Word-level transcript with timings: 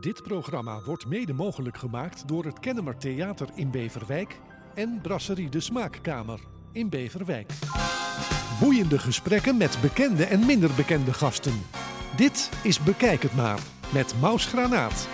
Dit 0.00 0.22
programma 0.22 0.80
wordt 0.84 1.06
mede 1.06 1.32
mogelijk 1.32 1.78
gemaakt 1.78 2.28
door 2.28 2.44
het 2.44 2.60
Kennemer 2.60 2.96
Theater 2.96 3.48
in 3.54 3.70
Beverwijk 3.70 4.40
en 4.74 4.98
Brasserie 5.02 5.48
de 5.48 5.60
Smaakkamer 5.60 6.40
in 6.72 6.88
Beverwijk. 6.88 7.50
Boeiende 8.60 8.98
gesprekken 8.98 9.56
met 9.56 9.78
bekende 9.82 10.24
en 10.24 10.46
minder 10.46 10.70
bekende 10.76 11.12
gasten. 11.12 11.52
Dit 12.16 12.50
is 12.62 12.82
Bekijk 12.82 13.22
het 13.22 13.34
maar 13.34 13.58
met 13.92 14.14
Maus 14.20 14.46
Granaat. 14.46 15.08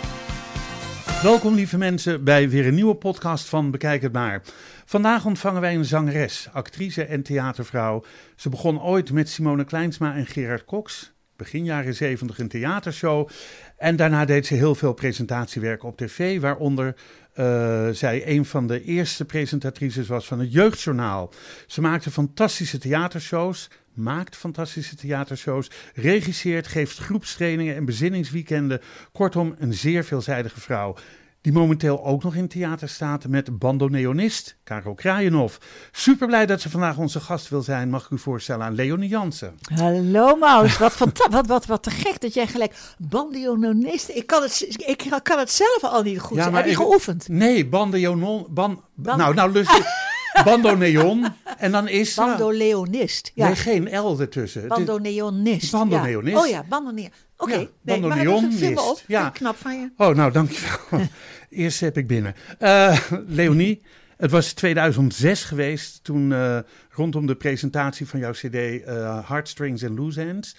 Welkom 1.23 1.55
lieve 1.55 1.79
mensen 1.79 2.25
bij 2.25 2.49
weer 2.49 2.67
een 2.67 2.75
nieuwe 2.75 2.97
podcast 2.97 3.49
van 3.49 3.71
Bekijk 3.71 4.03
het 4.03 4.13
maar. 4.13 4.43
Vandaag 4.85 5.25
ontvangen 5.27 5.61
wij 5.61 5.75
een 5.75 5.85
zangeres, 5.85 6.49
actrice 6.53 7.05
en 7.05 7.23
theatervrouw. 7.23 8.05
Ze 8.37 8.49
begon 8.49 8.83
ooit 8.83 9.13
met 9.13 9.29
Simone 9.29 9.65
Kleinsma 9.65 10.15
en 10.15 10.27
Gerard 10.27 10.65
Cox, 10.65 11.14
begin 11.37 11.65
jaren 11.65 11.95
70 11.95 12.39
een 12.39 12.49
theatershow. 12.49 13.29
En 13.77 13.97
daarna 13.97 14.25
deed 14.25 14.47
ze 14.47 14.55
heel 14.55 14.75
veel 14.75 14.93
presentatiewerk 14.93 15.83
op 15.83 15.97
tv, 15.97 16.41
waaronder 16.41 16.95
uh, 17.37 17.89
zij 17.89 18.29
een 18.29 18.45
van 18.45 18.67
de 18.67 18.83
eerste 18.83 19.25
presentatrices 19.25 20.09
was 20.09 20.27
van 20.27 20.39
het 20.39 20.53
Jeugdjournaal. 20.53 21.33
Ze 21.67 21.81
maakte 21.81 22.11
fantastische 22.11 22.79
theatershows, 22.79 23.71
maakt 23.95 24.37
fantastische 24.37 24.97
theatershows, 24.97 25.71
regisseert, 25.95 26.67
geeft 26.67 26.99
groepstrainingen 26.99 27.75
en 27.75 27.85
bezinningsweekenden. 27.85 28.81
Kortom, 29.13 29.55
een 29.59 29.75
zeer 29.75 30.05
veelzijdige 30.05 30.61
vrouw. 30.61 30.97
Die 31.45 31.53
momenteel 31.53 32.05
ook 32.05 32.23
nog 32.23 32.35
in 32.35 32.49
theater 32.49 32.89
staat 32.89 33.29
met 33.29 33.59
bandoneonist 33.59 34.57
Karel 34.63 34.95
Kraaienhof. 34.95 35.59
Super 35.93 36.27
blij 36.27 36.47
dat 36.47 36.61
ze 36.61 36.71
vandaag 36.71 36.97
onze 36.97 37.21
gast 37.21 37.49
wil 37.49 37.63
zijn. 37.63 37.91
Mag 37.91 38.05
ik 38.05 38.11
u 38.11 38.19
voorstellen 38.19 38.67
aan 38.67 38.75
Leonie 38.75 39.09
Jansen. 39.09 39.59
Hallo 39.75 40.37
Maus, 40.37 40.79
wat, 40.79 40.99
wat, 41.31 41.47
wat, 41.47 41.67
wat 41.67 41.83
te 41.83 41.91
gek 41.91 42.21
dat 42.21 42.35
jij 42.35 42.47
gelijk 42.47 42.75
bandoneonist. 42.99 44.09
Ik 44.09 44.27
kan 44.27 44.43
het, 44.43 44.77
ik 44.87 45.21
kan 45.23 45.39
het 45.39 45.51
zelf 45.51 45.85
al 45.85 46.03
niet 46.03 46.21
goed. 46.21 46.37
Ja, 46.37 46.53
Heb 46.53 46.67
je 46.67 46.77
geoefend? 46.77 47.29
Nee, 47.29 47.67
bandoneon. 47.67 48.47
Ban, 48.51 48.83
Nou, 48.95 49.35
nou, 49.35 49.53
lustig. 49.53 49.87
Bandoneon. 50.45 51.27
En 51.59 51.73
dan 51.73 51.89
is 51.89 52.15
Bandoleonist. 52.15 53.31
Ja. 53.35 53.47
Nee, 53.47 53.57
geen 53.57 53.97
L 53.99 54.21
ertussen. 54.21 54.69
Bandoneonist. 54.69 55.73
Bandoneonist. 55.73 56.37
Ja. 56.37 56.43
Oh 56.43 56.49
ja, 56.49 56.65
bandoneon. 56.69 57.11
Oké, 57.45 57.53
okay, 57.53 57.71
ja, 57.83 57.97
nee. 57.97 58.75
Ja. 59.07 59.31
Knap 59.31 59.57
van 59.57 59.81
je. 59.81 59.91
Oh, 59.97 60.15
nou, 60.15 60.33
dankjewel. 60.33 60.79
Eerst 61.51 61.81
heb 61.81 61.97
ik 61.97 62.07
binnen. 62.07 62.35
Uh, 62.61 63.01
Leonie, 63.27 63.83
het 64.17 64.31
was 64.31 64.53
2006 64.53 65.45
geweest 65.45 66.05
toen 66.05 66.31
uh, 66.31 66.59
rondom 66.91 67.27
de 67.27 67.35
presentatie 67.35 68.09
van 68.09 68.21
jouw 68.21 68.33
cd 68.33 68.55
uh, 68.55 69.29
Heartstrings 69.29 69.85
and 69.85 69.99
Loose 69.99 70.21
Ends... 70.21 70.57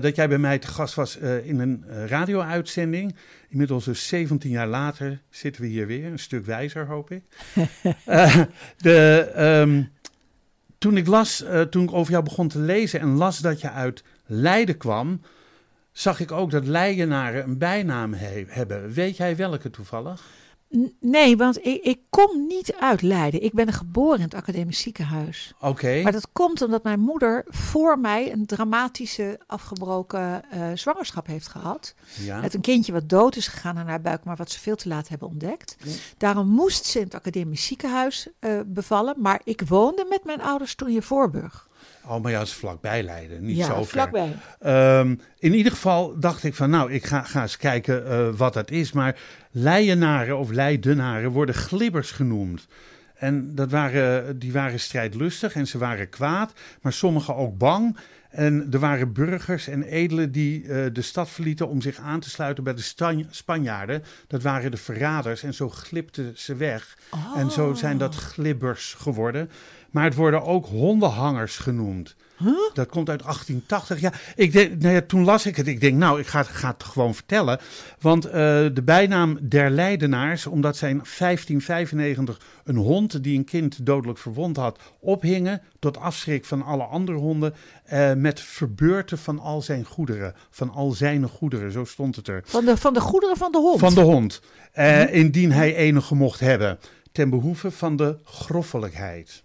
Dat 0.00 0.16
jij 0.16 0.28
bij 0.28 0.38
mij 0.38 0.58
te 0.58 0.66
gast 0.66 0.94
was 0.94 1.16
in 1.44 1.58
een 1.58 1.84
radio-uitzending. 2.06 3.14
Inmiddels 3.48 3.84
dus 3.84 4.08
17 4.08 4.50
jaar 4.50 4.66
later 4.66 5.20
zitten 5.30 5.62
we 5.62 5.68
hier 5.68 5.86
weer, 5.86 6.04
een 6.04 6.18
stuk 6.18 6.46
wijzer 6.46 6.86
hoop 6.86 7.10
ik. 7.10 7.22
de, 8.76 9.30
um, 9.36 9.90
toen 10.78 10.96
ik 10.96 11.06
las, 11.06 11.44
toen 11.70 11.82
ik 11.82 11.92
over 11.92 12.12
jou 12.12 12.24
begon 12.24 12.48
te 12.48 12.58
lezen 12.58 13.00
en 13.00 13.08
las 13.08 13.38
dat 13.38 13.60
je 13.60 13.70
uit 13.70 14.04
Leiden 14.26 14.76
kwam, 14.76 15.20
zag 15.98 16.20
ik 16.20 16.32
ook 16.32 16.50
dat 16.50 16.66
Leidenaren 16.66 17.44
een 17.44 17.58
bijnaam 17.58 18.12
he 18.12 18.44
hebben. 18.48 18.92
Weet 18.92 19.16
jij 19.16 19.36
welke 19.36 19.70
toevallig? 19.70 20.22
Nee, 21.00 21.36
want 21.36 21.66
ik, 21.66 21.82
ik, 21.82 22.00
kom 22.10 22.46
niet 22.46 22.74
uit 22.74 23.02
Leiden. 23.02 23.42
Ik 23.42 23.52
ben 23.52 23.72
geboren 23.72 24.18
in 24.18 24.24
het 24.24 24.34
academisch 24.34 24.80
ziekenhuis. 24.80 25.52
Oké. 25.60 26.00
Maar 26.02 26.12
dat 26.12 26.28
komt 26.32 26.62
omdat 26.62 26.82
mijn 26.82 27.00
moeder 27.00 27.44
voor 27.46 27.98
mij 27.98 28.32
een 28.32 28.46
dramatische 28.46 29.40
afgebroken 29.46 30.44
uh, 30.54 30.66
zwangerschap 30.74 31.26
heeft 31.26 31.48
gehad. 31.48 31.94
Ja. 32.20 32.40
Met 32.40 32.54
een 32.54 32.60
kindje 32.60 32.92
wat 32.92 33.08
dood 33.08 33.36
is 33.36 33.48
gegaan 33.48 33.78
aan 33.78 33.88
haar 33.88 34.00
buik, 34.00 34.24
maar 34.24 34.36
wat 34.36 34.50
ze 34.50 34.60
veel 34.60 34.76
te 34.76 34.88
laat 34.88 35.08
hebben 35.08 35.28
ontdekt. 35.28 35.76
Ja. 35.84 35.92
Daarom 36.16 36.48
moest 36.48 36.84
ze 36.84 36.98
in 36.98 37.04
het 37.04 37.14
academisch 37.14 37.66
ziekenhuis 37.66 38.28
uh, 38.40 38.60
bevallen. 38.66 39.14
Maar 39.18 39.40
ik 39.44 39.62
woonde 39.68 40.06
met 40.08 40.24
mijn 40.24 40.42
ouders 40.42 40.74
toen 40.74 40.88
in 40.88 41.02
Voorburg. 41.02 41.67
Oh, 42.06 42.22
maar 42.22 42.32
ja, 42.32 42.40
is 42.40 42.52
vlakbij 42.52 43.02
Leiden, 43.02 43.44
niet 43.44 43.56
ja, 43.56 43.66
zo 43.66 43.74
ver. 43.74 43.86
vlakbij. 43.86 44.36
Um, 45.00 45.20
in 45.38 45.54
ieder 45.54 45.72
geval 45.72 46.18
dacht 46.18 46.44
ik 46.44 46.54
van, 46.54 46.70
nou, 46.70 46.92
ik 46.92 47.06
ga, 47.06 47.22
ga 47.22 47.42
eens 47.42 47.56
kijken 47.56 48.06
uh, 48.06 48.28
wat 48.36 48.52
dat 48.52 48.70
is. 48.70 48.92
Maar 48.92 49.16
Leidenaren 49.50 50.38
of 50.38 50.50
Leidenaren 50.50 51.30
worden 51.30 51.54
glibbers 51.54 52.10
genoemd. 52.10 52.66
En 53.14 53.54
dat 53.54 53.70
waren, 53.70 54.38
die 54.38 54.52
waren 54.52 54.80
strijdlustig 54.80 55.54
en 55.54 55.66
ze 55.66 55.78
waren 55.78 56.08
kwaad, 56.08 56.52
maar 56.82 56.92
sommigen 56.92 57.36
ook 57.36 57.58
bang. 57.58 57.96
En 58.28 58.68
er 58.70 58.78
waren 58.78 59.12
burgers 59.12 59.68
en 59.68 59.82
edelen 59.82 60.32
die 60.32 60.62
uh, 60.62 60.86
de 60.92 61.02
stad 61.02 61.30
verlieten 61.30 61.68
om 61.68 61.80
zich 61.80 61.98
aan 61.98 62.20
te 62.20 62.30
sluiten 62.30 62.64
bij 62.64 62.74
de 62.74 63.24
Spanjaarden. 63.30 64.04
Dat 64.26 64.42
waren 64.42 64.70
de 64.70 64.76
verraders 64.76 65.42
en 65.42 65.54
zo 65.54 65.68
glipten 65.68 66.32
ze 66.34 66.54
weg. 66.54 66.96
Oh. 67.10 67.38
En 67.38 67.50
zo 67.50 67.74
zijn 67.74 67.98
dat 67.98 68.14
glibbers 68.14 68.94
geworden. 68.98 69.50
Maar 69.90 70.04
het 70.04 70.14
worden 70.14 70.42
ook 70.42 70.66
hondenhangers 70.66 71.56
genoemd. 71.56 72.16
Huh? 72.38 72.74
Dat 72.74 72.88
komt 72.88 73.08
uit 73.08 73.22
1880. 73.22 74.00
Ja, 74.00 74.12
ik 74.36 74.52
denk, 74.52 74.82
nou 74.82 74.94
ja, 74.94 75.00
toen 75.00 75.24
las 75.24 75.46
ik 75.46 75.56
het. 75.56 75.66
Ik 75.66 75.80
denk, 75.80 75.96
nou, 75.96 76.20
ik 76.20 76.26
ga, 76.26 76.42
ga 76.42 76.70
het 76.70 76.84
gewoon 76.84 77.14
vertellen. 77.14 77.58
Want 78.00 78.26
uh, 78.26 78.32
de 78.32 78.82
bijnaam 78.84 79.38
der 79.42 79.70
Leidenaars, 79.70 80.46
omdat 80.46 80.76
zij 80.76 80.90
in 80.90 81.02
1595 81.18 82.40
een 82.64 82.76
hond 82.76 83.22
die 83.22 83.38
een 83.38 83.44
kind 83.44 83.86
dodelijk 83.86 84.18
verwond 84.18 84.56
had, 84.56 84.78
ophingen. 85.00 85.62
Tot 85.78 85.96
afschrik 85.96 86.44
van 86.44 86.62
alle 86.62 86.82
andere 86.82 87.18
honden. 87.18 87.54
Uh, 87.92 88.12
met 88.12 88.40
verbeurten 88.40 89.18
van 89.18 89.38
al 89.38 89.62
zijn 89.62 89.84
goederen. 89.84 90.34
Van 90.50 90.70
al 90.70 90.90
zijn 90.90 91.28
goederen, 91.28 91.72
zo 91.72 91.84
stond 91.84 92.16
het 92.16 92.28
er. 92.28 92.42
Van 92.44 92.64
de, 92.64 92.76
van 92.76 92.94
de 92.94 93.00
goederen 93.00 93.36
van 93.36 93.52
de 93.52 93.58
hond? 93.58 93.78
Van 93.78 93.94
de 93.94 94.00
hond. 94.00 94.40
Uh, 94.74 95.00
hm? 95.00 95.08
Indien 95.12 95.52
hij 95.52 95.74
enige 95.74 96.14
mocht 96.14 96.40
hebben. 96.40 96.78
Ten 97.12 97.30
behoeve 97.30 97.70
van 97.70 97.96
de 97.96 98.18
groffelijkheid. 98.24 99.42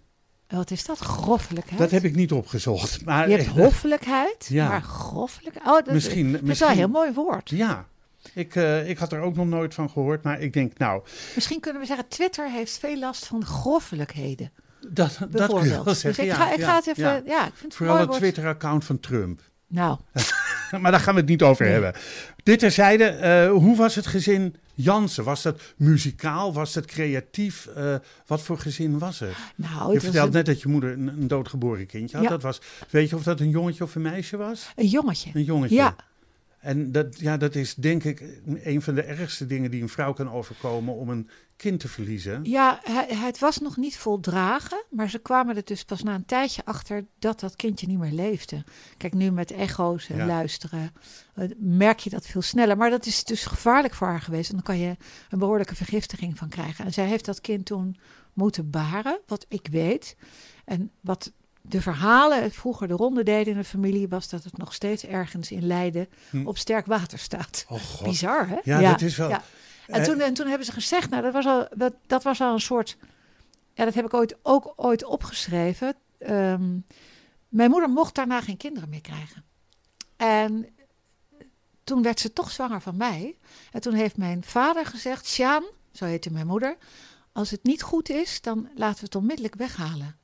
Wat 0.48 0.70
is 0.70 0.84
dat? 0.84 0.98
Groffelijkheid? 0.98 1.78
Dat 1.78 1.90
heb 1.90 2.04
ik 2.04 2.14
niet 2.14 2.32
opgezocht. 2.32 3.04
Maar 3.04 3.28
je 3.28 3.36
hebt 3.36 3.48
hoffelijkheid, 3.48 4.46
ja. 4.58 4.68
maar 4.68 4.82
groffelijkheid. 4.82 5.66
Oh, 5.66 5.84
dat, 5.84 5.94
misschien, 5.94 6.32
dat 6.32 6.42
is 6.42 6.58
wel 6.58 6.68
een 6.68 6.76
heel 6.76 6.88
mooi 6.88 7.12
woord. 7.12 7.50
Ja, 7.50 7.86
ik, 8.34 8.54
uh, 8.54 8.88
ik 8.88 8.98
had 8.98 9.12
er 9.12 9.20
ook 9.20 9.34
nog 9.34 9.46
nooit 9.46 9.74
van 9.74 9.90
gehoord, 9.90 10.22
maar 10.22 10.40
ik 10.40 10.52
denk, 10.52 10.78
nou... 10.78 11.02
Misschien 11.34 11.60
kunnen 11.60 11.80
we 11.80 11.86
zeggen, 11.86 12.08
Twitter 12.08 12.50
heeft 12.50 12.78
veel 12.78 12.98
last 12.98 13.26
van 13.26 13.44
groffelijkheden. 13.44 14.52
Dat, 14.88 15.18
dat 15.30 15.52
kun 15.52 15.62
je 15.62 15.84
wel 15.84 15.94
zeggen, 15.94 16.02
dus 16.02 16.18
ik 16.18 16.32
ga, 16.32 16.52
ik 16.52 16.62
ga 16.62 16.74
het 16.74 16.86
even... 16.86 17.02
Ja, 17.04 17.22
ja 17.24 17.46
ik 17.46 17.52
vind 17.54 17.62
het 17.62 17.74
Vooral 17.74 17.98
het 17.98 18.12
Twitter-account 18.12 18.84
van 18.84 19.00
Trump. 19.00 19.40
Nou. 19.66 19.98
maar 20.80 20.90
daar 20.90 21.00
gaan 21.00 21.14
we 21.14 21.20
het 21.20 21.28
niet 21.28 21.42
over 21.42 21.64
nee. 21.64 21.72
hebben. 21.72 21.94
Dit 22.42 22.58
terzijde, 22.58 23.18
uh, 23.52 23.58
hoe 23.58 23.76
was 23.76 23.94
het 23.94 24.06
gezin 24.06 24.54
Jansen? 24.74 25.24
Was 25.24 25.42
dat 25.42 25.60
muzikaal? 25.76 26.52
Was 26.52 26.72
dat 26.72 26.84
creatief? 26.84 27.68
Uh, 27.76 27.94
wat 28.26 28.42
voor 28.42 28.58
gezin 28.58 28.98
was 28.98 29.18
het? 29.18 29.34
Nou, 29.56 29.92
je 29.92 30.00
vertelde 30.00 30.26
een... 30.26 30.32
net 30.32 30.46
dat 30.46 30.62
je 30.62 30.68
moeder 30.68 30.92
een, 30.92 31.08
een 31.08 31.28
doodgeboren 31.28 31.86
kindje 31.86 32.16
had. 32.16 32.26
Ja. 32.26 32.32
Dat 32.32 32.42
was, 32.42 32.60
weet 32.90 33.08
je 33.08 33.16
of 33.16 33.22
dat 33.22 33.40
een 33.40 33.50
jongetje 33.50 33.84
of 33.84 33.94
een 33.94 34.02
meisje 34.02 34.36
was? 34.36 34.72
Een 34.76 34.86
jongetje. 34.86 35.30
Een 35.34 35.44
jongetje. 35.44 35.76
Ja. 35.76 35.96
En 36.60 36.92
dat, 36.92 37.20
ja, 37.20 37.36
dat 37.36 37.54
is 37.54 37.74
denk 37.74 38.04
ik 38.04 38.22
een 38.62 38.82
van 38.82 38.94
de 38.94 39.02
ergste 39.02 39.46
dingen 39.46 39.70
die 39.70 39.82
een 39.82 39.88
vrouw 39.88 40.12
kan 40.12 40.30
overkomen 40.30 40.94
om 40.94 41.08
een 41.08 41.28
kind 41.56 41.80
te 41.80 41.88
verliezen. 41.88 42.40
Ja, 42.44 42.80
het 43.08 43.38
was 43.38 43.58
nog 43.58 43.76
niet 43.76 43.96
voldragen, 43.96 44.84
maar 44.90 45.10
ze 45.10 45.18
kwamen 45.18 45.56
er 45.56 45.64
dus 45.64 45.84
pas 45.84 46.02
na 46.02 46.14
een 46.14 46.26
tijdje 46.26 46.64
achter 46.64 47.04
dat 47.18 47.40
dat 47.40 47.56
kindje 47.56 47.86
niet 47.86 47.98
meer 47.98 48.12
leefde. 48.12 48.64
Kijk, 48.96 49.14
nu 49.14 49.30
met 49.30 49.50
echo's 49.50 50.08
en 50.08 50.16
ja. 50.16 50.26
luisteren 50.26 50.92
uh, 51.36 51.50
merk 51.58 51.98
je 51.98 52.10
dat 52.10 52.26
veel 52.26 52.42
sneller. 52.42 52.76
Maar 52.76 52.90
dat 52.90 53.06
is 53.06 53.24
dus 53.24 53.44
gevaarlijk 53.44 53.94
voor 53.94 54.06
haar 54.06 54.20
geweest 54.20 54.48
en 54.48 54.54
dan 54.54 54.64
kan 54.64 54.78
je 54.78 54.96
een 55.28 55.38
behoorlijke 55.38 55.76
vergiftiging 55.76 56.38
van 56.38 56.48
krijgen. 56.48 56.84
En 56.84 56.92
zij 56.92 57.06
heeft 57.06 57.24
dat 57.24 57.40
kind 57.40 57.64
toen 57.64 57.96
moeten 58.32 58.70
baren, 58.70 59.20
wat 59.26 59.46
ik 59.48 59.68
weet. 59.70 60.16
En 60.64 60.90
wat 61.00 61.32
de 61.60 61.80
verhalen 61.80 62.52
vroeger 62.52 62.88
de 62.88 62.94
ronde 62.94 63.22
deden 63.22 63.52
in 63.52 63.58
de 63.58 63.64
familie, 63.64 64.08
was 64.08 64.28
dat 64.28 64.44
het 64.44 64.56
nog 64.56 64.74
steeds 64.74 65.04
ergens 65.04 65.50
in 65.50 65.66
Leiden 65.66 66.08
hm. 66.30 66.46
op 66.46 66.58
sterk 66.58 66.86
water 66.86 67.18
staat. 67.18 67.64
Oh 67.68 68.02
Bizar, 68.02 68.48
hè? 68.48 68.58
Ja, 68.62 68.80
ja, 68.80 68.90
dat 68.90 69.00
is 69.00 69.16
wel. 69.16 69.28
Ja. 69.28 69.42
En, 69.86 70.00
uh, 70.00 70.06
toen, 70.06 70.20
en 70.20 70.34
toen 70.34 70.46
hebben 70.46 70.66
ze 70.66 70.72
gezegd, 70.72 71.10
nou, 71.10 71.22
dat 71.22 71.32
was 71.32 71.46
al, 71.46 71.66
dat, 71.76 71.94
dat 72.06 72.22
was 72.22 72.40
al 72.40 72.52
een 72.52 72.60
soort. 72.60 72.96
Ja, 73.74 73.84
dat 73.84 73.94
heb 73.94 74.04
ik 74.04 74.14
ooit, 74.14 74.36
ook 74.42 74.72
ooit 74.76 75.04
opgeschreven. 75.04 75.96
Um, 76.18 76.84
mijn 77.48 77.70
moeder 77.70 77.88
mocht 77.88 78.14
daarna 78.14 78.40
geen 78.40 78.56
kinderen 78.56 78.88
meer 78.88 79.00
krijgen. 79.00 79.44
En 80.16 80.66
toen 81.84 82.02
werd 82.02 82.20
ze 82.20 82.32
toch 82.32 82.50
zwanger 82.50 82.80
van 82.80 82.96
mij. 82.96 83.38
En 83.72 83.80
toen 83.80 83.94
heeft 83.94 84.16
mijn 84.16 84.44
vader 84.44 84.86
gezegd: 84.86 85.26
Sjaan, 85.26 85.64
zo 85.92 86.04
heette 86.04 86.32
mijn 86.32 86.46
moeder. 86.46 86.76
Als 87.32 87.50
het 87.50 87.62
niet 87.62 87.82
goed 87.82 88.08
is, 88.08 88.40
dan 88.40 88.68
laten 88.74 88.98
we 88.98 89.04
het 89.04 89.14
onmiddellijk 89.14 89.54
weghalen. 89.54 90.16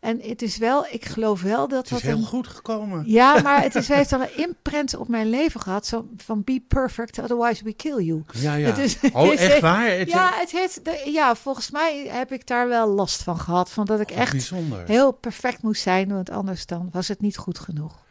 En 0.00 0.20
het 0.20 0.42
is 0.42 0.56
wel, 0.56 0.86
ik 0.90 1.04
geloof 1.04 1.42
wel 1.42 1.68
dat 1.68 1.88
dat. 1.88 1.88
Het 1.88 1.98
is 1.98 2.04
heel 2.04 2.16
een, 2.16 2.24
goed 2.24 2.46
gekomen. 2.46 3.02
Ja, 3.06 3.40
maar 3.40 3.62
het 3.62 3.74
is, 3.74 3.88
heeft 3.88 4.12
al 4.12 4.20
een 4.20 4.36
imprint 4.36 4.96
op 4.96 5.08
mijn 5.08 5.30
leven 5.30 5.60
gehad. 5.60 5.86
Zo 5.86 6.08
van 6.16 6.44
be 6.44 6.62
perfect, 6.68 7.18
otherwise 7.18 7.64
we 7.64 7.72
kill 7.72 8.04
you. 8.04 8.22
Ja, 8.32 8.54
ja. 8.54 8.66
Het 8.66 8.78
is, 8.78 8.98
oh, 9.12 9.30
het 9.30 9.38
echt 9.38 9.60
waar? 9.60 9.90
Het 9.90 10.10
ja, 10.10 10.32
het 10.34 10.50
heet, 10.50 10.84
de, 10.84 11.10
ja, 11.12 11.34
volgens 11.34 11.70
mij 11.70 12.06
heb 12.08 12.32
ik 12.32 12.46
daar 12.46 12.68
wel 12.68 12.88
last 12.88 13.22
van 13.22 13.38
gehad. 13.38 13.70
Van 13.70 13.84
dat 13.84 14.00
ik 14.00 14.10
oh, 14.10 14.16
echt 14.18 14.30
bijzonder. 14.30 14.84
heel 14.86 15.12
perfect 15.12 15.62
moest 15.62 15.82
zijn, 15.82 16.08
want 16.08 16.30
anders 16.30 16.66
dan 16.66 16.88
was 16.92 17.08
het 17.08 17.20
niet 17.20 17.36
goed 17.36 17.58
genoeg. 17.58 18.04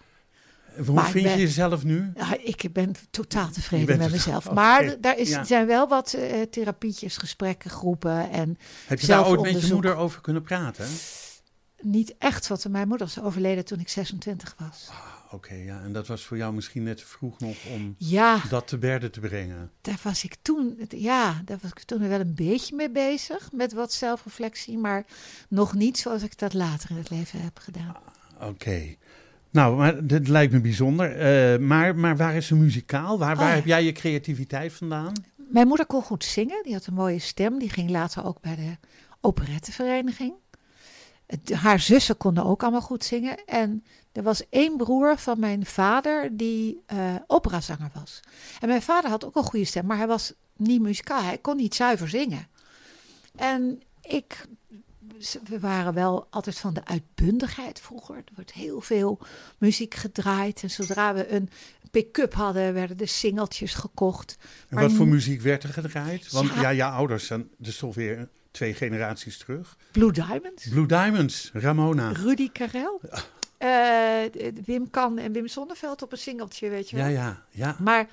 Hoe 0.85 0.95
Maar 0.95 1.09
vind 1.09 1.29
je 1.29 1.37
jezelf 1.37 1.83
nu? 1.83 2.11
Ja, 2.15 2.37
ik 2.43 2.69
ben 2.73 2.95
totaal 3.09 3.49
tevreden 3.49 3.97
met 3.97 4.11
mezelf. 4.11 4.51
Maar 4.51 4.95
daar 5.01 5.17
is, 5.17 5.29
ja. 5.29 5.43
zijn 5.43 5.67
wel 5.67 5.87
wat 5.87 6.13
eh, 6.13 6.41
therapietjes, 6.41 7.17
gesprekken, 7.17 7.69
groepen. 7.69 8.31
En 8.31 8.57
Heb 8.87 8.99
je 8.99 9.07
daar 9.07 9.27
ooit 9.27 9.41
met 9.41 9.61
je 9.61 9.73
moeder 9.73 9.95
over 9.95 10.21
kunnen 10.21 10.41
praten? 10.41 10.85
Niet 11.81 12.15
echt, 12.17 12.47
want 12.47 12.67
mijn 12.69 12.87
moeder 12.87 13.07
is 13.07 13.21
overleden 13.21 13.65
toen 13.65 13.79
ik 13.79 13.89
26 13.89 14.55
was. 14.59 14.89
Oké, 15.31 15.53
ja. 15.53 15.81
En 15.83 15.93
dat 15.93 16.07
was 16.07 16.23
voor 16.25 16.37
jou 16.37 16.53
misschien 16.53 16.83
net 16.83 16.97
te 16.97 17.05
vroeg 17.05 17.39
nog 17.39 17.55
om 17.73 17.95
Ja, 17.97 18.41
dat 18.49 18.67
te 18.67 18.77
berden 18.77 19.11
te 19.11 19.19
brengen. 19.19 19.71
daar 19.81 19.99
was 20.03 20.23
ik 20.23 20.35
toen, 20.41 20.77
ja, 20.89 21.41
daar 21.45 21.57
was 21.61 21.71
ik 21.71 21.79
toen 21.79 22.07
wel 22.09 22.19
een 22.19 22.35
beetje 22.35 22.75
mee 22.75 22.89
bezig. 22.91 23.51
Met 23.51 23.73
wat 23.73 23.93
zelfreflectie, 23.93 24.77
maar 24.77 25.05
nog 25.49 25.73
niet 25.73 25.97
zoals 25.97 26.23
ik 26.23 26.37
dat 26.37 26.53
later 26.53 26.89
in 26.89 26.95
het 26.97 27.09
leven 27.09 27.41
heb 27.41 27.59
gedaan. 27.59 27.95
Oké. 28.41 28.95
Nou, 29.51 29.77
maar 29.77 30.07
dit 30.07 30.27
lijkt 30.27 30.53
me 30.53 30.61
bijzonder. 30.61 31.11
Eh, 31.17 31.59
maar, 31.59 31.95
maar 31.95 32.17
waar 32.17 32.35
is 32.35 32.47
ze 32.47 32.55
muzikaal? 32.55 33.19
Waar, 33.19 33.35
waar 33.35 33.43
Oh, 33.45 33.49
ja. 33.49 33.55
heb 33.55 33.65
jij 33.65 33.83
je 33.83 33.91
creativiteit 33.91 34.73
vandaan? 34.73 35.13
Mijn 35.35 35.67
moeder 35.67 35.85
kon 35.85 36.01
goed 36.01 36.23
zingen, 36.23 36.63
die 36.63 36.73
had 36.73 36.85
een 36.85 36.93
mooie 36.93 37.19
stem. 37.19 37.59
Die 37.59 37.69
ging 37.69 37.89
later 37.89 38.25
ook 38.25 38.41
bij 38.41 38.55
de 38.55 38.77
operettevereniging. 39.21 40.33
Het- 41.27 41.53
Haar 41.53 41.79
zussen 41.79 42.17
konden 42.17 42.45
ook 42.45 42.61
allemaal 42.61 42.81
goed 42.81 43.03
zingen. 43.03 43.45
En 43.45 43.83
er 44.11 44.23
was 44.23 44.49
één 44.49 44.77
broer 44.77 45.17
van 45.17 45.39
mijn 45.39 45.65
vader 45.65 46.37
die 46.37 46.81
eh 46.85 47.15
operazanger 47.27 47.89
was. 47.93 48.19
En 48.59 48.67
mijn 48.67 48.81
vader 48.81 49.09
had 49.09 49.25
ook 49.25 49.35
een 49.35 49.43
goede 49.43 49.65
stem, 49.65 49.85
maar 49.85 49.97
hij 49.97 50.07
was 50.07 50.33
niet 50.57 50.81
muzikaal. 50.81 51.21
Hij 51.23 51.37
kon 51.37 51.55
niet 51.55 51.75
zuiver 51.75 52.09
zingen. 52.09 52.47
En 53.35 53.81
ik, 54.01 54.45
we 55.43 55.59
waren 55.59 55.93
wel 55.93 56.27
altijd 56.29 56.57
van 56.57 56.73
de 56.73 56.85
uitbundigheid 56.85 57.79
vroeger. 57.79 58.15
Er 58.15 58.31
wordt 58.35 58.53
heel 58.53 58.81
veel 58.81 59.19
muziek 59.57 59.93
gedraaid. 59.93 60.63
En 60.63 60.69
zodra 60.71 61.13
we 61.13 61.31
een 61.31 61.49
pick-up 61.91 62.33
hadden, 62.33 62.73
werden 62.73 62.97
de 62.97 63.05
singeltjes 63.05 63.73
gekocht. 63.73 64.37
En 64.41 64.75
Maar 64.75 64.83
wat 64.83 64.93
voor 64.93 65.07
muziek 65.07 65.41
werd 65.41 65.63
er 65.63 65.73
gedraaid? 65.73 66.31
Want 66.31 66.53
ja, 66.53 66.69
Ja. 66.69 66.89
ouders 66.91 67.25
zijn 67.25 67.49
dus 67.57 67.77
toch 67.77 67.95
weer 67.95 68.29
twee 68.55 68.73
generaties 68.73 69.37
terug. 69.37 69.77
Blue 69.91 70.11
Diamonds, 70.11 70.67
Blue 70.69 70.85
Diamonds, 70.85 71.49
Ramona. 71.53 72.11
Rudy 72.11 72.49
Karel, 72.51 73.01
eh, 73.57 74.23
Wim 74.65 74.89
Kan 74.89 75.17
en 75.17 75.31
Wim 75.31 75.47
Sonneveld 75.47 76.01
op 76.01 76.11
een 76.11 76.17
singeltje, 76.17 76.69
weet 76.69 76.89
je 76.89 76.95
wel. 76.95 77.05
Ja, 77.05 77.11
ja, 77.11 77.43
ja. 77.49 77.75
Maar 77.79 78.07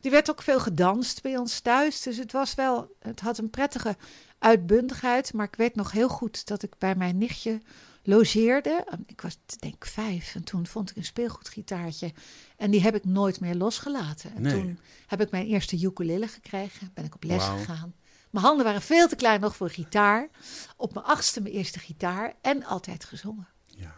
er 0.00 0.10
werd 0.10 0.30
ook 0.30 0.42
veel 0.42 0.60
gedanst 0.60 1.22
bij 1.22 1.36
ons 1.36 1.60
thuis. 1.60 2.02
Dus 2.02 2.16
het 2.16 2.32
was 2.32 2.54
wel, 2.54 2.96
het 2.98 3.20
had 3.20 3.38
een 3.38 3.50
prettige 3.50 3.96
uitbundigheid. 4.38 5.32
Maar 5.32 5.46
ik 5.46 5.56
weet 5.56 5.74
nog 5.74 5.92
heel 5.92 6.08
goed 6.08 6.46
dat 6.46 6.62
ik 6.62 6.72
bij 6.78 6.94
mijn 6.94 7.18
nichtje 7.18 7.60
logeerde. 8.02 8.86
Ik 9.06 9.20
was 9.20 9.38
denk 9.58 9.74
ik 9.74 9.84
vijf 9.84 10.34
en 10.34 10.44
toen 10.44 10.66
vond 10.66 10.90
ik 10.90 10.96
een 10.96 11.04
speelgoedgitaartje. 11.04 12.12
En 12.56 12.70
die 12.70 12.82
heb 12.82 12.94
ik 12.94 13.04
nooit 13.04 13.40
meer 13.40 13.54
losgelaten. 13.54 14.34
En 14.34 14.42
Nee. 14.42 14.52
toen 14.52 14.78
heb 15.06 15.20
ik 15.20 15.30
mijn 15.30 15.46
eerste 15.46 15.80
ukulele 15.80 16.26
gekregen. 16.28 16.90
Ben 16.94 17.04
ik 17.04 17.14
op 17.14 17.24
les 17.24 17.44
gegaan. 17.44 17.94
Mijn 18.32 18.44
handen 18.44 18.64
waren 18.64 18.82
veel 18.82 19.08
te 19.08 19.16
klein 19.16 19.40
nog 19.40 19.56
voor 19.56 19.70
gitaar. 19.70 20.28
Op 20.76 20.94
mijn 20.94 21.06
achtste 21.06 21.40
mijn 21.40 21.54
eerste 21.54 21.78
gitaar 21.78 22.34
en 22.40 22.64
altijd 22.64 23.04
gezongen. 23.04 23.48
ja. 23.66 23.94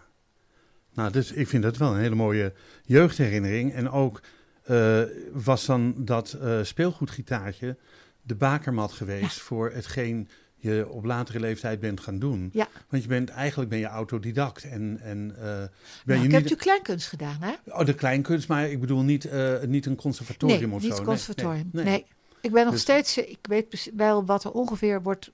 Nou, 0.92 1.12
dus 1.12 1.32
ik 1.32 1.48
vind 1.48 1.62
dat 1.62 1.76
wel 1.76 1.92
een 1.92 2.00
hele 2.00 2.14
mooie 2.14 2.52
jeugdherinnering. 2.84 3.72
En 3.74 3.90
ook 3.90 4.20
eh, 4.64 5.02
was 5.32 5.66
dan 5.66 5.94
dat 5.96 6.32
eh, 6.32 6.58
speelgoedgitaartje 6.62 7.76
de 8.22 8.34
bakermat 8.34 8.92
geweest 8.92 9.40
voor 9.40 9.70
hetgeen 9.70 10.28
je 10.64 10.88
op 10.88 11.04
latere 11.04 11.40
leeftijd 11.40 11.80
bent 11.80 12.00
gaan 12.00 12.18
doen. 12.18 12.50
Ja. 12.52 12.68
Want 12.88 13.02
je 13.02 13.08
bent 13.08 13.28
eigenlijk 13.28 13.70
ben 13.70 13.78
je 13.78 13.86
autodidact 13.86 14.64
en, 14.64 14.98
en 15.02 15.34
eh, 15.36 15.44
ben 15.44 15.70
Nou, 16.04 16.18
je 16.20 16.24
ik 16.24 16.32
heb 16.32 16.42
natuurlijk 16.42 16.60
kleinkunst 16.60 17.08
gedaan, 17.08 17.36
hè? 17.40 17.52
Oh, 17.66 17.84
de 17.84 17.94
kleinkunst, 17.94 18.48
maar 18.48 18.70
ik 18.70 18.80
bedoel 18.80 19.02
niet, 19.02 19.24
eh, 19.24 19.62
niet 19.62 19.86
een 19.86 19.96
conservatorium 19.96 20.60
nee, 20.60 20.72
of 20.72 20.82
niet 20.82 20.90
zo. 20.90 20.96
Nee, 20.96 21.06
conservatorium. 21.06 21.68
nee, 21.72 21.84
Nee, 21.84 21.94
nee. 21.94 22.06
Ik 22.44 22.52
ben 22.52 22.64
nog 22.64 22.72
Dus- 22.72 22.82
steeds, 22.82 23.16
ik 23.18 23.38
weet 23.42 23.90
wel 23.96 24.24
wat 24.24 24.44
er 24.44 24.50
ongeveer 24.52 25.02
wordt 25.02 25.30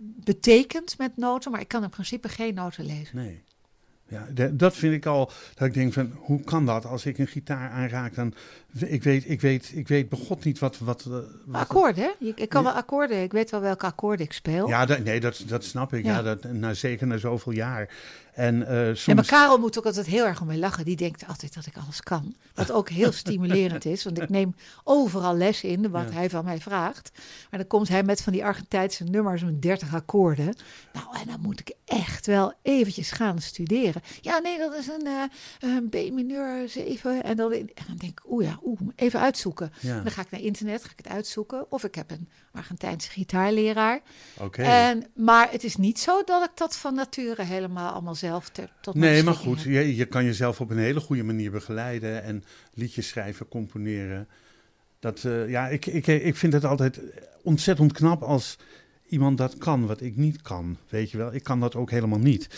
betekend 0.00 0.98
met 0.98 1.16
noten, 1.16 1.50
maar 1.50 1.60
ik 1.60 1.68
kan 1.68 1.82
in 1.82 1.90
principe 1.90 2.28
geen 2.28 2.54
noten 2.54 2.84
lezen. 2.84 3.16
Nee. 3.16 3.42
Ja, 4.08 4.26
de- 4.34 4.56
dat 4.56 4.76
vind 4.76 4.94
ik 4.94 5.06
al, 5.06 5.30
dat 5.54 5.66
ik 5.68 5.74
denk 5.74 5.92
van, 5.92 6.12
hoe 6.16 6.40
kan 6.44 6.66
dat? 6.66 6.84
Als 6.86 7.06
ik 7.06 7.18
een 7.18 7.26
gitaar 7.26 7.70
aanraak, 7.70 8.14
dan, 8.14 8.34
ik 8.78 9.02
weet, 9.02 9.30
ik 9.30 9.40
weet, 9.40 9.70
ik 9.74 9.88
weet 9.88 10.08
begot 10.08 10.44
niet 10.44 10.58
wat... 10.58 10.78
wat, 10.78 11.00
eh, 11.06 11.12
wat 11.44 11.60
Akkoorden, 11.60 12.04
hè? 12.04 12.26
Ik, 12.26 12.38
ik 12.40 12.48
kan 12.48 12.64
wel 12.64 12.72
akkoorden, 12.72 13.22
ik 13.22 13.32
weet 13.32 13.50
wel 13.50 13.60
welke 13.60 13.86
akkoorden 13.86 14.26
ik 14.26 14.32
speel. 14.32 14.68
Ja, 14.68 14.86
dat, 14.86 15.04
nee, 15.04 15.20
dat, 15.20 15.42
dat 15.46 15.64
snap 15.64 15.92
ik. 15.94 16.04
Ja. 16.04 16.16
Ja. 16.16 16.22
dat, 16.22 16.44
nou, 16.52 16.74
zeker 16.74 17.06
na 17.06 17.16
zoveel 17.16 17.52
jaar. 17.52 17.88
En 18.34 18.66
eh, 18.66 18.84
soms... 18.86 19.04
Ja, 19.04 19.14
maar 19.14 19.26
Karel 19.26 19.58
moet 19.58 19.78
ook 19.78 19.86
altijd 19.86 20.06
heel 20.06 20.24
erg 20.26 20.40
om 20.40 20.46
mij 20.46 20.58
lachen. 20.58 20.84
Die 20.84 20.96
denkt 20.96 21.26
altijd 21.26 21.54
dat 21.54 21.66
ik 21.66 21.76
alles 21.76 22.00
kan. 22.02 22.34
Wat 22.54 22.70
ook 22.72 22.88
heel 22.88 23.12
stimulerend 23.12 23.84
is. 23.84 24.04
Want 24.04 24.20
ik 24.20 24.28
neem 24.28 24.54
overal 24.84 25.36
les 25.36 25.62
in 25.62 25.90
wat 25.90 26.08
Ja. 26.08 26.14
hij 26.14 26.30
van 26.30 26.44
mij 26.44 26.60
vraagt. 26.60 27.10
Maar 27.50 27.58
dan 27.60 27.68
komt 27.68 27.88
hij 27.88 28.02
met 28.02 28.22
van 28.22 28.32
die 28.32 28.44
Argentijnse 28.44 29.04
nummers 29.04 29.42
met 29.44 29.62
30 29.62 29.94
akkoorden. 29.94 30.54
Nou, 30.92 31.06
en 31.20 31.26
dan 31.26 31.40
moet 31.40 31.60
ik 31.60 31.72
echt 31.84 32.26
wel 32.26 32.52
eventjes 32.62 33.10
gaan 33.10 33.38
studeren. 33.40 34.02
Ja, 34.20 34.38
nee, 34.38 34.58
dat 34.58 34.74
is 34.74 34.86
een, 34.88 35.06
eh, 35.06 35.22
een 35.70 35.88
B-mineur 35.88 36.68
7. 36.68 37.22
En 37.24 37.36
dan, 37.36 37.52
en 37.52 37.68
dan 37.86 37.96
denk 37.96 38.12
ik, 38.20 38.22
oeh 38.30 38.44
ja, 38.44 38.58
oeh, 38.64 38.80
even 38.96 39.20
uitzoeken. 39.20 39.72
Ja, 39.80 40.00
Dan 40.00 40.12
ga 40.12 40.20
ik 40.20 40.30
naar 40.30 40.40
internet, 40.40 40.84
ga 40.84 40.90
ik 40.90 41.04
het 41.04 41.12
uitzoeken. 41.12 41.66
Of 41.72 41.84
ik 41.84 41.94
heb 41.94 42.10
een 42.10 42.28
Argentijnse 42.52 43.10
gitaarleraar. 43.10 44.00
oké. 44.38 44.62
En, 44.62 45.06
maar 45.14 45.50
het 45.50 45.64
is 45.64 45.76
niet 45.76 45.98
zo 45.98 46.22
dat 46.24 46.44
ik 46.44 46.50
dat 46.54 46.76
van 46.76 46.94
nature 46.94 47.42
helemaal 47.42 47.92
allemaal 47.92 48.14
zelf 48.14 48.50
tot 48.80 48.94
Nee, 48.94 49.22
maar 49.22 49.34
goed, 49.34 49.62
je, 49.62 49.96
je 49.96 50.04
kan 50.04 50.24
jezelf 50.24 50.60
op 50.60 50.70
een 50.70 50.78
hele 50.78 51.00
goede 51.00 51.22
manier 51.22 51.50
begeleiden 51.50 52.22
en 52.22 52.44
liedjes 52.74 53.08
schrijven, 53.08 53.48
componeren. 53.48 54.28
Dat, 54.98 55.24
eh, 55.24 55.48
ja, 55.48 55.68
ik, 55.68 55.86
ik, 55.86 56.06
ik 56.06 56.36
vind 56.36 56.52
het 56.52 56.64
altijd 56.64 57.00
ontzettend 57.42 57.92
knap 57.92 58.22
als 58.22 58.58
iemand 59.08 59.38
dat 59.38 59.58
kan, 59.58 59.86
wat 59.86 60.00
ik 60.00 60.16
niet 60.16 60.42
kan. 60.42 60.76
Weet 60.88 61.10
je 61.10 61.16
wel, 61.16 61.34
ik 61.34 61.42
kan 61.42 61.60
dat 61.60 61.74
ook 61.76 61.90
helemaal 61.90 62.18
niet. 62.18 62.48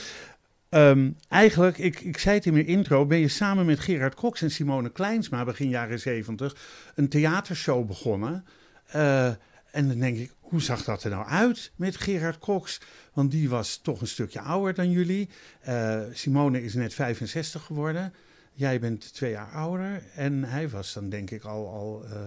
Ehm, 0.68 1.10
eigenlijk, 1.28 1.78
ik, 1.78 2.00
ik 2.00 2.18
zei 2.18 2.36
het 2.36 2.46
in 2.46 2.52
mijn 2.52 2.66
intro, 2.66 3.06
ben 3.06 3.18
je 3.18 3.28
samen 3.28 3.66
met 3.66 3.80
Gerard 3.80 4.14
Cox 4.14 4.42
en 4.42 4.50
Simone 4.50 4.90
Kleinsma 4.90 5.44
begin 5.44 5.68
jaren 5.68 6.00
zeventig 6.00 6.56
een 6.94 7.08
theatershow 7.08 7.86
begonnen. 7.86 8.44
Eh, 8.86 9.30
en 9.72 9.88
dan 9.88 9.98
denk 9.98 10.16
ik, 10.16 10.32
hoe 10.40 10.62
zag 10.62 10.84
dat 10.84 11.04
er 11.04 11.10
nou 11.10 11.26
uit 11.26 11.72
met 11.76 11.96
Gerard 11.96 12.38
Cox? 12.38 12.80
Want 13.12 13.30
die 13.30 13.48
was 13.48 13.76
toch 13.76 14.00
een 14.00 14.06
stukje 14.06 14.40
ouder 14.40 14.74
dan 14.74 14.90
jullie. 14.90 15.28
Eh, 15.60 16.00
Simone 16.12 16.62
is 16.62 16.74
net 16.74 16.94
65 16.94 17.64
geworden. 17.64 18.14
Jij 18.52 18.80
bent 18.80 19.14
twee 19.14 19.30
jaar 19.30 19.50
ouder. 19.50 20.04
En 20.14 20.44
hij 20.44 20.69
was 20.69 20.92
dan 20.92 21.08
denk 21.08 21.30
ik 21.30 21.44
al, 21.44 21.69
al 21.69 22.04
eh, 22.04 22.20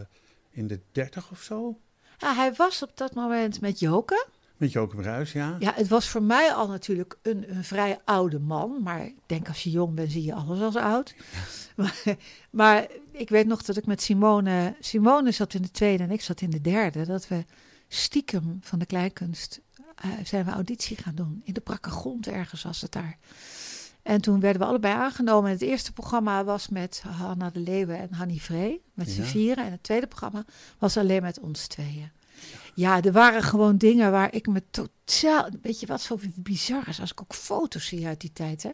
in 0.49 0.67
de 0.67 0.79
30 0.91 1.31
of 1.31 1.41
zo. 1.41 1.79
Hij 2.17 2.53
was 2.53 2.83
op 2.83 2.97
dat 2.97 3.13
moment 3.13 3.61
met 3.61 3.79
Joke. 3.79 4.27
Met 4.57 4.71
Joke 4.71 4.95
Bruis, 4.95 5.31
ja. 5.31 5.55
Ja, 5.59 5.71
het 5.75 5.87
was 5.87 6.07
voor 6.09 6.23
mij 6.23 6.53
al 6.53 6.67
natuurlijk 6.67 7.17
een, 7.21 7.55
een 7.55 7.63
vrij 7.63 7.99
oude 8.05 8.39
man. 8.39 8.83
Maar 8.83 9.05
ik 9.05 9.15
denk 9.25 9.47
als 9.47 9.63
je 9.63 9.69
jong 9.71 9.93
bent 9.95 10.11
zie 10.11 10.23
je 10.23 10.33
alles 10.33 10.59
als 10.61 10.75
oud. 10.75 11.15
Maar, 11.75 12.01
maar 12.49 12.87
ik 13.11 13.29
weet 13.29 13.47
nog 13.47 13.63
dat 13.63 13.77
ik 13.77 13.85
met 13.85 14.01
Simone... 14.01 14.75
Simone 14.79 15.31
zat 15.31 15.53
in 15.53 15.61
de 15.61 15.71
tweede 15.71 16.03
en 16.03 16.11
ik 16.11 16.21
zat 16.21 16.41
in 16.41 16.49
de 16.49 16.61
derde. 16.61 17.05
Dat 17.05 17.27
we 17.27 17.45
stiekem 17.87 18.57
van 18.61 18.79
de 18.79 18.85
kleinkunst 18.85 19.61
eh, 19.95 20.09
zijn 20.23 20.45
we 20.45 20.51
auditie 20.51 20.97
gaan 20.97 21.15
doen. 21.15 21.41
In 21.43 21.53
de 21.53 21.61
brakke 21.61 21.89
grond 21.89 22.27
ergens 22.27 22.63
was 22.63 22.81
het 22.81 22.91
daar. 22.91 23.17
En 24.01 24.21
toen 24.21 24.39
werden 24.39 24.61
we 24.61 24.67
allebei 24.67 24.93
aangenomen. 24.93 25.49
En 25.49 25.55
het 25.55 25.61
eerste 25.65 25.91
programma 25.93 26.43
was 26.43 26.67
met 26.69 27.03
Hanna 27.07 27.49
de 27.49 27.59
Leeuwen 27.59 27.99
en 27.99 28.13
Hanny 28.13 28.37
Vree. 28.37 28.81
Met 28.93 29.09
z'n 29.09 29.21
Ja. 29.21 29.27
vieren. 29.27 29.65
En 29.65 29.71
het 29.71 29.83
tweede 29.83 30.07
programma 30.07 30.45
was 30.79 30.97
alleen 30.97 31.21
met 31.21 31.39
ons 31.39 31.67
tweeën. 31.67 32.11
Ja, 32.75 33.01
er 33.01 33.11
waren 33.11 33.43
gewoon 33.43 33.77
dingen 33.77 34.11
waar 34.11 34.33
ik 34.33 34.47
me 34.47 34.63
totaal... 34.71 35.49
Weet 35.61 35.79
je 35.79 35.85
wat 35.85 36.01
zo 36.01 36.19
bizar 36.35 36.87
is? 36.87 36.99
Als 36.99 37.11
ik 37.11 37.21
ook 37.21 37.33
foto's 37.33 37.87
zie 37.87 38.07
uit 38.07 38.21
die 38.21 38.33
tijd. 38.33 38.63
Hè? 38.63 38.69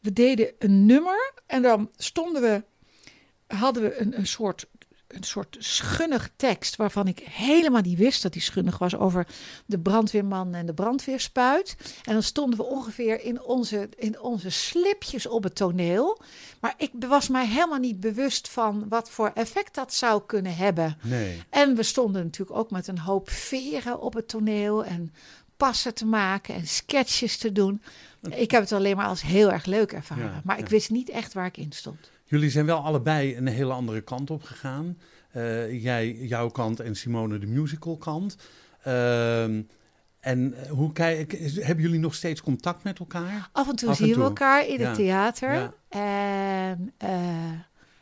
We 0.00 0.12
deden 0.12 0.52
een 0.58 0.86
nummer 0.86 1.32
en 1.46 1.62
dan 1.62 1.90
stonden 1.96 2.42
we... 2.42 2.64
Hadden 3.46 3.82
we 3.82 4.00
een, 4.00 4.18
een 4.18 4.26
soort... 4.26 4.66
Een 5.14 5.22
soort 5.22 5.56
schunnig 5.58 6.30
tekst 6.36 6.76
waarvan 6.76 7.06
ik 7.06 7.18
helemaal 7.18 7.80
niet 7.80 7.98
wist 7.98 8.22
dat 8.22 8.32
die 8.32 8.42
schunnig 8.42 8.78
was 8.78 8.96
over 8.96 9.26
de 9.66 9.78
brandweerman 9.78 10.54
en 10.54 10.66
de 10.66 10.74
brandweerspuit. 10.74 11.76
En 12.04 12.12
dan 12.12 12.22
stonden 12.22 12.58
we 12.58 12.64
ongeveer 12.64 13.20
in 13.20 13.42
onze, 13.42 13.88
in 13.96 14.20
onze 14.20 14.50
slipjes 14.50 15.26
op 15.26 15.42
het 15.42 15.54
toneel. 15.54 16.20
Maar 16.60 16.74
ik 16.76 16.90
was 17.08 17.28
mij 17.28 17.46
helemaal 17.46 17.78
niet 17.78 18.00
bewust 18.00 18.48
van 18.48 18.88
wat 18.88 19.10
voor 19.10 19.30
effect 19.34 19.74
dat 19.74 19.94
zou 19.94 20.22
kunnen 20.26 20.56
hebben. 20.56 20.98
Nee. 21.02 21.42
En 21.50 21.76
we 21.76 21.82
stonden 21.82 22.24
natuurlijk 22.24 22.58
ook 22.58 22.70
met 22.70 22.88
een 22.88 22.98
hoop 22.98 23.30
veren 23.30 24.00
op 24.00 24.14
het 24.14 24.28
toneel 24.28 24.84
en 24.84 25.12
passen 25.56 25.94
te 25.94 26.06
maken 26.06 26.54
en 26.54 26.66
sketches 26.66 27.36
te 27.36 27.52
doen. 27.52 27.82
Ik 28.30 28.50
heb 28.50 28.60
het 28.60 28.72
alleen 28.72 28.96
maar 28.96 29.06
als 29.06 29.22
heel 29.22 29.52
erg 29.52 29.64
leuk 29.64 29.92
ervaren. 29.92 30.24
Ja, 30.24 30.40
maar 30.44 30.58
ik 30.58 30.64
ja. 30.64 30.70
wist 30.70 30.90
niet 30.90 31.08
echt 31.08 31.32
waar 31.32 31.46
ik 31.46 31.56
in 31.56 31.72
stond. 31.72 32.10
Jullie 32.34 32.50
zijn 32.50 32.66
wel 32.66 32.78
allebei 32.84 33.36
een 33.36 33.46
hele 33.46 33.72
andere 33.72 34.00
kant 34.00 34.30
op 34.30 34.42
gegaan. 34.42 34.98
Eh, 35.30 35.82
jij 35.82 36.12
jouw 36.12 36.48
kant 36.48 36.80
en 36.80 36.96
Simone 36.96 37.38
de 37.38 37.46
musical 37.46 37.96
kant. 37.96 38.36
Ehm, 38.82 39.62
en 40.20 40.54
hoe 40.68 40.92
kijk, 40.92 41.32
hebben 41.54 41.84
jullie 41.84 41.98
nog 42.00 42.14
steeds 42.14 42.40
contact 42.42 42.82
met 42.84 42.98
elkaar? 42.98 43.48
Af 43.52 43.68
en 43.68 43.76
toe 43.76 43.88
Af 43.88 43.98
en 44.00 44.04
zien 44.04 44.14
toe. 44.14 44.22
we 44.22 44.28
elkaar 44.28 44.66
in 44.68 44.78
Ja, 44.78 44.86
het 44.86 44.94
theater. 44.94 45.52
ja. 45.54 45.74
En 45.88 46.92
eh, 46.96 47.52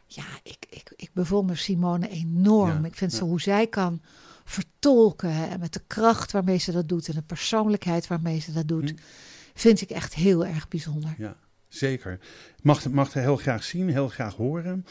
ja, 0.06 0.24
ik, 0.42 0.66
ik, 0.70 0.92
ik 0.96 1.10
bewonder 1.12 1.56
Simone 1.56 2.08
enorm. 2.08 2.80
Ja, 2.82 2.86
ik 2.88 2.94
vind 2.96 3.12
zo 3.12 3.24
hoe 3.24 3.40
zij 3.40 3.66
kan 3.66 4.00
vertolken 4.44 5.48
en 5.50 5.60
met 5.60 5.72
de 5.72 5.82
kracht 5.86 6.32
waarmee 6.32 6.58
ze 6.58 6.72
dat 6.72 6.88
doet 6.88 7.08
en 7.08 7.14
de 7.14 7.22
persoonlijkheid 7.22 8.06
waarmee 8.06 8.40
ze 8.40 8.52
dat 8.52 8.68
doet, 8.68 8.90
Hm. 8.90 8.96
vind 9.54 9.80
ik 9.80 9.90
echt 9.90 10.14
heel 10.14 10.46
erg 10.46 10.68
bijzonder. 10.68 11.14
Ja, 11.18 11.36
zeker. 11.74 12.18
Mag, 12.62 12.88
mag 12.90 13.12
het 13.12 13.22
heel 13.22 13.36
graag 13.36 13.64
zien, 13.64 13.88
heel 13.88 14.08
graag 14.08 14.34
horen. 14.34 14.86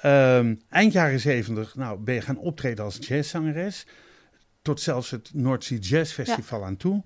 Ehm, 0.00 0.54
eind 0.68 0.92
jaren 0.92 1.20
zeventig 1.20 1.74
nou, 1.74 1.98
ben 1.98 2.14
je 2.14 2.20
gaan 2.20 2.38
optreden 2.38 2.84
als 2.84 2.98
jazzzangeres. 3.00 3.86
Tot 4.62 4.80
zelfs 4.80 5.10
het 5.10 5.30
Sea 5.58 5.78
Jazz 5.78 6.12
Festival 6.12 6.64
aan 6.64 6.76
toe. 6.76 7.02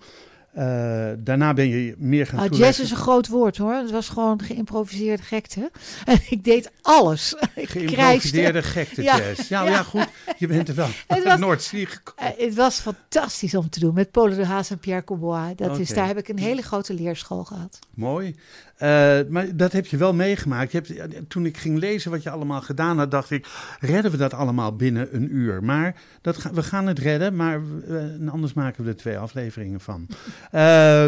Eh, 0.57 1.09
daarna 1.19 1.55
ben 1.55 1.69
je 1.69 1.95
meer 1.99 2.27
gaan 2.27 2.39
Ah, 2.39 2.59
jazz 2.59 2.79
is 2.79 2.91
een 2.91 2.97
groot 2.97 3.29
woord 3.29 3.57
hoor. 3.57 3.73
Het 3.73 3.91
was 3.91 4.09
gewoon 4.09 4.43
geïmproviseerde 4.43 5.23
gekte. 5.23 5.71
En 6.05 6.21
ik 6.29 6.45
deed 6.45 6.71
alles. 6.83 7.35
ik 7.55 7.69
Geïmproviseerde 7.69 8.63
gekte 8.63 9.03
Ja, 9.03 9.19
jazz. 9.19 9.49
Ja, 9.49 9.63
ja. 9.65 9.71
ja. 9.71 9.83
goed. 9.83 10.09
Je 10.39 10.47
bent 10.47 10.69
er 10.69 10.75
wel 10.75 10.89
Het 11.07 11.25
naar 11.25 11.61
Sea 11.61 11.85
gekomen. 11.85 12.37
Eh, 12.37 12.47
het 12.47 12.55
was 12.55 12.81
fantastisch 12.81 13.55
om 13.55 13.71
te 13.71 13.81
doen 13.81 13.95
met 13.95 14.11
Paul 14.11 14.29
de 14.29 14.47
Haas 14.47 14.71
en 14.71 14.79
Pierre 14.79 15.05
Combois. 15.05 15.57
Dat 15.57 15.79
is, 15.79 15.89
daar 15.89 16.07
heb 16.07 16.19
ik 16.19 16.29
een 16.29 16.39
hele 16.39 16.63
grote 16.63 16.95
leerschool 16.95 17.45
gehad. 17.45 17.79
Mooi. 17.95 18.37
Eh, 18.77 19.19
maar 19.29 19.57
dat 19.57 19.73
heb 19.73 19.87
je 19.87 19.97
wel 19.97 20.15
meegemaakt. 20.15 20.73
Je 20.73 20.83
hebt, 20.87 21.31
toen 21.31 21.47
ik 21.47 21.57
ging 21.57 21.79
lezen 21.79 22.11
wat 22.11 22.23
je 22.23 22.31
allemaal 22.31 22.61
gedaan 22.61 22.99
had, 22.99 23.11
dacht 23.11 23.31
ik, 23.31 23.47
redden 23.81 24.11
we 24.11 24.17
dat 24.17 24.35
allemaal 24.35 24.77
binnen 24.77 25.15
een 25.15 25.35
uur? 25.37 25.65
Maar 25.65 25.97
dat 26.21 26.37
ga- 26.37 26.53
we 26.53 26.63
gaan 26.63 26.87
het 26.87 26.99
redden, 26.99 27.37
maar 27.37 27.61
eh, 27.89 28.31
anders 28.33 28.53
maken 28.53 28.85
we 28.85 28.91
er 28.91 28.97
twee 28.97 29.19
afleveringen 29.19 29.81
van. 29.81 30.07
Eh, 30.51 31.07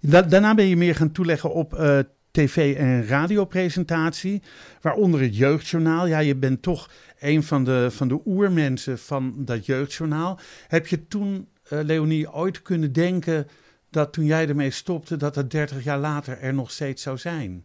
da- 0.00 0.22
daarna 0.22 0.54
ben 0.54 0.66
je 0.66 0.76
meer 0.76 0.94
gaan 0.94 1.12
toeleggen 1.12 1.52
op 1.52 1.72
tv- 2.30 2.76
en 2.76 3.06
radiopresentatie, 3.06 4.42
waaronder 4.80 5.20
het 5.20 5.36
jeugdjournaal. 5.36 6.06
Ja, 6.06 6.18
je 6.18 6.36
bent 6.36 6.62
toch 6.62 6.90
een 7.18 7.42
van 7.42 7.64
de, 7.64 7.86
van 7.90 8.08
de 8.08 8.20
oermensen 8.26 8.98
van 8.98 9.34
dat 9.36 9.66
jeugdjournaal. 9.66 10.38
Heb 10.68 10.86
je 10.86 11.06
toen, 11.06 11.48
Leonie, 11.68 12.32
ooit 12.32 12.62
kunnen 12.62 12.92
denken 12.92 13.46
dat 13.90 14.12
toen 14.12 14.24
jij 14.24 14.48
ermee 14.48 14.70
stopte, 14.70 15.16
dat 15.16 15.34
het 15.34 15.50
30 15.50 15.84
jaar 15.84 15.98
later 15.98 16.38
er 16.40 16.54
nog 16.54 16.70
steeds 16.70 17.02
zou 17.02 17.18
zijn? 17.18 17.64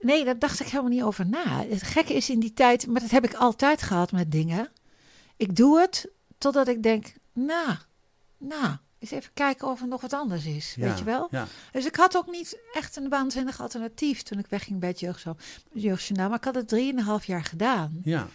Nee, 0.00 0.24
daar 0.24 0.38
dacht 0.38 0.60
ik 0.60 0.66
helemaal 0.66 0.90
niet 0.90 1.02
over 1.02 1.26
na. 1.26 1.64
Het 1.68 1.82
gekke 1.82 2.14
is 2.14 2.30
in 2.30 2.40
die 2.40 2.52
tijd, 2.52 2.86
maar 2.86 3.00
dat 3.00 3.10
heb 3.10 3.24
ik 3.24 3.34
altijd 3.34 3.82
gehad 3.82 4.12
met 4.12 4.32
dingen. 4.32 4.68
Ik 5.36 5.56
doe 5.56 5.80
het 5.80 6.10
totdat 6.38 6.68
ik 6.68 6.82
denk, 6.82 7.12
nou, 7.32 7.76
nou, 8.38 8.76
eens 8.98 9.10
even 9.10 9.30
kijken 9.34 9.68
of 9.68 9.80
er 9.80 9.88
nog 9.88 10.00
wat 10.00 10.12
anders 10.12 10.44
is. 10.46 10.74
Ja, 10.74 10.88
Weet 10.88 10.98
je 10.98 11.04
wel? 11.04 11.28
Ja, 11.30 11.46
Dus 11.72 11.86
ik 11.86 11.96
had 11.96 12.16
ook 12.16 12.30
niet 12.30 12.58
echt 12.72 12.96
een 12.96 13.08
waanzinnig 13.08 13.60
alternatief 13.60 14.22
toen 14.22 14.38
ik 14.38 14.46
wegging 14.46 14.80
bij 14.80 14.88
het 14.88 15.00
jeugdjo- 15.00 15.36
jeugdjournaal. 15.72 16.28
Maar 16.28 16.38
ik 16.38 16.44
had 16.44 16.54
het 16.54 16.68
drieënhalf 16.68 17.24
jaar 17.24 17.44
gedaan. 17.44 18.00
ja. 18.04 18.28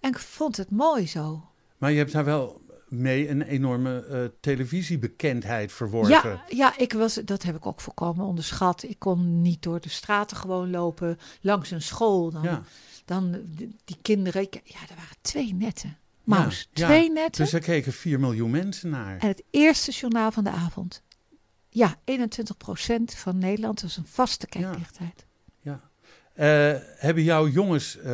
En 0.00 0.10
ik 0.10 0.18
vond 0.18 0.56
het 0.56 0.70
mooi 0.70 1.06
zo. 1.08 1.48
Maar 1.78 1.90
je 1.92 1.98
hebt 1.98 2.12
daar 2.12 2.24
wel 2.24 2.60
mee 2.88 3.28
een 3.28 3.42
enorme 3.42 4.04
eh, 4.04 4.24
televisiebekendheid 4.40 5.72
verworven. 5.72 6.30
Ja, 6.30 6.44
ja 6.48 6.78
ik 6.78 6.92
was, 6.92 7.14
dat 7.14 7.42
heb 7.42 7.56
ik 7.56 7.66
ook 7.66 7.80
volkomen 7.80 8.24
onderschat. 8.26 8.82
Ik 8.82 8.98
kon 8.98 9.42
niet 9.42 9.62
door 9.62 9.80
de 9.80 9.88
straten 9.88 10.36
gewoon 10.36 10.70
lopen 10.70 11.18
langs 11.40 11.70
een 11.70 11.82
school. 11.82 12.30
Dan, 12.30 12.42
Ja. 12.42 12.62
dan 13.04 13.36
die 13.84 13.96
kinderen. 14.02 14.42
ik- 14.42 14.60
ja, 14.64 14.78
er 14.88 14.94
waren 14.96 15.16
twee 15.20 15.54
netten. 15.54 15.96
Maus, 16.24 16.68
Ja, 16.72 16.82
ja. 16.82 16.86
twee 16.86 17.10
netten. 17.12 17.42
Dus 17.42 17.52
daar 17.52 17.60
keken 17.60 17.92
4 17.92 18.20
miljoen 18.20 18.50
mensen 18.50 18.90
naar. 18.90 19.18
En 19.18 19.28
het 19.28 19.42
eerste 19.50 19.90
journaal 19.90 20.32
van 20.32 20.44
de 20.44 20.50
avond. 20.50 21.02
Ja, 21.68 21.96
21% 22.04 23.14
van 23.14 23.38
Nederland 23.38 23.82
was 23.82 23.96
een 23.96 24.06
vaste 24.06 24.46
kijkdichtheid. 24.46 25.26
Ja. 25.60 25.80
Eh, 26.34 26.80
hebben 26.96 27.22
jouw 27.22 27.48
jongens, 27.48 27.96
eh, 27.98 28.04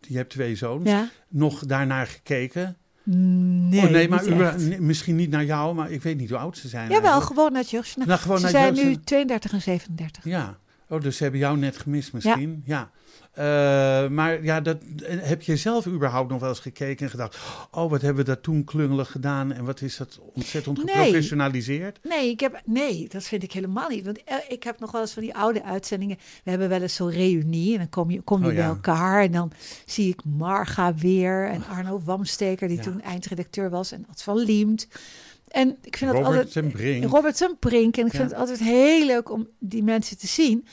je 0.00 0.16
hebt 0.16 0.30
twee 0.30 0.56
zoons, 0.56 0.90
nog 1.28 1.66
daarnaar 1.66 2.06
gekeken? 2.06 2.76
Nee, 3.14 3.84
oh 3.84 3.90
nee, 3.90 4.08
maar 4.08 4.26
u- 4.26 4.68
nee, 4.68 4.80
misschien 4.80 5.16
niet 5.16 5.30
naar 5.30 5.44
jou, 5.44 5.74
maar 5.74 5.90
ik 5.90 6.02
weet 6.02 6.16
niet 6.18 6.28
hoe 6.30 6.38
oud 6.38 6.56
ze 6.58 6.68
zijn. 6.68 6.82
Jawel, 6.90 7.00
eigenlijk. 7.02 7.26
gewoon 7.26 7.52
naar 7.52 7.62
jeugdjournaal. 7.62 8.18
Nou, 8.26 8.36
Ze 8.38 8.42
naar 8.42 8.50
zijn 8.50 8.74
nu 8.86 8.96
32 9.04 9.52
en 9.52 9.62
37. 9.62 10.24
Ja. 10.24 10.58
Oh, 10.88 11.00
dus 11.00 11.16
ze 11.16 11.22
hebben 11.22 11.40
jou 11.40 11.58
net 11.58 11.76
gemist 11.78 12.12
misschien. 12.12 12.62
Ja. 12.64 12.90
Eh, 13.30 14.08
maar 14.08 14.44
ja, 14.44 14.60
dat, 14.60 14.78
heb 15.06 15.42
je 15.42 15.56
zelf 15.56 15.86
überhaupt 15.86 16.30
nog 16.30 16.40
wel 16.40 16.48
eens 16.48 16.60
gekeken 16.60 17.04
en 17.04 17.10
gedacht... 17.10 17.38
oh, 17.70 17.90
wat 17.90 18.00
hebben 18.00 18.24
we 18.24 18.30
dat 18.30 18.42
toen 18.42 18.64
klungelig 18.64 19.10
gedaan... 19.10 19.52
en 19.52 19.64
wat 19.64 19.80
is 19.80 19.96
dat 19.96 20.20
ontzettend 20.34 20.78
geprofessionaliseerd? 20.78 21.98
Nee, 22.02 22.30
ik 22.30 22.40
heb, 22.40 22.60
nee, 22.64 23.08
dat 23.08 23.22
vind 23.22 23.42
ik 23.42 23.52
helemaal 23.52 23.88
niet. 23.88 24.04
Want 24.04 24.24
eh, 24.24 24.36
ik 24.48 24.62
heb 24.62 24.80
nog 24.80 24.90
wel 24.92 25.00
eens 25.00 25.12
van 25.12 25.22
die 25.22 25.34
oude 25.34 25.64
uitzendingen. 25.64 26.16
We 26.44 26.50
hebben 26.50 26.68
wel 26.68 26.82
eens 26.82 26.94
zo'n 26.94 27.10
reunie 27.10 27.72
en 27.72 27.78
dan 27.78 27.88
kom 27.88 28.10
je, 28.10 28.20
kom 28.20 28.40
je 28.42 28.46
Oh, 28.46 28.52
ja. 28.52 28.58
bij 28.58 28.68
elkaar. 28.68 29.22
En 29.22 29.32
dan 29.32 29.52
zie 29.86 30.08
ik 30.08 30.24
Marga 30.24 30.94
weer 30.94 31.48
en 31.48 31.64
Arno 31.66 32.00
Wamsteker, 32.04 32.68
die 32.68 32.76
Ja. 32.76 32.82
toen 32.82 33.00
eindredacteur 33.02 33.70
was. 33.70 33.92
En 33.92 34.06
Ad 34.10 34.22
van 34.22 34.38
Liemt. 34.38 34.88
En 35.48 35.76
ik 35.82 35.96
vind 35.96 36.12
dat 36.12 36.20
Robert 36.24 36.36
altijd... 36.44 36.64
en 36.64 36.70
Brink. 36.70 37.04
Robert 37.04 37.40
en 37.40 37.56
Brink. 37.58 37.96
En 37.96 38.06
ik 38.06 38.12
Ja. 38.12 38.18
vind 38.18 38.30
het 38.30 38.40
altijd 38.40 38.58
heel 38.58 39.06
leuk 39.06 39.30
om 39.30 39.48
die 39.58 39.82
mensen 39.82 40.18
te 40.18 40.26
zien. 40.26 40.66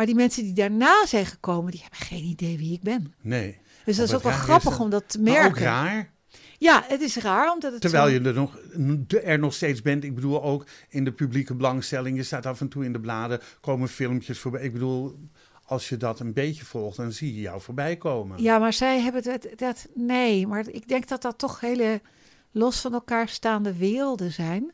Maar 0.00 0.08
die 0.08 0.18
mensen 0.18 0.42
die 0.42 0.52
daarna 0.52 1.06
zijn 1.06 1.26
gekomen, 1.26 1.70
die 1.70 1.80
hebben 1.80 1.98
geen 1.98 2.24
idee 2.24 2.58
wie 2.58 2.72
ik 2.72 2.82
ben. 2.82 3.14
Nee. 3.20 3.58
Dus 3.84 3.96
dat 3.96 4.06
is 4.06 4.12
wat 4.12 4.24
ook 4.24 4.30
wel 4.30 4.38
grappig 4.38 4.70
dat. 4.70 4.80
om 4.80 4.90
dat 4.90 5.08
te 5.08 5.20
Maar 5.20 5.32
ook 5.36 5.42
merken. 5.42 5.62
raar, 5.62 6.12
Ja, 6.58 6.84
het 6.86 7.00
is 7.00 7.16
raar 7.16 7.52
omdat 7.52 7.72
het 7.72 7.80
terwijl 7.80 8.08
je 8.08 8.20
er 8.20 8.34
nog, 8.34 8.58
er 9.24 9.38
nog 9.38 9.54
steeds 9.54 9.82
bent. 9.82 10.04
Ik 10.04 10.14
bedoel 10.14 10.42
ook 10.42 10.66
in 10.88 11.04
de 11.04 11.12
publieke 11.12 11.54
belangstelling. 11.54 12.16
Je 12.16 12.22
staat 12.22 12.46
af 12.46 12.60
en 12.60 12.68
toe 12.68 12.84
in 12.84 12.92
de 12.92 13.00
bladen, 13.00 13.40
komen 13.60 13.88
filmpjes 13.88 14.38
voorbij. 14.38 14.62
Ik 14.62 14.72
bedoel, 14.72 15.18
als 15.64 15.88
je 15.88 15.96
dat 15.96 16.20
een 16.20 16.32
beetje 16.32 16.64
volgt, 16.64 16.96
dan 16.96 17.12
zie 17.12 17.34
je 17.34 17.40
jou 17.40 17.60
voorbij 17.60 17.96
komen. 17.96 18.42
Ja, 18.42 18.58
maar 18.58 18.72
zij 18.72 19.00
hebben 19.00 19.30
het, 19.30 19.48
dat, 19.56 19.86
nee, 19.94 20.46
maar 20.46 20.68
ik 20.68 20.88
denk 20.88 21.08
dat 21.08 21.22
dat 21.22 21.38
toch 21.38 21.60
hele 21.60 22.00
los 22.50 22.80
van 22.80 22.92
elkaar 22.92 23.28
staande 23.28 23.76
werelden 23.76 24.32
zijn. 24.32 24.72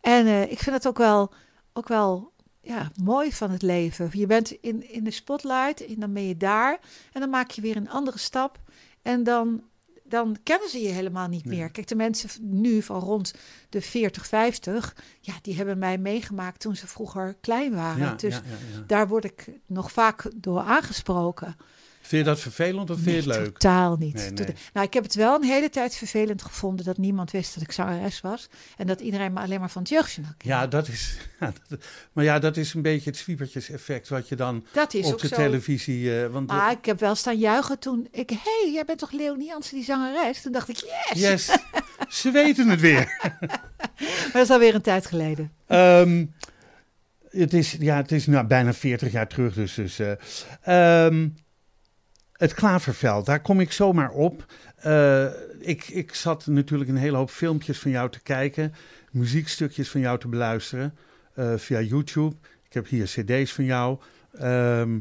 En 0.00 0.26
eh, 0.26 0.42
ik 0.42 0.58
vind 0.58 0.76
het 0.76 0.86
ook 0.86 0.98
wel, 0.98 1.32
ook 1.72 1.88
wel 1.88 2.31
ja, 2.62 2.90
mooi 3.02 3.32
van 3.32 3.50
het 3.50 3.62
leven. 3.62 4.10
Je 4.12 4.26
bent 4.26 4.50
in, 4.50 4.90
in 4.92 5.04
de 5.04 5.10
spotlight 5.10 5.86
en 5.86 6.00
dan 6.00 6.12
ben 6.12 6.26
je 6.26 6.36
daar 6.36 6.78
en 7.12 7.20
dan 7.20 7.30
maak 7.30 7.50
je 7.50 7.60
weer 7.60 7.76
een 7.76 7.90
andere 7.90 8.18
stap 8.18 8.58
en 9.02 9.22
dan, 9.24 9.62
dan 10.04 10.36
kennen 10.42 10.68
ze 10.68 10.82
je 10.82 10.88
helemaal 10.88 11.28
niet 11.28 11.44
Nee. 11.44 11.58
meer. 11.58 11.70
Kijk, 11.70 11.86
de 11.88 11.94
mensen 11.94 12.30
nu 12.40 12.82
van 12.82 13.00
rond 13.00 13.34
de 13.68 13.80
40, 13.80 14.26
50, 14.26 14.96
ja, 15.20 15.34
die 15.42 15.56
hebben 15.56 15.78
mij 15.78 15.98
meegemaakt 15.98 16.60
toen 16.60 16.76
ze 16.76 16.86
vroeger 16.86 17.36
klein 17.40 17.74
waren. 17.74 18.04
Ja, 18.06 18.14
dus 18.14 18.34
ja, 18.34 18.42
ja, 18.44 18.76
ja. 18.78 18.84
daar 18.86 19.08
word 19.08 19.24
ik 19.24 19.48
nog 19.66 19.92
vaak 19.92 20.30
door 20.36 20.60
aangesproken. 20.60 21.56
Vind 22.12 22.24
je 22.24 22.30
dat 22.30 22.40
vervelend 22.40 22.90
of 22.90 22.96
vind 23.00 23.10
je 23.10 23.16
het 23.16 23.26
Nee, 23.26 23.38
leuk? 23.38 23.58
Totaal 23.58 23.96
niet. 23.96 24.14
Nee, 24.14 24.30
nee. 24.30 24.54
Nou, 24.72 24.86
ik 24.86 24.94
heb 24.94 25.02
het 25.02 25.14
wel 25.14 25.34
een 25.34 25.42
hele 25.42 25.70
tijd 25.70 25.94
vervelend 25.96 26.42
gevonden 26.42 26.84
dat 26.84 26.98
niemand 26.98 27.30
wist 27.30 27.54
dat 27.54 27.62
ik 27.62 27.72
zangeres 27.72 28.20
was. 28.20 28.48
En 28.76 28.86
dat 28.86 29.00
iedereen 29.00 29.32
me 29.32 29.40
alleen 29.40 29.60
maar 29.60 29.70
van 29.70 29.82
het 29.82 29.90
jeugdjournaal. 29.90 30.34
Ja, 30.38 30.66
dat 30.66 30.88
is. 30.88 31.16
Ja, 31.40 31.52
dat- 31.68 31.78
maar 32.12 32.24
ja, 32.24 32.38
dat 32.38 32.56
is 32.56 32.74
een 32.74 32.82
beetje 32.82 33.10
het 33.10 33.18
zwiebertjes-effect 33.18 34.08
wat 34.08 34.28
je 34.28 34.36
dan 34.36 34.64
dat 34.72 34.94
is 34.94 35.06
op 35.06 35.12
ook 35.12 35.20
de 35.20 35.26
zo. 35.28 35.34
televisie. 35.34 36.22
eh, 36.22 36.26
want 36.28 36.46
Maar 36.46 36.70
ik 36.70 36.84
heb 36.84 37.00
wel 37.00 37.14
staan 37.14 37.38
juichen 37.38 37.78
toen 37.78 38.08
ik... 38.10 38.30
Hé, 38.30 38.36
hey, 38.62 38.72
jij 38.72 38.84
bent 38.84 38.98
toch 38.98 39.12
Leonie 39.12 39.46
Jansen, 39.46 39.74
die 39.76 39.84
zangeres? 39.84 40.42
Toen 40.42 40.52
dacht 40.52 40.68
ik, 40.68 40.76
yes! 40.76 41.20
yes, 41.20 41.56
ze 42.08 42.30
weten 42.30 42.68
het 42.68 42.80
weer. 42.80 43.04
Maar 44.00 44.30
dat 44.32 44.42
is 44.42 44.50
alweer 44.50 44.74
een 44.74 44.82
tijd 44.82 45.06
geleden. 45.06 45.52
Ehm, 45.66 46.24
het 47.30 47.52
is, 47.54 47.76
ja, 47.78 47.96
het 47.96 48.12
is 48.12 48.26
nou 48.26 48.46
bijna 48.46 48.72
40 48.72 49.12
jaar 49.12 49.28
terug, 49.28 49.54
dus. 49.54 49.74
dus 49.74 50.00
ehm, 50.62 51.28
het 52.42 52.54
Klaverveld, 52.54 53.26
daar 53.26 53.40
kom 53.40 53.60
ik 53.60 53.72
zomaar 53.72 54.10
op. 54.10 54.44
Eh, 54.76 55.26
ik, 55.58 55.88
ik 55.88 56.14
zat 56.14 56.46
natuurlijk 56.46 56.90
een 56.90 56.96
hele 56.96 57.16
hoop 57.16 57.30
filmpjes 57.30 57.78
van 57.78 57.90
jou 57.90 58.10
te 58.10 58.20
kijken, 58.20 58.74
muziekstukjes 59.10 59.90
van 59.90 60.00
jou 60.00 60.18
te 60.18 60.28
beluisteren 60.28 60.94
eh, 61.34 61.54
via 61.56 61.80
YouTube. 61.80 62.36
Ik 62.64 62.72
heb 62.72 62.88
hier 62.88 63.04
CD's 63.06 63.52
van 63.52 63.64
jou. 63.64 63.98
Ehm, 64.32 64.98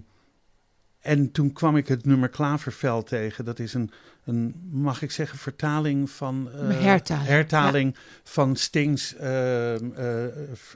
en 0.99 1.31
toen 1.31 1.53
kwam 1.53 1.77
ik 1.77 1.87
het 1.87 2.05
nummer 2.05 2.29
Klaverveld 2.29 3.07
tegen. 3.07 3.45
Dat 3.45 3.59
is 3.59 3.73
een, 3.73 3.91
een 4.25 4.69
mag 4.71 5.01
ik 5.01 5.11
zeggen, 5.11 5.37
vertaling 5.37 6.09
van. 6.09 6.49
Een 6.53 6.71
hertaling, 7.11 7.95
van 8.23 8.55
Stings 8.55 9.15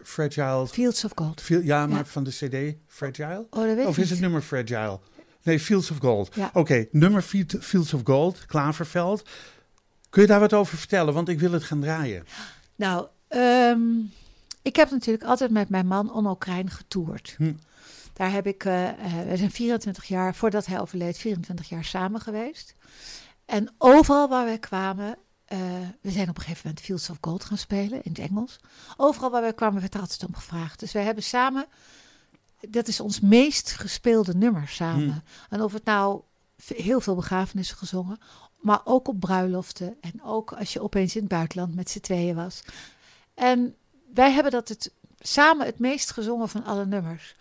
Fragile. 0.03 0.67
Fields 0.67 1.05
of 1.05 1.12
Gold. 1.15 1.43
Ja, 1.48 1.88
maar 1.88 1.98
Ja. 1.98 2.05
van 2.05 2.24
de 2.24 2.31
CD 2.31 2.77
Fragile? 2.88 3.48
Oh, 3.50 3.65
dat 3.65 3.75
weet 3.75 3.86
Of 3.86 3.98
is 3.98 4.10
het 4.10 4.19
nummer 4.19 4.41
Fragile? 4.41 5.00
Nee, 5.45 5.59
Fields 5.59 5.91
of 5.91 5.97
Gold. 5.97 6.35
Ja. 6.35 6.49
Oké, 6.53 6.85
nummer 6.91 7.21
Field- 7.21 7.55
Fields 7.59 7.93
of 7.93 8.01
Gold, 8.03 8.45
Klaverveld. 8.45 9.29
Kun 10.09 10.21
je 10.21 10.27
daar 10.27 10.39
wat 10.39 10.53
over 10.53 10.77
vertellen? 10.77 11.13
Want 11.13 11.29
ik 11.29 11.39
wil 11.39 11.51
het 11.51 11.63
gaan 11.63 11.79
draaien. 11.81 12.25
Nou, 12.75 13.07
ehm, 13.27 13.81
ik 14.61 14.75
heb 14.75 14.91
natuurlijk 14.91 15.23
altijd 15.23 15.51
met 15.51 15.69
mijn 15.69 15.87
man 15.87 16.13
Onno 16.13 16.35
Krijn 16.35 16.69
getoerd. 16.69 17.35
Hm. 17.37 17.53
Daar 18.13 18.31
heb 18.31 18.47
ik, 18.47 18.63
eh, 18.65 18.89
eh, 18.89 19.27
we 19.27 19.37
zijn 19.37 19.51
24 19.51 20.05
jaar, 20.05 20.35
voordat 20.35 20.65
hij 20.65 20.79
overleed, 20.79 21.17
24 21.17 21.69
jaar 21.69 21.83
samen 21.83 22.21
geweest. 22.21 22.75
En 23.45 23.73
overal 23.77 24.27
waar 24.29 24.45
wij 24.45 24.59
kwamen, 24.59 25.17
eh, 25.45 25.59
we 26.01 26.11
zijn 26.11 26.29
op 26.29 26.35
een 26.35 26.41
gegeven 26.41 26.61
moment 26.63 26.85
Fields 26.85 27.09
of 27.09 27.17
Gold 27.21 27.43
gaan 27.43 27.57
spelen 27.57 28.03
in 28.03 28.11
het 28.11 28.19
Engels. 28.19 28.59
Overal 28.97 29.31
waar 29.31 29.41
wij 29.41 29.53
kwamen 29.53 29.81
werd 29.81 29.93
er 29.93 29.99
altijd 29.99 30.25
om 30.25 30.35
gevraagd. 30.35 30.79
Dus 30.79 30.91
wij 30.91 31.03
hebben 31.03 31.23
samen, 31.23 31.65
dat 32.69 32.88
is 32.88 33.00
ons 33.00 33.19
meest 33.19 33.72
gespeelde 33.72 34.36
nummer 34.36 34.67
samen. 34.67 35.24
Hm. 35.50 35.53
En 35.53 35.62
of 35.62 35.74
het 35.74 35.86
nou 35.86 36.22
heel 36.67 37.01
veel 37.01 37.15
begrafenissen 37.15 37.77
gezongen. 37.77 38.17
Maar 38.57 38.81
ook 38.84 39.07
op 39.07 39.19
bruiloften. 39.19 39.98
En 40.01 40.24
ook 40.24 40.53
als 40.53 40.74
je 40.74 40.81
opeens 40.81 41.15
in 41.15 41.22
het 41.22 41.29
buitenland 41.29 41.75
met 41.75 41.89
z'n 41.89 42.00
tweeën 42.00 42.36
was. 42.36 42.62
En 43.34 43.75
wij 44.13 44.31
hebben 44.31 44.51
dat 44.51 44.69
het, 44.69 44.91
samen 45.19 45.65
het 45.65 45.79
meest 45.79 46.12
gezongen 46.12 46.50
van 46.50 46.63
alle 46.63 46.86
nummers. 46.86 47.36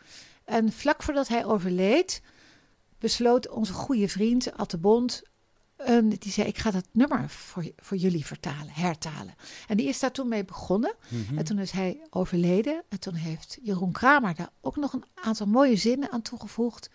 En 0.44 0.72
vlak 0.72 1.02
voordat 1.02 1.28
hij 1.28 1.44
overleed, 1.44 2.22
besloot 2.98 3.48
onze 3.48 3.72
goede 3.72 4.08
vriend 4.08 4.56
Atte 4.56 4.78
Bond. 4.78 5.22
Een- 5.76 6.08
die 6.18 6.32
zei: 6.32 6.48
Ik 6.48 6.58
ga 6.58 6.70
dat 6.70 6.86
nummer 6.92 7.28
voor, 7.28 7.64
voor 7.76 7.96
jullie 7.96 8.26
vertalen, 8.26 8.72
hertalen. 8.72 9.34
En 9.68 9.76
die 9.76 9.88
is 9.88 9.98
daar 10.00 10.12
toen 10.12 10.28
mee 10.28 10.44
begonnen. 10.44 10.94
Mhm. 11.08 11.38
En 11.38 11.44
toen 11.44 11.58
is 11.58 11.70
hij 11.70 12.00
overleden. 12.10 12.82
En 12.88 13.00
toen 13.00 13.14
heeft 13.14 13.58
Jeroen 13.62 13.92
Kramer 13.92 14.34
daar 14.34 14.50
ook 14.60 14.76
nog 14.76 14.92
een 14.92 15.04
aantal 15.14 15.46
mooie 15.46 15.76
zinnen 15.76 16.10
aan 16.12 16.22
toegevoegd. 16.22 16.90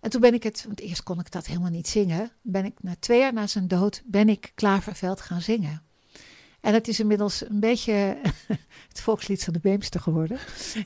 En 0.00 0.10
toen 0.10 0.20
ben 0.20 0.34
ik 0.34 0.42
het, 0.42 0.64
want 0.66 0.80
eerst 0.80 1.02
kon 1.02 1.20
ik 1.20 1.30
dat 1.30 1.46
helemaal 1.46 1.70
niet 1.70 1.88
zingen. 1.88 2.30
Ben 2.42 2.64
ik 2.64 2.74
na 2.82 2.94
twee 2.98 3.18
jaar 3.18 3.32
na 3.32 3.46
zijn 3.46 3.68
dood, 3.68 4.02
ben 4.04 4.28
ik 4.28 4.52
Klaverveld 4.54 5.20
gaan 5.20 5.40
zingen. 5.40 5.82
En 6.60 6.74
het 6.74 6.88
is 6.88 7.00
inmiddels 7.00 7.48
een 7.48 7.60
beetje 7.60 7.92
het 8.88 9.00
volkslied 9.00 9.44
van 9.44 9.52
de 9.52 9.58
Beemster 9.58 10.00
geworden. 10.00 10.38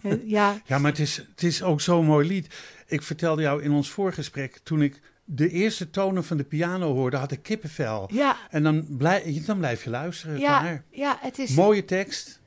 Eh, 0.02 0.28
ja, 0.28 0.60
Ja, 0.66 0.78
maar 0.78 0.90
het 0.90 1.00
is, 1.00 1.16
het 1.16 1.42
is 1.42 1.62
ook 1.62 1.80
zo'n 1.80 2.04
mooi 2.06 2.28
lied. 2.28 2.54
Ik 2.86 3.02
vertelde 3.02 3.42
jou 3.42 3.62
in 3.62 3.70
ons 3.70 3.90
voorgesprek, 3.90 4.58
toen 4.62 4.82
ik 4.82 5.00
de 5.28 5.50
eerste 5.50 5.90
tonen 5.90 6.24
van 6.24 6.36
de 6.36 6.44
piano 6.44 6.92
hoorde, 6.94 7.16
had 7.16 7.32
ik 7.32 7.42
kippenvel. 7.42 8.08
ja, 8.12 8.36
En 8.50 8.62
dan, 8.62 8.86
blij, 8.96 9.42
dan 9.46 9.58
blijf 9.58 9.84
je 9.84 9.90
luisteren. 9.90 10.38
ja, 10.38 10.60
klaar. 10.60 10.84
ja, 10.90 11.18
het 11.20 11.38
is, 11.38 11.50
Mooie 11.54 11.84
tekst. 11.84 12.40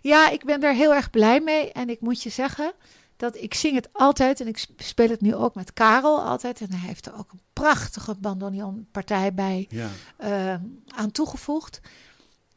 ja, 0.00 0.30
ik 0.30 0.44
ben 0.44 0.60
daar 0.60 0.74
heel 0.74 0.94
erg 0.94 1.10
blij 1.10 1.40
mee. 1.40 1.72
En 1.72 1.88
ik 1.88 2.00
moet 2.00 2.22
je 2.22 2.30
zeggen 2.30 2.72
dat 3.16 3.36
ik 3.36 3.54
zing 3.54 3.74
het 3.74 3.88
altijd. 3.92 4.40
En 4.40 4.46
ik 4.46 4.58
sp- 4.58 4.80
speel 4.82 5.08
het 5.08 5.20
nu 5.20 5.34
ook 5.34 5.54
met 5.54 5.72
Karel 5.72 6.20
altijd. 6.22 6.60
En 6.60 6.70
hij 6.72 6.88
heeft 6.88 7.06
er 7.06 7.18
ook 7.18 7.32
een 7.32 7.40
prachtige 7.52 8.14
bandoneonpartij 8.20 9.34
bij 9.34 9.66
Ja. 9.70 9.88
eh, 10.16 10.54
aan 10.86 11.10
toegevoegd. 11.12 11.80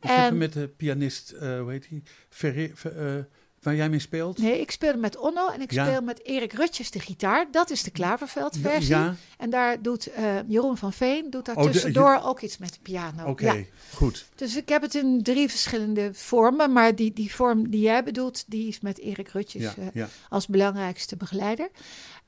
Ik 0.01 0.09
heb 0.09 0.17
hem 0.17 0.37
met 0.37 0.53
de 0.53 0.67
pianist, 0.67 1.31
eh 1.31 1.59
hoe 1.59 1.71
heet 1.71 1.87
Ferre- 2.29 2.71
Ver- 2.73 3.17
eh, 3.17 3.23
waar 3.69 3.77
jij 3.77 3.89
mee 3.89 3.99
speelt. 3.99 4.37
Nee, 4.37 4.59
ik 4.59 4.71
speel 4.71 4.97
met 4.97 5.17
Onno 5.17 5.47
en 5.49 5.61
ik 5.61 5.71
Ja. 5.71 5.85
speel 5.85 6.01
met 6.01 6.25
Erik 6.25 6.53
Rutjes 6.53 6.91
de 6.91 6.99
gitaar. 6.99 7.47
Dat 7.51 7.69
is 7.69 7.83
de 7.83 7.91
Klaverveld-versie. 7.91 8.95
Ja, 8.95 9.15
En 9.37 9.49
daar 9.49 9.81
doet 9.81 10.07
eh, 10.07 10.35
Jeroen 10.47 10.77
van 10.77 10.93
Veen 10.93 11.29
doet 11.29 11.45
daar 11.45 11.55
Oh, 11.55 11.63
de- 11.63 11.69
tussendoor 11.69 12.19
ook 12.23 12.41
iets 12.41 12.57
met 12.57 12.73
de 12.73 12.79
piano. 12.81 13.25
oké, 13.25 13.51
Ja. 13.51 13.63
goed. 13.93 14.25
Dus 14.35 14.55
ik 14.55 14.69
heb 14.69 14.81
het 14.81 14.95
in 14.95 15.23
drie 15.23 15.49
verschillende 15.49 16.09
vormen. 16.13 16.71
Maar 16.73 16.95
die, 16.95 17.13
die 17.13 17.33
vorm 17.35 17.69
die 17.69 17.81
jij 17.81 18.03
bedoelt, 18.03 18.43
die 18.47 18.67
is 18.67 18.79
met 18.79 18.99
Erik 18.99 19.27
Rutjes 19.29 19.73
eh, 19.93 20.03
als 20.29 20.47
belangrijkste 20.47 21.15
begeleider. 21.17 21.69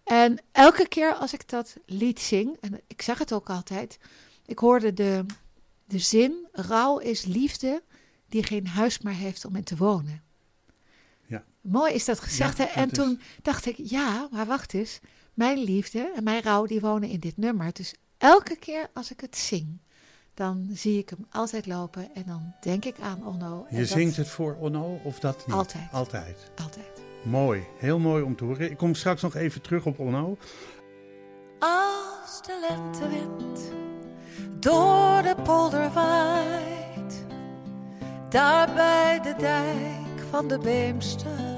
En 0.03 0.37
elke 0.51 0.87
keer 0.87 1.13
als 1.13 1.33
ik 1.33 1.49
dat 1.49 1.75
lied 1.85 2.19
zing, 2.19 2.57
en 2.61 2.81
ik 2.87 3.01
zeg 3.01 3.17
het 3.19 3.33
ook 3.33 3.49
altijd, 3.49 3.97
ik 4.45 4.59
hoorde 4.59 4.93
de, 4.93 5.25
de 5.85 5.99
zin: 5.99 6.47
rouw 6.51 6.97
is 6.97 7.25
liefde 7.25 7.81
die 8.29 8.43
geen 8.43 8.67
huis 8.67 8.99
meer 8.99 9.13
heeft 9.13 9.45
om 9.45 9.55
in 9.55 9.63
te 9.63 9.75
wonen. 9.77 10.21
Mooi 11.61 11.93
is 11.93 12.05
dat 12.05 12.19
gezegd. 12.19 12.57
Ja, 12.57 12.65
hè? 12.65 12.69
En 12.81 12.89
is- 12.91 12.97
toen 12.97 13.19
dacht 13.41 13.65
ik, 13.65 13.75
ja, 13.77 14.27
maar 14.31 14.45
wacht 14.45 14.73
eens. 14.73 14.99
Mijn 15.33 15.57
liefde 15.63 16.11
en 16.15 16.23
mijn 16.23 16.41
rouw, 16.41 16.65
die 16.65 16.79
wonen 16.79 17.09
in 17.09 17.19
dit 17.19 17.37
nummer. 17.37 17.73
Dus 17.73 17.95
elke 18.17 18.55
keer 18.55 18.89
als 18.93 19.11
ik 19.11 19.19
het 19.21 19.37
zing, 19.37 19.79
dan 20.33 20.69
zie 20.73 20.97
ik 20.97 21.09
hem 21.09 21.25
altijd 21.31 21.65
lopen 21.65 22.09
en 22.15 22.23
dan 22.27 22.53
denk 22.61 22.85
ik 22.85 22.95
aan 22.99 23.25
Onno. 23.27 23.65
Je 23.69 23.77
dat 23.77 23.87
zingt 23.87 24.17
het 24.17 24.27
voor 24.27 24.55
Onno 24.59 24.99
of 25.03 25.19
dat 25.19 25.47
niet? 25.47 25.55
Altijd. 25.55 25.87
Altijd. 25.91 26.37
Altijd. 26.63 27.01
Mooi, 27.23 27.63
heel 27.77 27.99
mooi 27.99 28.23
om 28.23 28.35
te 28.35 28.43
horen. 28.43 28.71
Ik 28.71 28.77
kom 28.77 28.95
straks 28.95 29.21
nog 29.21 29.35
even 29.35 29.61
terug 29.61 29.85
op 29.85 29.99
Onno. 29.99 30.37
Als 31.59 32.41
de 32.45 32.67
lentewind 32.69 33.71
door 34.59 35.21
de 35.21 35.35
polder 35.43 35.91
waait, 35.93 37.25
daar 38.29 38.73
bij 38.73 39.19
de 39.23 39.35
dijk 39.37 40.19
van 40.29 40.47
de 40.47 40.57
Beemster, 40.57 41.50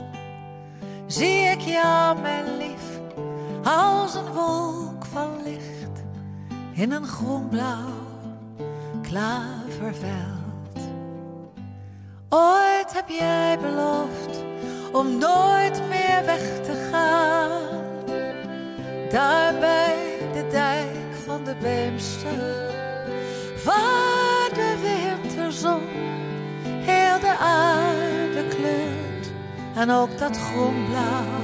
zie 1.14 1.42
ik 1.42 1.60
jou, 1.60 2.20
mijn 2.22 2.58
lief, 2.58 3.00
als 3.64 4.16
een 4.16 4.34
wolk 4.34 5.06
van 5.06 5.44
licht 5.44 6.04
in 6.72 6.92
een 6.92 7.08
groenblauw 7.08 7.94
klaverveld. 9.02 10.80
Ooit 12.30 12.94
heb 12.94 13.10
jij 13.10 13.58
beloofd 13.62 14.44
om 14.92 15.18
nooit 15.18 15.82
meer 15.90 16.26
weg 16.26 16.64
te 16.64 16.90
gaan. 16.92 17.62
Daar 19.10 19.60
bij 19.60 19.96
de 20.34 20.48
dijk 20.52 21.16
van 21.26 21.44
de 21.44 21.56
Beemster, 21.62 22.72
waar 23.66 24.50
de 24.54 24.76
winterzon 24.82 25.82
heel 26.64 27.20
de 27.20 27.36
aarde 27.40 28.48
kleurt. 28.48 29.03
En 29.76 29.92
ook 29.92 30.18
dat 30.18 30.38
groenblauw 30.38 31.42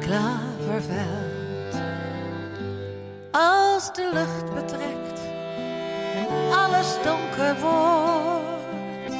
klaverveld. 0.00 1.74
Als 3.30 3.92
de 3.92 4.10
lucht 4.12 4.54
betrekt 4.54 5.20
en 6.14 6.26
alles 6.52 6.96
donker 7.02 7.56
wordt, 7.60 9.12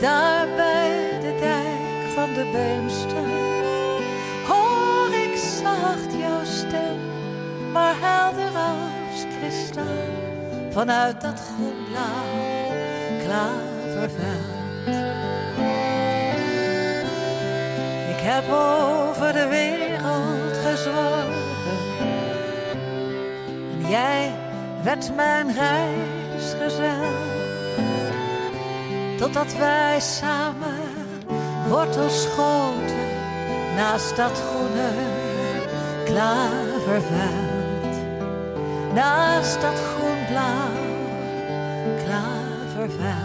daar 0.00 0.46
bij 0.56 1.18
de 1.20 1.36
dijk 1.40 2.12
van 2.14 2.32
de 2.34 2.50
Beemster 2.52 3.28
hoor 4.46 5.14
ik 5.14 5.36
zacht 5.36 6.12
jouw 6.18 6.44
stem, 6.44 6.98
maar 7.72 7.94
helder 8.00 8.56
als 8.56 9.24
kristal, 9.38 9.84
vanuit 10.70 11.20
dat 11.20 11.40
groenblauw 11.40 12.42
klaverveld. 13.24 14.33
Heb 18.24 18.44
over 18.48 19.32
de 19.32 19.46
wereld 19.46 20.56
gezworven, 20.66 21.32
en 23.72 23.88
jij 23.88 24.32
werd 24.82 25.14
mijn 25.14 25.46
reisgezel, 25.52 27.12
totdat 29.18 29.56
wij 29.56 30.00
samen 30.00 30.82
wortels 31.68 32.22
schoten 32.22 33.04
naast 33.74 34.16
dat 34.16 34.42
groene 34.48 34.88
klaverveld. 36.04 37.54
Naast 38.94 39.60
dat 39.60 39.80
groenblauw 39.80 40.70
klaverveld. 42.04 43.23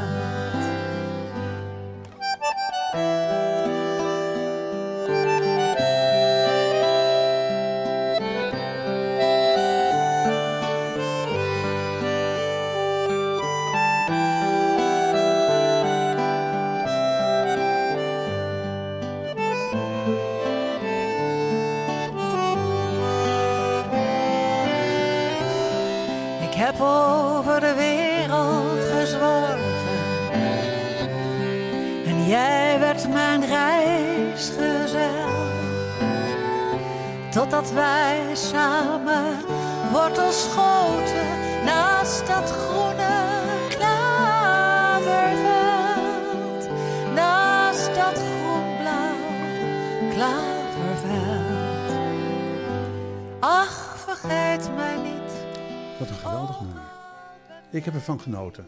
Ik 57.79 57.85
heb 57.85 57.93
ervan 57.93 58.19
genoten. 58.19 58.67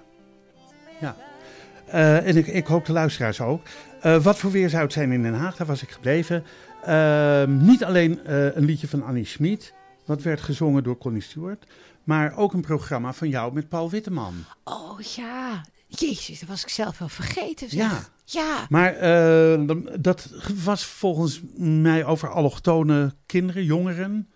Ja. 1.00 1.16
Eh, 1.86 2.28
en 2.28 2.38
ik, 2.38 2.48
ik 2.48 2.66
hoop 2.66 2.86
de 2.86 2.92
luisteraars 2.92 3.42
ook. 3.42 3.62
Eh, 4.02 4.24
wat 4.24 4.38
voor 4.38 4.52
weer 4.52 4.70
zou 4.70 4.84
het 4.84 4.94
zijn 4.94 5.12
in 5.12 5.24
Den 5.24 5.34
Haag? 5.34 5.56
Daar 5.56 5.68
was 5.68 5.82
ik 5.82 5.90
gebleven. 5.90 6.44
Eh, 6.84 7.46
niet 7.46 7.84
alleen 7.84 8.20
een 8.58 8.66
liedje 8.66 8.88
van 8.88 9.04
Annie 9.04 9.26
Schmid, 9.26 9.74
wat 10.06 10.22
werd 10.22 10.42
gezongen 10.42 10.84
door 10.84 10.98
Connie 10.98 11.22
Stewart, 11.22 11.66
maar 12.04 12.38
ook 12.38 12.54
een 12.54 12.62
programma 12.62 13.14
van 13.14 13.30
jou 13.30 13.54
met 13.54 13.70
Paul 13.70 13.90
Witteman. 13.90 14.34
Oh 14.64 15.00
ja, 15.00 15.66
jezus, 15.88 16.40
dat 16.40 16.50
was 16.50 16.64
ik 16.64 16.70
zelf 16.70 16.98
wel 16.98 17.10
vergeten. 17.10 17.70
Zeg. 17.70 17.80
Ja. 17.80 18.00
Ja, 18.24 18.66
Maar 18.70 19.00
dat 20.02 20.30
was 20.64 20.86
volgens 20.86 21.42
mij 21.58 22.06
over 22.06 22.30
allochtone 22.30 23.14
kinderen, 23.26 23.64
jongeren. 23.64 24.31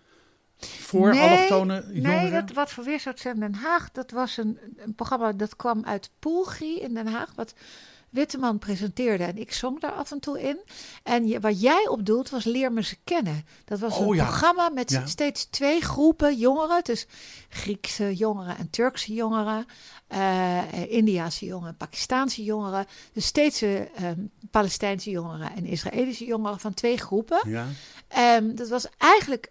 Voor 0.58 1.10
nee, 1.10 1.20
allochtone 1.20 1.74
jongeren? 1.92 2.02
Nee, 2.22 2.30
dat, 2.30 2.52
wat 2.52 2.70
voor 2.70 2.84
Weerstaatstem 2.84 3.40
Den 3.40 3.54
Haag, 3.54 3.90
dat 3.92 4.10
was 4.10 4.36
een, 4.36 4.58
een 4.76 4.94
programma 4.94 5.32
dat 5.32 5.56
kwam 5.56 5.84
uit 5.84 6.10
Poelgie 6.18 6.80
in 6.80 6.94
Den 6.94 7.06
Haag. 7.06 7.32
Wat 7.34 7.52
Witteman 8.10 8.58
presenteerde 8.58 9.24
en 9.24 9.38
ik 9.38 9.52
zong 9.52 9.80
daar 9.80 9.92
af 9.92 10.10
en 10.10 10.20
toe 10.20 10.40
in. 10.42 10.58
En 11.02 11.26
je, 11.26 11.40
wat 11.40 11.60
jij 11.60 11.88
op 11.88 12.06
doelt 12.06 12.30
was 12.30 12.44
Leer 12.44 12.72
me 12.72 12.82
ze 12.82 12.96
kennen. 13.04 13.44
Dat 13.64 13.78
was 13.78 13.96
Oh, 13.98 14.06
een 14.06 14.14
ja. 14.16 14.24
programma 14.24 14.68
met 14.68 14.90
Ja. 14.90 15.06
steeds 15.06 15.44
twee 15.44 15.80
groepen 15.80 16.36
jongeren. 16.36 16.84
Dus 16.84 17.06
Griekse 17.48 18.14
jongeren 18.14 18.58
en 18.58 18.70
Turkse 18.70 19.14
jongeren. 19.14 19.66
eh, 20.06 20.58
eh, 20.58 20.90
Indiaanse 20.92 21.44
jongeren, 21.46 21.76
Pakistaanse 21.76 22.44
jongeren. 22.44 22.86
Dus 23.12 23.26
steeds 23.26 23.62
eh, 23.62 23.80
ehm, 23.80 24.20
Palestijnse 24.50 25.10
jongeren 25.10 25.52
en 25.56 25.64
Israëlische 25.64 26.24
jongeren 26.24 26.60
van 26.60 26.74
twee 26.74 26.96
groepen. 26.96 27.40
Ja, 27.50 27.66
Ehm, 28.08 28.54
dat 28.54 28.68
was 28.68 28.86
eigenlijk 28.98 29.50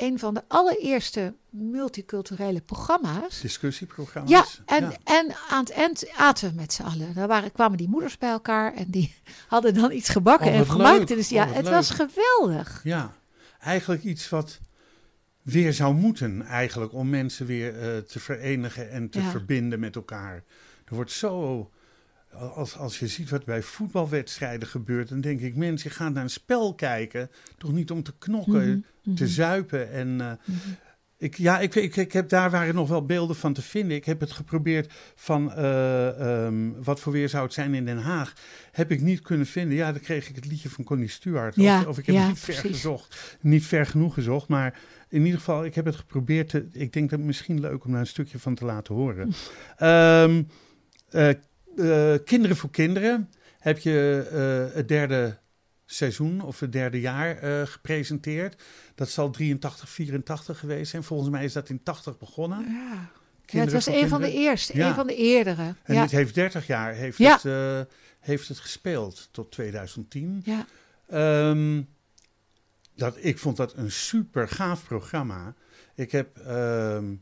een 0.00 0.18
van 0.18 0.34
de 0.34 0.42
allereerste 0.48 1.34
multiculturele 1.50 2.60
programma's. 2.60 3.40
discussieprogramma's. 3.40 4.30
Ja, 4.30 4.44
en, 4.76 4.82
ja. 4.84 4.96
en 5.04 5.34
aan 5.50 5.60
het 5.64 5.70
eind 5.72 6.08
aten 6.16 6.48
we 6.50 6.54
met 6.54 6.72
z'n 6.72 6.82
allen. 6.82 7.14
Daar 7.14 7.28
waren, 7.28 7.52
kwamen 7.52 7.78
die 7.78 7.88
moeders 7.88 8.18
bij 8.18 8.30
elkaar 8.30 8.74
en 8.74 8.86
die 8.90 9.14
hadden 9.48 9.74
dan 9.74 9.92
iets 9.92 10.08
gebakken 10.08 10.46
Oh, 10.48 10.54
en 10.54 10.66
gemaakt. 10.66 10.98
leuk. 10.98 11.06
Dus 11.08 11.28
ja, 11.28 11.44
Oh, 11.44 11.54
het 11.54 11.64
leuk. 11.64 11.72
was 11.74 11.90
geweldig. 11.90 12.80
Ja, 12.84 13.14
eigenlijk 13.60 14.02
iets 14.02 14.28
wat 14.28 14.58
weer 15.42 15.72
zou 15.72 15.94
moeten, 15.94 16.42
eigenlijk, 16.42 16.92
om 16.92 17.08
mensen 17.10 17.46
weer 17.46 17.78
eh, 17.80 17.98
te 17.98 18.20
verenigen 18.20 18.90
en 18.90 19.10
te 19.10 19.20
Ja. 19.20 19.30
verbinden 19.30 19.80
met 19.80 19.96
elkaar. 19.96 20.34
Er 20.84 20.94
wordt 20.94 21.10
zo, 21.12 21.70
als, 22.32 22.76
als 22.76 22.98
je 22.98 23.06
ziet 23.08 23.30
wat 23.30 23.44
bij 23.44 23.62
voetbalwedstrijden 23.62 24.68
gebeurt, 24.68 25.08
dan 25.08 25.20
denk 25.20 25.40
ik, 25.40 25.56
mensen, 25.56 25.90
je 25.90 25.96
gaat 25.96 26.12
naar 26.12 26.22
een 26.22 26.30
spel 26.30 26.74
kijken, 26.74 27.30
toch 27.58 27.72
niet 27.72 27.90
om 27.90 28.02
te 28.02 28.12
knokken, 28.18 28.84
Mhm, 29.02 29.16
te 29.16 29.24
mhm, 29.24 29.32
zuipen. 29.32 29.90
En 29.92 30.20
eh, 30.20 30.26
mhm. 30.44 30.58
ik, 31.16 31.36
ja, 31.36 31.60
ik, 31.60 31.74
ik, 31.74 31.96
ik 31.96 32.12
heb 32.12 32.28
daar 32.28 32.50
waren 32.50 32.74
nog 32.74 32.88
wel 32.88 33.06
beelden 33.06 33.36
van 33.36 33.52
te 33.52 33.62
vinden. 33.62 33.96
Ik 33.96 34.04
heb 34.04 34.20
het 34.20 34.32
geprobeerd 34.32 34.92
van 35.14 35.52
eh, 35.52 36.44
ehm, 36.46 36.70
wat 36.82 37.00
voor 37.00 37.12
weer 37.12 37.28
zou 37.28 37.44
het 37.44 37.52
zijn 37.52 37.74
in 37.74 37.84
Den 37.84 37.98
Haag. 37.98 38.34
Heb 38.72 38.90
ik 38.90 39.00
niet 39.00 39.20
kunnen 39.20 39.46
vinden. 39.46 39.76
Ja, 39.76 39.92
dan 39.92 40.00
kreeg 40.00 40.28
ik 40.28 40.34
het 40.34 40.46
liedje 40.46 40.70
van 40.70 40.84
Connie 40.84 41.08
Stewart. 41.08 41.54
Ja, 41.54 41.80
of, 41.80 41.86
of 41.86 41.98
ik 41.98 42.06
heb 42.06 42.14
ja, 42.14 42.28
niet 42.28 42.38
ver 42.38 42.54
gezocht. 42.54 43.36
Niet 43.40 43.66
ver 43.66 43.86
genoeg 43.86 44.14
gezocht. 44.14 44.48
Maar 44.48 44.78
in 45.08 45.24
ieder 45.24 45.38
geval, 45.38 45.64
ik 45.64 45.74
heb 45.74 45.84
het 45.84 45.96
geprobeerd. 45.96 46.48
Te, 46.48 46.68
ik 46.72 46.92
denk 46.92 47.10
dat 47.10 47.18
het 47.18 47.28
misschien 47.28 47.60
leuk 47.60 47.84
om 47.84 47.90
daar 47.90 48.00
een 48.00 48.06
stukje 48.06 48.38
van 48.38 48.54
te 48.54 48.64
laten 48.64 48.94
horen. 48.94 49.32
Ehm, 49.76 50.42
eh, 51.10 51.28
eh, 51.76 52.14
kinderen 52.24 52.56
voor 52.56 52.70
kinderen 52.70 53.30
heb 53.58 53.78
je 53.78 54.28
eh, 54.30 54.76
het 54.76 54.88
derde 54.88 55.38
seizoen 55.86 56.40
of 56.40 56.60
het 56.60 56.72
derde 56.72 57.00
jaar 57.00 57.36
eh, 57.38 57.66
gepresenteerd. 57.66 58.62
Dat 58.94 59.10
zal 59.10 59.30
83, 59.30 59.88
84 59.88 60.58
geweest 60.58 60.90
zijn. 60.90 61.02
Volgens 61.02 61.30
mij 61.30 61.44
is 61.44 61.52
dat 61.52 61.68
in 61.68 61.82
80 61.82 62.18
begonnen. 62.18 62.64
Ja. 62.68 63.10
Ja, 63.46 63.60
het 63.60 63.72
was 63.72 63.86
een 63.86 64.08
van 64.08 64.20
de 64.20 64.32
eerste, 64.32 64.76
Ja. 64.76 64.88
een 64.88 64.94
van 64.94 65.06
de 65.06 65.14
eerdere. 65.14 65.74
En 65.82 65.94
ja. 65.94 66.02
dit 66.02 66.10
heeft 66.10 66.34
30 66.34 66.66
jaar 66.66 66.94
heeft, 66.94 67.18
het, 67.18 67.88
heeft 68.20 68.48
het 68.48 68.58
gespeeld 68.58 69.28
tot 69.30 69.52
2010. 69.52 70.42
ja. 70.44 70.66
Ehm, 71.08 71.82
dat, 72.94 73.16
ik 73.20 73.38
vond 73.38 73.56
dat 73.56 73.76
een 73.76 73.90
super 73.90 74.48
gaaf 74.48 74.84
programma. 74.84 75.54
Ik 75.94 76.12
heb, 76.12 76.38
ehm, 76.38 77.14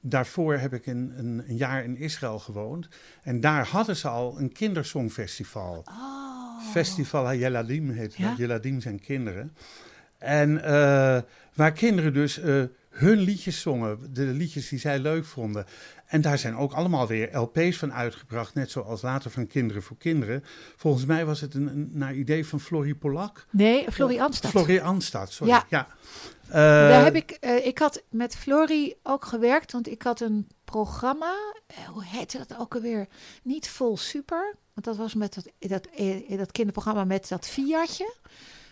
daarvoor 0.00 0.54
heb 0.56 0.72
ik 0.74 0.86
een, 0.86 1.12
een, 1.16 1.44
een 1.48 1.56
jaar 1.56 1.84
in 1.84 1.96
Israël 1.96 2.38
gewoond. 2.38 2.88
En 3.22 3.40
daar 3.40 3.66
hadden 3.66 3.96
ze 3.96 4.08
al 4.08 4.38
een 4.38 4.52
kindersongfestival. 4.52 5.84
Oh. 5.88 6.70
Festival 6.70 7.24
HaYeladim 7.24 7.90
heet 7.90 8.14
Ja. 8.16 8.34
dat. 8.46 8.62
Zijn 8.78 9.00
kinderen. 9.00 9.56
En 10.18 10.64
eh, 10.64 11.20
waar 11.54 11.72
kinderen 11.72 12.12
dus 12.12 12.38
eh, 12.38 12.62
hun 12.90 13.18
liedjes 13.18 13.60
zongen, 13.60 13.98
de 14.12 14.22
liedjes 14.24 14.68
die 14.68 14.78
zij 14.78 14.98
leuk 14.98 15.24
vonden. 15.24 15.66
En 16.06 16.20
daar 16.20 16.38
zijn 16.38 16.56
ook 16.56 16.72
allemaal 16.72 17.06
weer 17.06 17.36
LP's 17.38 17.76
van 17.76 17.92
uitgebracht, 17.92 18.54
net 18.54 18.70
zoals 18.70 19.02
later 19.02 19.30
van 19.30 19.46
Kinderen 19.46 19.82
voor 19.82 19.96
Kinderen. 19.96 20.44
Volgens 20.76 21.04
mij 21.04 21.24
was 21.26 21.40
het 21.40 21.54
een, 21.54 21.66
een 21.66 21.90
naar 21.92 22.14
idee 22.14 22.46
van 22.46 22.60
Florie 22.60 22.94
Polak. 22.94 23.46
Nee, 23.50 23.86
Florie 23.92 24.22
Anstad. 24.22 24.50
Florie 24.50 24.82
Anstad, 24.82 25.32
sorry. 25.32 25.52
Ja. 25.52 25.64
Ja. 25.68 25.88
Daar 26.52 26.90
Eh, 26.90 27.04
heb 27.04 27.14
ik, 27.14 27.30
eh, 27.30 27.66
ik 27.66 27.78
had 27.78 28.02
met 28.10 28.36
Florie 28.36 28.96
ook 29.02 29.24
gewerkt, 29.24 29.72
want 29.72 29.88
ik 29.88 30.02
had 30.02 30.20
een 30.20 30.48
programma. 30.64 31.34
eh, 31.66 31.76
hoe 31.88 32.04
heette 32.04 32.38
dat 32.38 32.58
ook 32.58 32.74
alweer? 32.74 33.06
Niet 33.42 33.68
vol 33.68 33.96
super, 33.96 34.54
want 34.74 34.86
dat 34.86 34.96
was 34.96 35.14
met 35.14 35.34
dat, 35.34 35.70
dat, 35.70 35.88
dat 36.38 36.52
kinderprogramma 36.52 37.04
met 37.04 37.28
dat 37.28 37.46
Fiatje. 37.48 38.14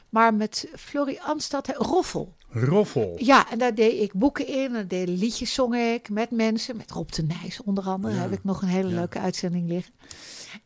Maar 0.08 0.34
met 0.34 0.68
Florie 0.76 1.22
Anstad, 1.22 1.68
Roffel. 1.68 2.36
Roffel. 2.50 3.14
Ja, 3.18 3.50
en 3.50 3.58
daar 3.58 3.74
deed 3.74 4.00
ik 4.02 4.12
boeken 4.12 4.46
in. 4.46 4.74
En 4.74 4.88
deed 4.88 5.08
liedjes 5.08 5.54
zong 5.54 5.74
ik 5.76 6.08
met 6.10 6.30
mensen. 6.30 6.76
Met 6.76 6.90
Rob 6.90 7.08
de 7.10 7.22
Nijs 7.22 7.62
onder 7.62 7.84
andere. 7.84 8.14
Ja. 8.14 8.20
Heb 8.20 8.32
ik 8.32 8.44
nog 8.44 8.62
een 8.62 8.68
hele 8.68 8.88
Ja. 8.88 8.94
leuke 8.94 9.18
uitzending 9.18 9.68
liggen. 9.68 9.92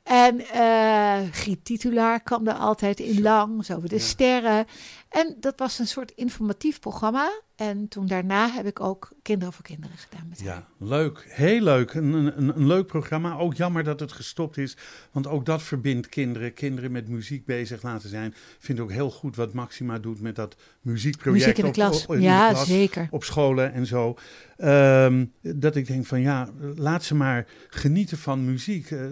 En 0.02 0.40
eh 0.40 1.18
Giet 1.30 1.64
Titulaar 1.64 2.22
kwam 2.22 2.46
er 2.48 2.54
altijd 2.54 3.00
in 3.00 3.22
lang. 3.22 3.64
Zo 3.64 3.76
over 3.76 3.88
de 3.88 3.94
Ja. 3.94 4.00
sterren. 4.00 4.66
En 5.08 5.36
dat 5.40 5.58
was 5.58 5.78
een 5.78 5.86
soort 5.86 6.10
informatief 6.10 6.78
programma. 6.80 7.40
En 7.56 7.88
toen 7.88 8.06
daarna 8.06 8.50
heb 8.50 8.66
ik 8.66 8.80
ook 8.80 9.12
Kinderen 9.22 9.52
voor 9.54 9.64
Kinderen 9.64 9.96
gedaan 9.96 10.26
met 10.28 10.38
haar. 10.44 10.48
Ja, 10.48 10.86
leuk. 10.86 11.24
Heel 11.28 11.60
leuk. 11.62 11.94
Een, 11.94 12.12
een, 12.12 12.56
een 12.56 12.66
leuk 12.66 12.86
programma. 12.86 13.36
Ook 13.38 13.54
jammer 13.54 13.84
dat 13.84 14.00
het 14.00 14.12
gestopt 14.12 14.56
is. 14.56 14.76
Want 15.12 15.26
ook 15.26 15.46
dat 15.46 15.62
verbindt 15.62 16.08
kinderen. 16.08 16.54
Kinderen 16.54 16.92
met 16.92 17.08
muziek 17.08 17.44
bezig 17.44 17.82
laten 17.82 18.08
zijn. 18.08 18.28
Ik 18.30 18.36
vind 18.58 18.80
ook 18.80 18.90
heel 18.92 19.10
goed 19.10 19.36
wat 19.36 19.52
Maxima 19.52 19.98
doet 19.98 20.20
met 20.20 20.36
dat 20.36 20.56
muziekproject. 20.80 21.46
Muziek 21.46 21.64
in 21.76 21.82
de 21.82 21.86
op- 21.86 21.90
klas. 21.90 22.06
op- 22.06 22.14
de 22.14 22.20
ja, 22.22 22.50
klas, 22.50 22.66
zeker. 22.66 23.08
Op 23.10 23.24
scholen 23.24 23.72
en 23.72 23.86
zo. 23.86 24.16
Ehm, 24.56 25.24
dat 25.40 25.76
ik 25.76 25.86
denk 25.86 26.06
van 26.06 26.20
ja, 26.20 26.48
laat 26.76 27.04
ze 27.04 27.14
maar 27.14 27.46
genieten 27.68 28.18
van 28.18 28.44
muziek. 28.44 28.90
Eh, 28.90 29.04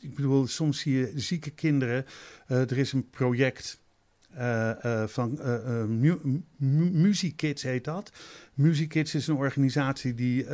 ik 0.00 0.14
bedoel, 0.14 0.46
soms 0.46 0.80
zie 0.80 0.96
je 0.98 1.12
zieke 1.14 1.50
kinderen. 1.50 2.04
Eh, 2.46 2.60
er 2.70 2.78
is 2.78 2.92
een 2.92 3.10
project 3.10 3.80
eh, 4.34 5.04
van 5.06 5.40
eh 5.40 5.54
eh, 5.80 5.86
Mu- 5.88 6.40
Mu- 6.56 6.90
Musikids 6.92 7.62
heet 7.62 7.84
dat. 7.84 8.12
Musikids 8.54 9.14
is 9.14 9.26
een 9.26 9.36
organisatie 9.36 10.14
die 10.14 10.46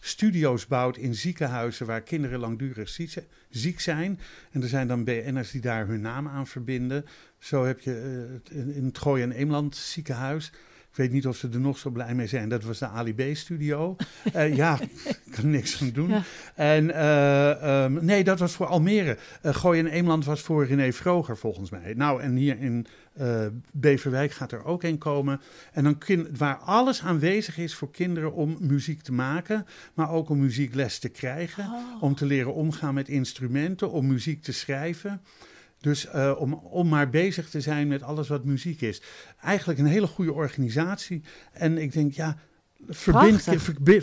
studio's 0.00 0.66
bouwt 0.66 0.96
in 0.96 1.14
ziekenhuizen 1.14 1.86
waar 1.86 2.00
kinderen 2.02 2.38
langdurig 2.40 2.88
ziek, 2.88 3.14
ziek 3.48 3.80
zijn. 3.80 4.20
En 4.50 4.62
er 4.62 4.68
zijn 4.68 4.88
dan 4.88 5.04
BN'ers 5.04 5.50
die 5.50 5.60
daar 5.60 5.86
hun 5.86 6.00
naam 6.00 6.28
aan 6.28 6.46
verbinden. 6.46 7.04
Zo 7.44 7.64
heb 7.64 7.80
je 7.80 7.90
het- 8.32 8.50
in 8.50 8.74
in 8.74 8.84
het 8.84 8.98
Gooi 8.98 9.22
en 9.22 9.32
Eemland 9.32 9.76
ziekenhuis. 9.76 10.52
Ik 10.90 11.00
weet 11.00 11.12
niet 11.12 11.26
of 11.26 11.36
ze 11.36 11.48
er 11.52 11.60
nog 11.60 11.78
zo 11.78 11.90
blij 11.90 12.14
mee 12.14 12.26
zijn. 12.26 12.48
Dat 12.48 12.64
was 12.64 12.78
de 12.78 12.86
Ali 12.86 13.14
B-studio. 13.14 13.96
Eh, 14.32 14.56
ja, 14.56 14.80
ik 15.04 15.18
kan 15.30 15.50
niks 15.50 15.82
aan 15.82 15.90
doen. 15.90 16.08
Ja. 16.08 16.22
En 16.54 16.90
eh, 16.94 17.84
ehm, 17.84 18.04
nee, 18.04 18.24
dat 18.24 18.38
was 18.38 18.52
voor 18.52 18.66
Almere. 18.66 19.18
Eh 19.42 19.54
Gooi 19.54 19.78
en 19.80 19.86
Eemland 19.86 20.24
was 20.24 20.40
voor 20.40 20.66
René 20.66 20.92
Vroger 20.92 21.36
volgens 21.36 21.70
mij. 21.70 21.94
Nou, 21.96 22.22
en 22.22 22.36
hier 22.36 22.60
in 22.60 22.86
Beverwijk 23.72 24.32
gaat 24.32 24.52
er 24.52 24.64
ook 24.64 24.82
een 24.82 24.98
komen. 24.98 25.40
En 25.72 25.84
dan 25.84 25.98
waar 26.36 26.56
alles 26.56 27.02
aanwezig 27.02 27.58
is 27.58 27.74
voor 27.74 27.90
kinderen 27.90 28.32
om 28.32 28.56
muziek 28.60 29.02
te 29.02 29.12
maken, 29.12 29.66
maar 29.94 30.10
ook 30.10 30.28
om 30.28 30.38
muziekles 30.38 30.98
te 30.98 31.08
krijgen, 31.08 31.64
Oh. 31.64 32.02
om 32.02 32.14
te 32.14 32.26
leren 32.26 32.54
omgaan 32.54 32.94
met 32.94 33.08
instrumenten, 33.08 33.90
om 33.90 34.06
muziek 34.06 34.42
te 34.42 34.52
schrijven. 34.52 35.20
Dus 35.84 36.06
eh, 36.06 36.34
om, 36.38 36.54
om 36.54 36.88
maar 36.88 37.10
bezig 37.10 37.50
te 37.50 37.60
zijn 37.60 37.88
met 37.88 38.02
alles 38.02 38.28
wat 38.28 38.44
muziek 38.44 38.80
is. 38.80 39.02
Eigenlijk 39.40 39.78
een 39.78 39.86
hele 39.86 40.06
goede 40.06 40.32
organisatie. 40.32 41.22
En 41.52 41.78
ik 41.78 41.92
denk, 41.92 42.12
ja, 42.12 42.36
verbind, 42.88 43.44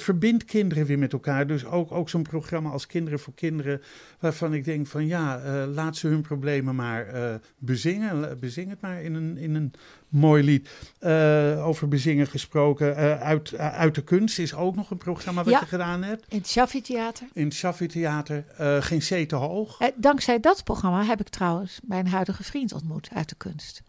verbind 0.02 0.46
kinderen 0.46 0.86
weer 0.86 1.00
met 1.00 1.13
elkaar. 1.13 1.48
Dus 1.48 1.65
ook, 1.65 1.91
ook 1.91 2.10
zo'n 2.10 2.22
programma 2.22 2.70
als 2.70 2.88
Kinderen 2.88 3.20
voor 3.20 3.34
Kinderen. 3.34 3.82
Waarvan 4.20 4.54
ik 4.54 4.63
denk 4.63 4.88
van 4.88 5.08
ja, 5.08 5.39
eh, 5.39 5.63
laat 5.74 5.96
ze 5.98 6.08
hun 6.08 6.22
problemen 6.22 6.76
maar 6.76 7.08
eh, 7.08 7.36
bezingen. 7.58 8.39
Bezing 8.39 8.70
het 8.70 8.82
maar 8.82 9.04
in 9.04 9.13
een, 9.13 9.38
in 9.38 9.56
een 9.56 9.74
mooi 10.10 10.44
lied. 10.44 10.70
Eh, 11.00 11.67
over 11.67 11.88
bezingen 11.88 12.28
gesproken. 12.28 12.96
uit, 13.20 13.58
uit 13.58 13.96
de 13.96 14.04
kunst 14.04 14.39
is 14.39 14.54
ook 14.54 14.76
nog 14.76 14.91
een 14.91 14.98
programma 14.98 15.44
wat 15.44 15.54
Ja. 15.54 15.60
je 15.60 15.65
gedaan 15.65 16.04
hebt. 16.04 16.26
In 16.30 16.38
het 16.38 16.48
Shaffi 16.48 16.82
Theater. 16.82 17.28
In 17.34 17.44
het 17.44 17.54
Shaffi 17.54 17.88
Theater. 17.88 18.44
geen 18.80 19.00
C 19.00 19.30
te 19.30 19.36
hoog. 19.36 19.78
Dankzij 19.96 20.39
dat 20.39 20.63
programma 20.63 21.04
heb 21.04 21.20
ik 21.20 21.30
trouwens 21.30 21.80
mijn 21.84 22.08
huidige 22.08 22.44
vriend 22.44 22.74
ontmoet 22.74 23.10
uit 23.13 23.30
de 23.30 23.36
kunst. 23.36 23.84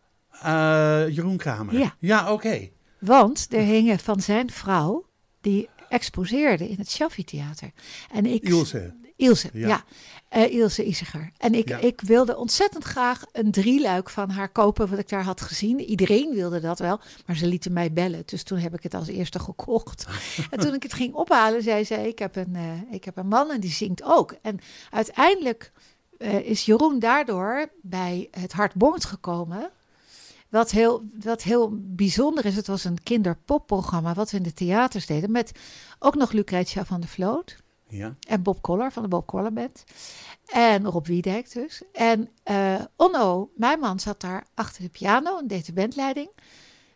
Jeroen 1.15 1.37
Kramer. 1.37 1.79
Ja. 1.79 1.95
Ja, 1.99 2.33
oké. 2.33 2.69
Want 3.05 3.47
er 3.51 3.61
hingen 3.61 3.99
van 3.99 4.21
zijn 4.21 4.51
vrouw, 4.51 5.05
die 5.41 5.69
exposeerde 5.89 6.69
in 6.69 6.77
het 6.79 6.91
Shaffi 6.91 7.25
Theater. 7.25 7.71
En 8.13 8.27
ik, 8.27 8.43
Ilse. 8.43 8.95
Ilse, 9.17 9.51
ja. 9.53 9.69
Ja. 9.69 9.85
Eh, 10.29 10.53
Ilse 10.55 10.85
Isiger. 10.85 11.31
En 11.39 11.55
ik, 11.55 11.69
Ja. 11.69 11.79
ik 11.79 12.01
wilde 12.01 12.37
ontzettend 12.37 12.85
graag 12.85 13.25
een 13.33 13.51
drieluik 13.51 14.11
van 14.11 14.31
haar 14.31 14.49
kopen, 14.49 14.89
wat 14.89 14.99
ik 14.99 15.09
daar 15.09 15.25
had 15.25 15.41
gezien. 15.41 15.81
Iedereen 15.81 16.35
wilde 16.35 16.61
dat 16.61 16.79
wel, 16.79 17.01
maar 17.27 17.37
ze 17.37 17.47
lieten 17.47 17.73
mij 17.73 17.93
bellen. 17.93 18.23
Dus 18.27 18.43
toen 18.43 18.59
heb 18.59 18.75
ik 18.75 18.83
het 18.83 18.95
als 18.95 19.09
eerste 19.09 19.39
gekocht. 19.39 20.07
en 20.51 20.59
toen 20.61 20.75
ik 20.75 20.83
het 20.83 20.93
ging 20.93 21.15
ophalen, 21.15 21.63
zei 21.63 21.85
ze, 21.85 21.95
ik 21.95 22.19
heb 22.19 22.37
een, 22.37 22.57
eh, 22.57 22.95
ik 22.95 23.05
heb 23.05 23.17
een 23.17 23.29
man 23.29 23.51
en 23.51 23.61
die 23.61 23.71
zingt 23.71 24.03
ook. 24.03 24.35
En 24.43 24.59
uiteindelijk 24.91 25.73
eh, 26.19 26.35
is 26.39 26.65
Jeroen 26.65 26.99
daardoor 26.99 27.69
bij 27.83 28.29
het 28.31 28.53
Hart 28.53 28.75
Bongt 28.75 29.05
gekomen. 29.05 29.71
Wat 30.53 30.71
heel, 30.71 31.03
wat 31.21 31.43
heel 31.43 31.71
bijzonder 31.75 32.45
is, 32.45 32.57
het 32.57 32.67
was 32.67 32.85
een 32.85 33.03
kinderpopprogramma 33.03 34.15
wat 34.15 34.31
we 34.31 34.37
in 34.37 34.43
de 34.43 34.53
theaters 34.55 35.07
deden. 35.07 35.31
Met 35.31 35.53
ook 35.99 36.15
nog 36.15 36.33
Lucretia 36.33 36.85
van 36.85 37.01
der 37.01 37.09
Vloot. 37.09 37.57
Ja. 37.89 38.15
En 38.29 38.43
Bob 38.43 38.63
Koller 38.63 38.93
van 38.93 39.03
de 39.03 39.09
Bob 39.09 39.27
Koller 39.27 39.53
Band. 39.53 39.85
En 40.47 40.85
Rob 40.85 41.07
Wiedijk 41.07 41.53
dus. 41.53 41.83
En 41.93 42.29
uh, 42.51 42.81
Onno, 42.97 43.51
mijn 43.57 43.79
man, 43.79 44.01
zat 44.01 44.21
daar 44.21 44.47
achter 44.55 44.83
de 44.83 44.89
piano 44.89 45.39
en 45.39 45.47
deed 45.47 45.67
de 45.67 45.73
bandleiding. 45.73 46.31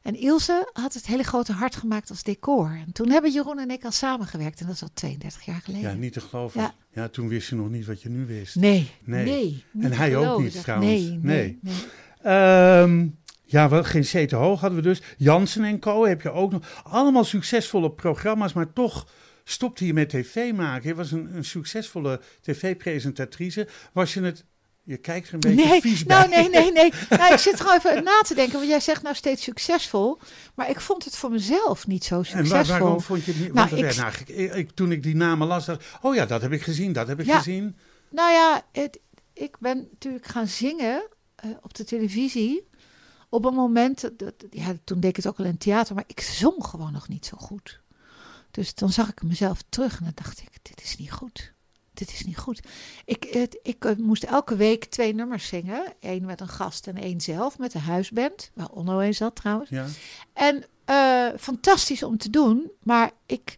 En 0.03 0.15
Ilse 0.15 0.71
had 0.73 0.95
het 0.95 1.07
hele 1.07 1.23
grote 1.23 1.53
hart 1.53 1.77
gemaakt 1.77 2.11
als 2.11 2.23
decor. 2.23 2.79
En 2.87 2.93
toen 2.93 3.11
hebben 3.11 3.33
Jeroen 3.33 3.59
en 3.59 3.71
ik 3.71 3.85
al 3.85 3.91
samengewerkt. 3.91 4.61
En 4.61 4.67
dat 4.67 4.75
is 4.75 4.83
al 4.83 4.91
32 4.95 5.43
jaar 5.43 5.61
geleden. 5.61 5.91
Ja, 5.91 5.97
niet 5.97 6.13
te 6.13 6.21
geloven. 6.21 6.61
Ja. 6.61 6.75
Ja, 6.93 7.09
toen 7.09 7.29
wist 7.29 7.49
je 7.49 7.55
nog 7.55 7.71
niet 7.71 7.87
wat 7.87 8.03
je 8.03 8.09
nu 8.09 8.27
wist. 8.27 8.55
Nee, 8.57 8.91
Nee. 9.05 9.25
nee. 9.25 9.65
En 9.81 9.93
hij 9.93 10.17
ook 10.17 10.41
niet 10.43 10.63
trouwens. 10.63 10.91
Nee, 10.91 11.11
nee, 11.11 11.19
Nee. 11.23 11.59
nee. 11.61 11.75
Ehm, 12.23 13.07
ja, 13.49 13.69
wel, 13.69 13.85
geen 13.85 14.03
C 14.03 14.29
te 14.29 14.37
hoog 14.37 14.61
hadden 14.61 14.79
we 14.83 14.89
dus. 14.89 15.03
Jansen 15.17 15.65
en 15.65 15.79
Co. 15.79 16.05
heb 16.07 16.23
je 16.23 16.31
ook 16.33 16.53
nog. 16.53 16.81
Allemaal 16.85 17.25
succesvolle 17.25 17.91
programma's, 17.91 18.53
maar 18.53 18.73
toch 18.73 19.07
stopte 19.45 19.87
je 19.87 19.93
met 19.93 20.09
tv 20.09 20.53
maken. 20.53 20.89
Je 20.89 20.95
was 20.95 21.13
een, 21.13 21.37
een 21.37 21.45
succesvolle 21.45 22.21
tv-presentatrice. 22.41 23.69
Was 23.93 24.15
je 24.15 24.21
het... 24.23 24.45
Je 24.83 24.97
kijkt 24.97 25.29
er 25.29 25.35
een 25.35 25.41
beetje 25.41 25.65
Nee, 25.67 25.81
vies 25.81 26.05
nou 26.05 26.29
bij. 26.29 26.41
nee, 26.41 26.49
nee, 26.51 26.73
nee. 26.73 26.93
Nou, 27.19 27.33
ik 27.33 27.39
zit 27.39 27.61
gewoon 27.61 27.77
even 27.77 28.05
na 28.05 28.21
te 28.21 28.35
denken, 28.35 28.55
want 28.59 28.69
jij 28.69 28.81
zegt 28.81 29.03
nou 29.03 29.15
steeds 29.15 29.43
succesvol. 29.43 30.19
Maar 30.55 30.71
ik 30.71 30.81
vond 30.81 31.05
het 31.05 31.17
voor 31.17 31.31
mezelf 31.31 31.87
niet 31.87 32.05
zo 32.05 32.19
En 32.19 32.25
succesvol. 32.25 32.57
waar- 32.57 32.67
waarom 32.81 33.01
vond 33.01 33.25
je 33.25 33.31
het 33.33 33.41
niet? 33.41 33.53
Nou, 33.53 33.69
Want 33.71 34.29
ik- 34.57 34.71
toen 34.71 34.93
ik 34.93 35.03
die 35.03 35.17
namen 35.17 35.47
las, 35.47 35.67
dacht 35.67 35.85
oh 36.03 36.15
ja, 36.15 36.27
dat 36.27 36.43
heb 36.43 36.53
ik 36.53 36.63
gezien, 36.63 36.93
dat 36.93 37.09
heb 37.09 37.21
ik 37.21 37.27
Ja. 37.27 37.37
gezien. 37.37 37.77
Nou 38.11 38.33
ja, 38.33 38.63
het, 38.73 38.99
ik 39.33 39.57
ben 39.59 39.89
natuurlijk 39.91 40.27
gaan 40.27 40.47
zingen 40.47 41.09
eh, 41.37 41.51
op 41.63 41.75
de 41.75 41.85
televisie. 41.85 42.69
Op 43.29 43.45
een 43.45 43.55
moment, 43.55 44.01
dat- 44.19 44.35
ja, 44.51 44.75
toen 44.85 45.01
deed 45.01 45.11
ik 45.11 45.17
het 45.17 45.27
ook 45.27 45.39
al 45.39 45.45
in 45.45 45.51
het 45.51 45.61
theater, 45.61 45.95
maar 45.95 46.05
ik 46.07 46.21
zong 46.21 46.65
gewoon 46.67 46.93
nog 46.93 47.09
niet 47.09 47.27
zo 47.27 47.37
goed. 47.37 47.81
Dus 48.51 48.75
dan 48.75 48.93
zag 48.93 49.09
ik 49.09 49.23
mezelf 49.23 49.63
terug 49.69 49.99
en 49.99 50.05
dan 50.05 50.13
dacht 50.15 50.41
ik, 50.41 50.49
dit 50.63 50.83
is 50.83 50.97
niet 50.97 51.13
goed. 51.13 51.53
Dit 51.95 52.13
is 52.13 52.25
niet 52.25 52.39
goed. 52.39 52.61
Ik, 53.05 53.25
het, 53.31 53.59
ik 53.63 53.85
eh, 53.85 53.97
moest 53.97 54.23
elke 54.25 54.57
week 54.57 54.85
twee 54.85 55.15
nummers 55.15 55.47
zingen. 55.47 55.93
Eén 56.01 56.25
met 56.25 56.41
een 56.41 56.49
gast 56.49 56.87
en 56.87 56.97
één 56.97 57.21
zelf 57.21 57.59
met 57.59 57.73
de 57.73 57.79
huisband. 57.79 58.51
Waar 58.55 58.71
Onno 58.71 58.99
in 58.99 59.15
zat 59.15 59.37
trouwens. 59.37 59.71
Ja. 59.71 59.87
En 60.33 60.65
eh, 60.85 61.29
fantastisch 61.39 62.03
om 62.03 62.19
te 62.19 62.31
doen, 62.31 62.71
maar 62.83 63.11
ik, 63.27 63.57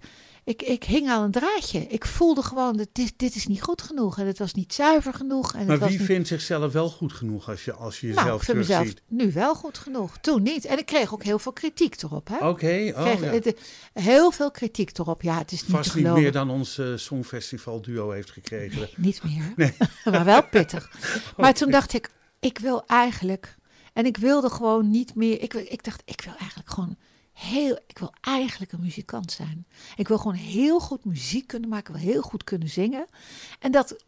ik, 0.48 0.62
ik 0.62 0.84
hing 0.84 1.08
aan 1.08 1.22
een 1.22 1.30
draadje. 1.30 1.86
Ik 1.88 2.04
voelde 2.04 2.42
gewoon, 2.42 2.76
dat 2.76 2.88
dit, 2.92 3.12
dit 3.16 3.34
is 3.34 3.46
niet 3.46 3.62
goed 3.62 3.82
genoeg. 3.82 4.18
En 4.18 4.26
het 4.26 4.38
was 4.38 4.54
niet 4.54 4.74
zuiver 4.74 5.14
genoeg. 5.14 5.52
En 5.54 5.58
Maar 5.58 5.70
het 5.70 5.80
was 5.80 5.88
wie 5.88 5.98
niet, 5.98 6.06
vindt 6.06 6.28
zichzelf 6.28 6.72
wel 6.72 6.88
goed 6.88 7.12
genoeg 7.12 7.48
als 7.48 7.64
je, 7.64 7.72
als 7.72 8.00
je 8.00 8.06
nou, 8.06 8.18
jezelf 8.18 8.38
ik 8.38 8.44
vind 8.44 8.58
mezelf 8.58 8.92
nu 9.08 9.32
wel 9.32 9.54
goed 9.54 9.78
genoeg. 9.78 10.18
Toen 10.18 10.42
niet. 10.42 10.64
En 10.64 10.78
ik 10.78 10.86
kreeg 10.86 11.12
ook 11.12 11.22
heel 11.22 11.38
veel 11.38 11.52
kritiek 11.52 12.02
erop. 12.02 12.30
Oké, 12.30 12.42
oh 12.42 12.54
kreeg 12.54 13.20
ja. 13.20 13.30
het- 13.30 13.60
heel 13.92 14.30
veel 14.30 14.50
kritiek 14.50 14.98
erop. 14.98 15.22
Ja, 15.22 15.38
het 15.38 15.52
is 15.52 15.62
niet 15.62 15.70
Vast 15.70 15.94
niet 15.94 16.12
meer 16.12 16.32
dan 16.32 16.50
ons 16.50 16.78
eh, 16.78 16.86
Songfestival 16.96 17.80
duo 17.80 18.10
heeft 18.10 18.30
gekregen. 18.30 18.78
Nee, 18.78 18.92
niet 18.96 19.22
meer. 19.22 19.52
Nee. 19.56 19.72
maar 20.14 20.24
wel 20.24 20.42
pittig. 20.42 20.90
Maar 21.36 21.54
toen 21.54 21.70
dacht 21.70 21.92
ik, 21.92 22.10
ik 22.40 22.58
wil 22.58 22.86
eigenlijk... 22.86 23.56
En 23.92 24.06
ik 24.06 24.16
wilde 24.16 24.50
gewoon 24.50 24.90
niet 24.90 25.14
meer... 25.14 25.42
Ik, 25.42 25.54
ik 25.54 25.84
dacht, 25.84 26.02
ik 26.04 26.20
wil 26.20 26.34
eigenlijk 26.38 26.70
gewoon 26.70 26.96
heel... 27.38 27.78
Ik 27.86 27.98
wil 27.98 28.14
eigenlijk 28.20 28.72
een 28.72 28.80
muzikant 28.80 29.32
zijn. 29.32 29.66
Ik 29.96 30.08
wil 30.08 30.18
gewoon 30.18 30.36
heel 30.36 30.80
goed 30.80 31.04
muziek 31.04 31.46
kunnen 31.46 31.68
maken. 31.68 31.94
Ik 31.94 32.00
wil 32.00 32.12
heel 32.12 32.22
goed 32.22 32.44
kunnen 32.44 32.68
zingen. 32.68 33.06
En 33.58 33.72
dat... 33.72 34.06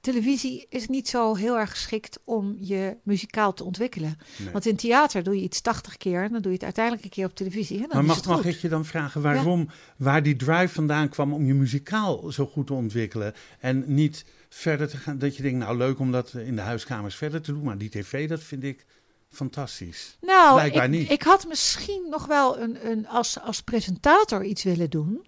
Televisie 0.00 0.66
is 0.68 0.88
niet 0.88 1.08
zo 1.08 1.34
heel 1.34 1.58
erg 1.58 1.70
geschikt 1.70 2.18
om 2.24 2.56
je 2.60 2.96
muzikaal 3.02 3.54
te 3.54 3.64
ontwikkelen. 3.64 4.18
Nee. 4.38 4.52
Want 4.52 4.66
in 4.66 4.76
theater 4.76 5.22
doe 5.22 5.36
je 5.36 5.42
iets 5.42 5.60
80 5.60 5.96
keer 5.96 6.22
en 6.22 6.32
dan 6.32 6.42
doe 6.42 6.50
je 6.50 6.56
het 6.56 6.64
uiteindelijk 6.64 7.04
een 7.04 7.10
keer 7.10 7.26
op 7.26 7.34
televisie. 7.34 7.78
Dan 7.78 7.88
Maar 7.88 8.00
is 8.00 8.06
mag, 8.06 8.16
het 8.16 8.26
mag 8.26 8.44
ik 8.44 8.56
je 8.56 8.68
dan 8.68 8.84
vragen 8.84 9.22
waarom, 9.22 9.68
waar 9.96 10.22
die 10.22 10.36
drive 10.36 10.68
vandaan 10.68 11.08
kwam 11.08 11.32
om 11.32 11.46
je 11.46 11.54
muzikaal 11.54 12.32
zo 12.32 12.46
goed 12.46 12.66
te 12.66 12.72
ontwikkelen? 12.72 13.34
En 13.60 13.94
niet 13.94 14.24
verder 14.48 14.88
te 14.88 14.96
gaan, 14.96 15.18
dat 15.18 15.36
je 15.36 15.42
denkt, 15.42 15.58
nou 15.58 15.76
leuk 15.76 15.98
om 15.98 16.12
dat 16.12 16.34
in 16.34 16.56
de 16.56 16.62
huiskamers 16.62 17.14
verder 17.14 17.42
te 17.42 17.52
doen, 17.52 17.62
maar 17.62 17.78
die 17.78 17.90
tv, 17.90 18.28
dat 18.28 18.42
vind 18.42 18.64
ik 18.64 18.86
fantastisch. 19.32 20.16
Nou, 20.20 20.54
Blijkbaar 20.54 20.84
ik, 20.84 20.90
niet. 20.90 21.10
ik 21.10 21.22
had 21.22 21.46
misschien 21.46 22.06
nog 22.10 22.26
wel 22.26 22.58
een, 22.58 22.90
een, 22.90 23.08
als, 23.08 23.40
als 23.40 23.62
presentator 23.62 24.44
iets 24.44 24.62
willen 24.62 24.90
doen. 24.90 25.26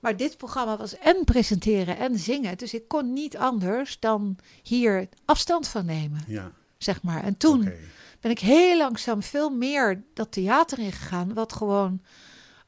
Maar 0.00 0.16
dit 0.16 0.36
programma 0.36 0.76
was 0.76 0.98
en 0.98 1.24
presenteren 1.24 1.98
en 1.98 2.18
zingen. 2.18 2.58
Dus 2.58 2.74
ik 2.74 2.88
kon 2.88 3.12
niet 3.12 3.36
anders 3.36 3.98
dan 4.00 4.36
hier 4.62 5.08
afstand 5.24 5.68
van 5.68 5.84
nemen, 5.86 6.24
Ja, 6.26 6.52
zeg 6.78 7.02
maar. 7.02 7.24
En 7.24 7.36
toen 7.36 7.72
ben 8.20 8.30
ik 8.30 8.38
heel 8.38 8.76
langzaam 8.76 9.22
veel 9.22 9.50
meer 9.50 10.04
dat 10.14 10.32
theater 10.32 10.78
ingegaan. 10.78 11.34
Wat 11.34 11.52
gewoon 11.52 12.02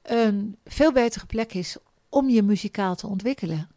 een 0.03 0.57
veel 0.65 0.93
betere 0.93 1.27
plek 1.27 1.55
is 1.55 1.77
om 2.09 2.29
je 2.29 2.43
muzikaal 2.43 2.97
te 2.97 3.07
ontwikkelen. 3.07 3.69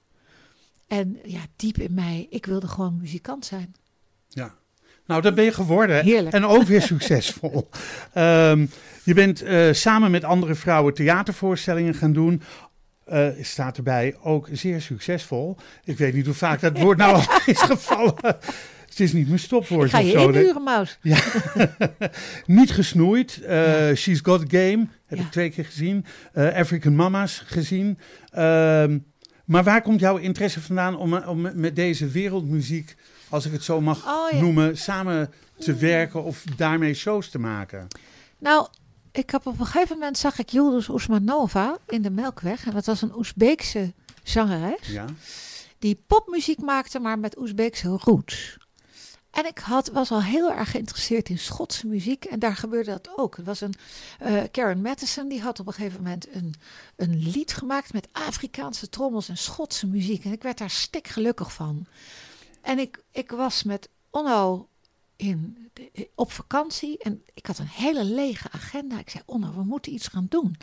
En 0.88 1.20
ja, 1.24 1.42
diep 1.56 1.78
in 1.78 1.94
mij, 1.94 2.28
ik 2.30 2.46
wilde 2.46 2.68
gewoon 2.68 2.98
muzikant 2.98 3.46
zijn. 3.46 3.76
Ja. 4.28 4.56
Nou, 5.08 5.22
dat 5.22 5.36
ben 5.36 5.44
je 5.44 5.52
geworden. 5.52 6.04
Heerlijk. 6.04 6.36
En 6.36 6.46
ook 6.46 6.64
weer 6.64 6.82
succesvol. 6.82 7.70
Ehm, 8.14 8.66
je 9.04 9.14
bent 9.14 9.42
eh, 9.42 9.68
samen 9.72 10.12
met 10.12 10.24
andere 10.24 10.56
vrouwen 10.56 10.94
theatervoorstellingen 10.94 11.94
gaan 11.94 12.14
doen. 12.14 12.42
Eh, 13.06 13.28
staat 13.42 13.78
erbij 13.78 14.16
ook 14.24 14.48
zeer 14.52 14.82
succesvol. 14.82 15.58
Ik 15.84 15.98
weet 15.98 16.14
niet 16.14 16.26
hoe 16.26 16.34
vaak 16.36 16.60
dat 16.62 16.80
woord 16.80 16.98
nou 16.98 17.14
al 17.16 17.22
is 17.46 17.62
gevallen. 17.62 18.16
Het 18.90 19.00
is 19.06 19.14
niet 19.14 19.28
mijn 19.28 19.40
stopwoord 19.40 19.90
ga 19.90 20.00
of 20.00 20.06
je 20.06 20.12
zo. 20.12 20.30
inhuren, 20.30 20.64
Maus. 20.64 21.00
Niet 22.46 22.72
gesnoeid. 22.72 23.42
eh, 23.42 23.94
She's 23.96 24.20
Got 24.24 24.44
Game 24.48 24.88
heb 25.06 25.18
Ja. 25.20 25.24
ik 25.26 25.32
twee 25.32 25.50
keer 25.50 25.66
gezien. 25.66 26.06
African 26.34 26.96
Mama's 26.96 27.44
gezien. 27.46 27.98
Ehm, 28.32 28.98
maar 29.46 29.64
waar 29.64 29.82
komt 29.82 30.00
jouw 30.00 30.18
interesse 30.18 30.62
vandaan 30.62 30.98
om, 30.98 31.14
om 31.14 31.50
met 31.54 31.76
deze 31.76 32.08
wereldmuziek, 32.08 32.96
als 33.30 33.46
ik 33.46 33.52
het 33.52 33.64
zo 33.64 33.82
mag 33.82 34.08
Oh, 34.08 34.32
ja. 34.32 34.40
noemen, 34.40 34.78
samen 34.78 35.34
te 35.60 35.76
werken 35.76 36.24
of 36.24 36.44
daarmee 36.56 36.94
shows 36.94 37.30
te 37.30 37.40
maken? 37.40 37.88
Nou, 38.38 38.68
ik 39.12 39.30
heb 39.30 39.46
op 39.46 39.60
een 39.60 39.66
gegeven 39.66 39.98
moment 39.98 40.18
zag 40.18 40.40
ik 40.40 40.50
Yildiz 40.50 40.90
Usmanova 40.90 41.78
in 41.88 42.02
de 42.02 42.10
Melkweg. 42.10 42.66
En 42.66 42.74
dat 42.74 42.86
was 42.86 43.02
een 43.02 43.16
Oezbeekse 43.16 43.94
zangeres. 44.24 44.88
Ja. 44.88 45.06
Die 45.80 46.04
popmuziek 46.08 46.62
maakte, 46.62 47.00
maar 47.00 47.20
met 47.20 47.38
Oezbeekse 47.38 47.88
roots. 47.88 48.58
En 49.32 49.46
ik 49.46 49.58
had, 49.58 49.88
was 49.88 50.12
al 50.12 50.24
heel 50.24 50.52
erg 50.52 50.72
geïnteresseerd 50.72 51.30
in 51.30 51.38
Schotse 51.38 51.88
muziek. 51.88 52.26
En 52.26 52.40
daar 52.40 52.56
gebeurde 52.56 52.92
dat 52.92 53.10
ook. 53.16 53.38
Er 53.38 53.44
was 53.44 53.62
een 53.62 53.74
eh, 54.20 54.44
Karen 54.52 54.82
Matheson, 54.82 55.28
die 55.28 55.42
had 55.42 55.60
op 55.60 55.68
een 55.68 55.74
gegeven 55.74 56.02
moment 56.04 56.28
een, 56.36 56.54
een 56.96 57.16
lied 57.16 57.54
gemaakt 57.54 57.94
met 57.94 58.08
Afrikaanse 58.12 58.90
trommels 58.90 59.30
en 59.30 59.38
Schotse 59.38 59.88
muziek. 59.88 60.26
En 60.26 60.32
ik 60.32 60.44
werd 60.44 60.58
daar 60.58 60.70
stik 60.70 61.08
gelukkig 61.08 61.54
van. 61.54 61.86
En 62.68 62.80
ik, 62.80 63.04
ik 63.12 63.32
was 63.32 63.64
met 63.64 63.90
Onno 64.10 64.70
in, 65.16 65.70
op 66.16 66.32
vakantie 66.32 66.98
en 66.98 67.24
ik 67.34 67.46
had 67.46 67.58
een 67.58 67.68
hele 67.68 68.04
lege 68.04 68.52
agenda. 68.52 69.00
Ik 69.00 69.10
zei, 69.10 69.24
Onno, 69.26 69.54
we 69.54 69.64
moeten 69.64 69.94
iets 69.94 70.08
gaan 70.08 70.26
doen. 70.30 70.58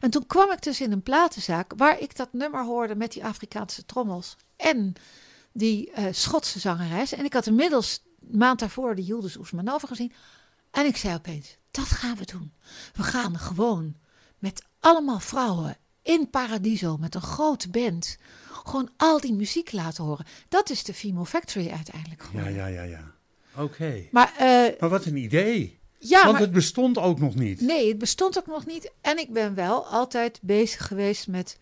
En 0.00 0.10
toen 0.10 0.26
kwam 0.26 0.50
ik 0.52 0.62
dus 0.62 0.80
in 0.80 0.92
een 0.92 1.02
platenzaak 1.02 1.72
waar 1.76 2.00
ik 2.00 2.16
dat 2.16 2.32
nummer 2.32 2.64
hoorde 2.64 2.96
met 2.96 3.12
die 3.12 3.24
Afrikaanse 3.24 3.84
trommels 3.84 4.36
en 4.56 4.92
die 5.52 5.90
eh, 5.90 6.04
Schotse 6.10 6.58
zangeres. 6.58 7.12
En 7.12 7.24
ik 7.24 7.32
had 7.32 7.46
inmiddels 7.46 8.02
een 8.30 8.38
maand 8.38 8.58
daarvoor 8.58 8.94
de 8.94 9.04
Yildiz 9.04 9.36
Oesmanova 9.36 9.86
gezien. 9.86 10.12
En 10.70 10.86
ik 10.86 10.96
zei 10.96 11.14
opeens, 11.14 11.56
dat 11.70 11.86
gaan 11.86 12.16
we 12.16 12.24
doen. 12.24 12.52
We 12.92 13.02
gaan 13.02 13.38
gewoon 13.38 13.96
met 14.38 14.64
allemaal 14.80 15.20
vrouwen 15.20 15.76
in 16.02 16.30
Paradiso 16.30 16.96
met 16.96 17.14
een 17.14 17.20
grote 17.22 17.68
band 17.68 18.18
gewoon 18.68 18.90
al 18.96 19.20
die 19.20 19.32
muziek 19.34 19.72
laten 19.72 20.04
horen. 20.04 20.26
Dat 20.48 20.70
is 20.70 20.84
de 20.84 20.94
Female 20.94 21.26
Factory 21.26 21.68
uiteindelijk 21.70 22.20
Ja, 22.22 22.26
geworden. 22.28 22.54
ja, 22.54 22.66
ja, 22.66 22.82
ja. 22.82 23.14
Oké. 23.56 24.02
Maar 24.10 24.32
eh, 24.38 24.80
Maar 24.80 24.88
wat 24.90 25.04
een 25.04 25.16
idee. 25.16 25.78
ja, 25.98 26.20
Want 26.20 26.32
maar, 26.32 26.40
het 26.40 26.52
bestond 26.52 26.98
ook 26.98 27.18
nog 27.20 27.34
niet. 27.34 27.60
nee, 27.60 27.88
het 27.88 27.98
bestond 27.98 28.38
ook 28.38 28.46
nog 28.46 28.66
niet. 28.66 28.92
En 29.00 29.18
ik 29.18 29.32
ben 29.32 29.54
wel 29.54 29.86
altijd 29.86 30.38
bezig 30.42 30.86
geweest 30.86 31.28
met 31.28 31.58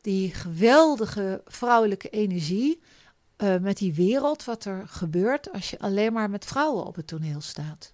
die 0.00 0.34
geweldige 0.34 1.42
vrouwelijke 1.46 2.08
energie. 2.08 2.80
eh, 3.36 3.56
met 3.58 3.76
die 3.76 3.94
wereld, 3.94 4.44
wat 4.44 4.64
er 4.64 4.82
gebeurt 4.88 5.52
als 5.52 5.70
je 5.70 5.78
alleen 5.78 6.12
maar 6.12 6.30
met 6.30 6.44
vrouwen 6.44 6.84
op 6.86 6.94
het 6.96 7.06
toneel 7.06 7.40
staat. 7.40 7.92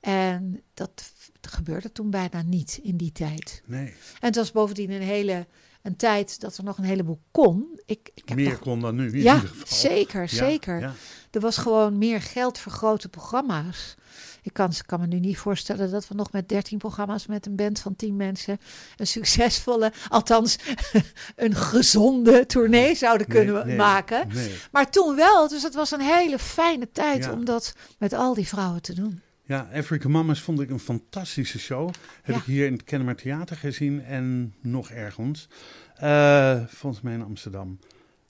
En 0.00 0.62
dat 0.74 1.12
gebeurde 1.40 1.92
toen 1.92 2.10
bijna 2.10 2.42
niet 2.42 2.78
in 2.82 2.96
die 2.96 3.12
tijd. 3.12 3.62
Nee, 3.66 3.86
En 3.86 3.94
het 4.26 4.36
was 4.36 4.52
bovendien 4.52 4.90
een 4.90 5.02
hele 5.02 5.46
een 5.86 5.96
tijd 5.96 6.40
dat 6.40 6.56
er 6.56 6.64
nog 6.64 6.78
een 6.78 6.84
heleboel 6.84 7.20
kon. 7.30 7.80
Ik, 7.86 8.10
ik 8.14 8.28
heb 8.28 8.36
meer 8.36 8.50
nog- 8.50 8.58
kon 8.58 8.80
dan 8.80 8.94
nu 8.94 9.06
in 9.12 9.22
ja, 9.22 9.34
ieder 9.34 9.48
geval. 9.48 9.76
zeker, 9.76 10.20
Ja, 10.20 10.26
zeker. 10.26 10.80
ja. 10.80 10.92
Er 11.30 11.40
was 11.40 11.56
gewoon 11.56 11.98
meer 11.98 12.22
geld 12.22 12.58
voor 12.58 12.72
grote 12.72 13.08
programma's. 13.08 13.94
Ik 14.42 14.52
kan, 14.52 14.72
kan 14.86 15.00
me 15.00 15.06
nu 15.06 15.20
niet 15.20 15.38
voorstellen 15.38 15.90
dat 15.90 16.08
we 16.08 16.14
nog 16.14 16.32
met 16.32 16.48
13 16.48 16.78
programma's 16.78 17.26
met 17.26 17.46
een 17.46 17.56
band 17.56 17.78
van 17.80 17.96
10 17.96 18.16
mensen 18.16 18.58
een 18.96 19.06
succesvolle, 19.06 19.92
althans 20.08 20.56
een 21.36 21.54
gezonde 21.54 22.46
tournee 22.46 22.94
zouden 22.94 23.26
kunnen 23.26 23.66
nee, 23.66 23.76
maken. 23.76 24.28
Nee. 24.28 24.54
Maar 24.70 24.90
toen 24.90 25.16
wel, 25.16 25.48
dus 25.48 25.62
het 25.62 25.74
was 25.74 25.90
een 25.90 26.00
hele 26.00 26.38
fijne 26.38 26.88
tijd 26.92 27.30
om 27.30 27.44
dat 27.44 27.72
met 27.98 28.12
al 28.12 28.34
die 28.34 28.48
vrouwen 28.48 28.82
te 28.82 28.94
doen. 28.94 29.20
Ja, 29.46 29.68
African 29.74 30.10
Mamas 30.10 30.40
vond 30.40 30.60
ik 30.60 30.70
een 30.70 30.78
fantastische 30.78 31.58
show. 31.58 31.86
Heb 32.22 32.34
Ja. 32.34 32.40
ik 32.40 32.46
hier 32.46 32.66
in 32.66 32.72
het 32.72 32.84
Kennemer 32.84 33.16
Theater 33.16 33.56
gezien 33.56 34.04
en 34.04 34.54
nog 34.62 34.90
ergens. 34.90 35.48
Eh, 35.94 36.60
volgens 36.66 37.02
mij 37.02 37.14
in 37.14 37.22
Amsterdam. 37.22 37.78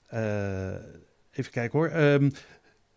Eh, 0.07 0.71
even 1.31 1.51
kijken 1.51 1.79
hoor. 1.79 1.87
Ehm, 1.87 2.29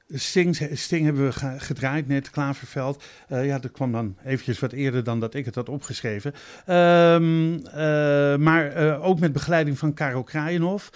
Sting, 0.09 0.57
Sting 0.73 1.05
hebben 1.05 1.25
we 1.25 1.33
ge- 1.33 1.55
gedraaid 1.59 2.07
net, 2.09 2.31
Klaverveld. 2.31 3.05
Eh, 3.29 3.47
ja, 3.47 3.59
dat 3.59 3.71
kwam 3.71 3.93
dan 3.93 4.17
eventjes 4.25 4.59
wat 4.59 4.73
eerder 4.73 5.05
dan 5.05 5.21
dat 5.21 5.35
ik 5.35 5.45
het 5.45 5.55
had 5.55 5.69
opgeschreven. 5.69 6.33
Ehm, 6.67 7.55
eh, 7.67 8.37
maar 8.37 8.99
ook 9.01 9.21
met 9.21 9.33
begeleiding 9.33 9.79
van 9.79 9.95
Karel 9.95 10.23
Kraaienhof. 10.23 10.91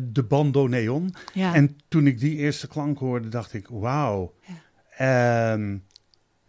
de 0.00 0.22
bandoneon. 0.28 1.14
Ja. 1.34 1.54
En 1.54 1.76
toen 1.88 2.06
ik 2.06 2.18
die 2.20 2.36
eerste 2.36 2.68
klank 2.68 2.98
hoorde, 2.98 3.28
dacht 3.28 3.52
ik, 3.54 3.66
wauw. 3.70 4.34
Ehm, 4.96 5.76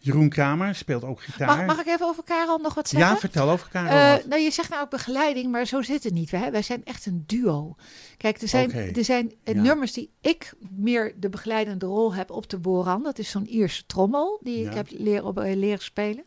Jeroen 0.01 0.29
Kramer 0.29 0.75
speelt 0.75 1.03
ook 1.03 1.21
gitaar. 1.21 1.47
mag, 1.47 1.65
mag 1.65 1.79
ik 1.79 1.87
even 1.87 2.05
over 2.05 2.23
Karel 2.23 2.57
nog 2.57 2.73
wat 2.73 2.89
zeggen? 2.89 3.09
ja, 3.09 3.17
vertel 3.17 3.49
over 3.49 3.69
Karel. 3.69 4.19
Eh, 4.19 4.25
nou, 4.25 4.41
je 4.41 4.51
zegt 4.51 4.69
nou 4.69 4.81
ook 4.81 4.89
begeleiding, 4.89 5.51
maar 5.51 5.65
zo 5.65 5.81
zit 5.81 6.03
het 6.03 6.13
niet. 6.13 6.29
Wij, 6.29 6.51
wij 6.51 6.61
zijn 6.61 6.81
echt 6.85 7.05
een 7.05 7.23
duo. 7.25 7.75
Kijk, 8.17 8.41
er 8.41 8.47
zijn, 8.47 8.71
er 8.71 9.03
zijn 9.03 9.33
eh, 9.43 9.53
Ja. 9.55 9.61
nummers 9.61 9.93
die 9.93 10.11
ik 10.21 10.53
meer 10.69 11.13
de 11.19 11.29
begeleidende 11.29 11.85
rol 11.85 12.13
heb 12.13 12.31
op 12.31 12.49
de 12.49 12.57
boran. 12.57 13.03
Dat 13.03 13.19
is 13.19 13.29
zo'n 13.29 13.45
Ierse 13.47 13.85
trommel 13.85 14.39
die 14.43 14.59
Ja. 14.59 14.69
ik 14.69 14.75
heb 14.75 14.87
leren, 14.91 15.25
op, 15.25 15.39
eh, 15.39 15.55
leren 15.55 15.83
spelen. 15.83 16.23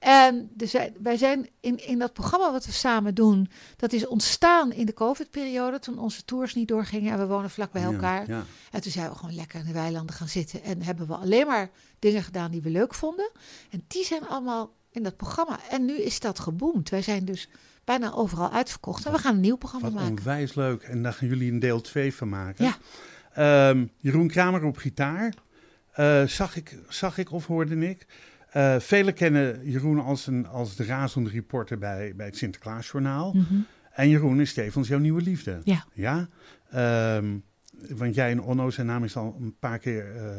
En 0.00 0.50
zijn, 0.56 0.94
wij 1.02 1.16
zijn 1.16 1.48
in, 1.60 1.86
in 1.86 1.98
dat 1.98 2.12
programma 2.12 2.52
wat 2.52 2.66
we 2.66 2.72
samen 2.72 3.14
doen, 3.14 3.50
dat 3.76 3.92
is 3.92 4.06
ontstaan 4.06 4.72
in 4.72 4.86
de 4.86 4.94
COVID-periode, 4.94 5.78
toen 5.78 5.98
onze 5.98 6.24
tours 6.24 6.54
niet 6.54 6.68
doorgingen 6.68 7.12
en 7.12 7.18
we 7.18 7.26
wonen 7.26 7.50
vlak 7.50 7.72
bij 7.72 7.82
elkaar. 7.82 8.28
Ja, 8.28 8.44
En 8.70 8.80
toen 8.80 8.92
zijn 8.92 9.10
we 9.10 9.16
gewoon 9.16 9.34
lekker 9.34 9.60
in 9.60 9.66
de 9.66 9.72
weilanden 9.72 10.14
gaan 10.14 10.28
zitten. 10.28 10.62
En 10.62 10.82
hebben 10.82 11.06
we 11.06 11.14
alleen 11.14 11.46
maar 11.46 11.70
dingen 11.98 12.22
gedaan 12.22 12.50
die 12.50 12.62
we 12.62 12.70
leuk 12.70 12.94
vonden. 12.94 13.30
En 13.70 13.84
die 13.86 14.04
zijn 14.04 14.28
allemaal 14.28 14.72
in 14.90 15.02
dat 15.02 15.16
programma. 15.16 15.58
En 15.70 15.84
nu 15.84 16.00
is 16.00 16.20
dat 16.20 16.38
geboomd. 16.38 16.90
Wij 16.90 17.02
zijn 17.02 17.24
dus 17.24 17.48
bijna 17.84 18.12
overal 18.12 18.50
uitverkocht. 18.50 19.06
En 19.06 19.12
we 19.12 19.18
gaan 19.18 19.34
een 19.34 19.40
nieuw 19.40 19.56
programma 19.56 19.86
Wat 19.90 19.96
maken. 20.00 20.16
onwijs 20.18 20.54
leuk. 20.54 20.82
En 20.82 21.02
daar 21.02 21.12
gaan 21.12 21.28
jullie 21.28 21.52
een 21.52 21.58
deel 21.58 21.80
2 21.80 22.14
van 22.14 22.28
maken. 22.28 22.64
Ja. 22.64 22.76
Ehm, 23.32 23.86
Jeroen 23.96 24.28
Kramer 24.28 24.64
op 24.64 24.76
gitaar. 24.76 25.34
Eh, 25.92 26.26
zag, 26.26 26.56
ik, 26.56 26.78
zag 26.88 27.18
ik 27.18 27.32
of 27.32 27.46
hoorde 27.46 27.88
ik. 27.88 28.06
Eh 28.50 28.76
velen 28.80 29.14
kennen 29.14 29.70
Jeroen 29.70 29.98
als, 30.00 30.26
een, 30.26 30.46
als 30.46 30.76
de 30.76 30.84
razende 30.84 31.30
reporter 31.30 31.78
bij, 31.78 32.12
bij 32.16 32.26
het 32.26 32.36
Sinterklaasjournaal. 32.36 33.32
Mhm. 33.32 33.54
En 33.92 34.08
Jeroen 34.08 34.40
is 34.40 34.52
tevens 34.52 34.88
jouw 34.88 34.98
nieuwe 34.98 35.22
liefde. 35.22 35.60
Ja. 35.64 35.84
Ja? 35.94 36.28
Ehm, 36.70 37.36
want 37.88 38.14
jij 38.14 38.30
en 38.30 38.42
Onno, 38.42 38.70
zijn 38.70 38.86
naam 38.86 39.04
is 39.04 39.16
al 39.16 39.36
een 39.40 39.56
paar 39.58 39.78
keer 39.78 40.16
eh, 40.16 40.30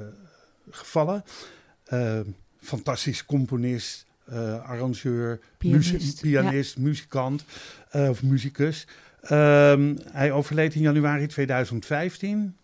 gevallen. 0.70 1.24
Ehm, 1.86 2.26
fantastisch 2.60 3.26
componist, 3.26 4.06
eh, 4.26 4.64
arrangeur, 4.70 5.40
Pianist, 5.58 5.92
muzie- 5.92 6.20
pianist 6.22 6.78
muzikant 6.78 7.46
of 7.92 8.24
muzikus. 8.24 8.88
Ehm, 9.22 9.96
hij 10.12 10.32
overleed 10.32 10.76
in 10.76 10.82
januari 10.82 11.28
2015. 11.28 12.56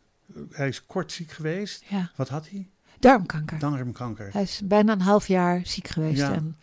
Hij 0.52 0.68
is 0.68 0.86
kort 0.86 1.12
ziek 1.12 1.32
geweest. 1.32 1.84
Ja, 1.90 2.12
Wat 2.16 2.30
had 2.30 2.50
hij? 2.50 2.68
Darmkanker. 3.00 3.60
Darmkanker. 3.60 4.30
Hij 4.32 4.42
is 4.42 4.62
bijna 4.64 4.92
een 4.94 5.02
half 5.02 5.28
jaar 5.28 5.62
ziek 5.64 5.88
geweest. 5.88 6.20
Ja. 6.20 6.34
En 6.34 6.58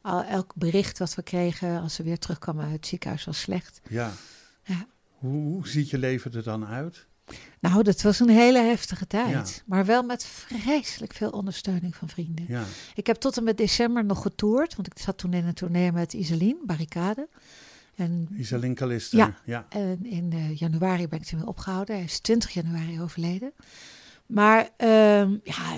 al, 0.00 0.24
elk 0.24 0.52
bericht 0.54 0.98
wat 0.98 1.14
we 1.14 1.22
kregen 1.22 1.80
als 1.80 1.94
ze 1.94 2.02
weer 2.02 2.18
terugkwamen 2.18 2.64
uit 2.64 2.72
het 2.72 2.86
ziekenhuis 2.86 3.24
was 3.24 3.40
slecht. 3.40 3.80
Ja. 3.88 4.12
Ja. 4.62 4.86
Hoe, 5.08 5.42
hoe 5.42 5.68
ziet 5.68 5.90
je 5.90 5.98
leven 5.98 6.32
er 6.32 6.42
dan 6.42 6.66
uit? 6.66 7.06
Nou, 7.60 7.82
dat 7.82 8.02
was 8.02 8.20
een 8.20 8.28
hele 8.28 8.58
heftige 8.58 9.06
tijd. 9.06 9.30
Ja. 9.30 9.62
Maar 9.66 9.84
wel 9.84 10.02
met 10.02 10.24
vreselijk 10.24 11.12
veel 11.12 11.30
ondersteuning 11.30 11.96
van 11.96 12.08
vrienden. 12.08 12.44
Ja. 12.48 12.64
Ik 12.94 13.06
heb 13.06 13.16
tot 13.16 13.36
en 13.36 13.44
met 13.44 13.56
december 13.56 14.04
nog 14.04 14.22
getoerd. 14.22 14.74
Want 14.74 14.86
ik 14.86 14.98
zat 14.98 15.18
toen 15.18 15.32
in 15.32 15.46
een 15.46 15.54
tournee 15.54 15.92
met 15.92 16.12
Iselien, 16.12 16.58
Barricade. 16.66 17.28
En 17.94 18.28
Iselin 18.36 18.74
Kalister. 18.74 19.18
Ja. 19.18 19.34
ja. 19.44 19.66
En 19.68 20.06
in 20.06 20.32
eh, 20.32 20.56
januari 20.56 21.08
ben 21.08 21.18
ik 21.18 21.24
toen 21.24 21.38
weer 21.38 21.48
opgehouden. 21.48 21.94
Hij 21.94 22.04
is 22.04 22.18
20 22.18 22.50
januari 22.50 23.00
overleden. 23.00 23.52
Maar 24.28 24.68
ehm, 24.76 25.36
ja, 25.42 25.76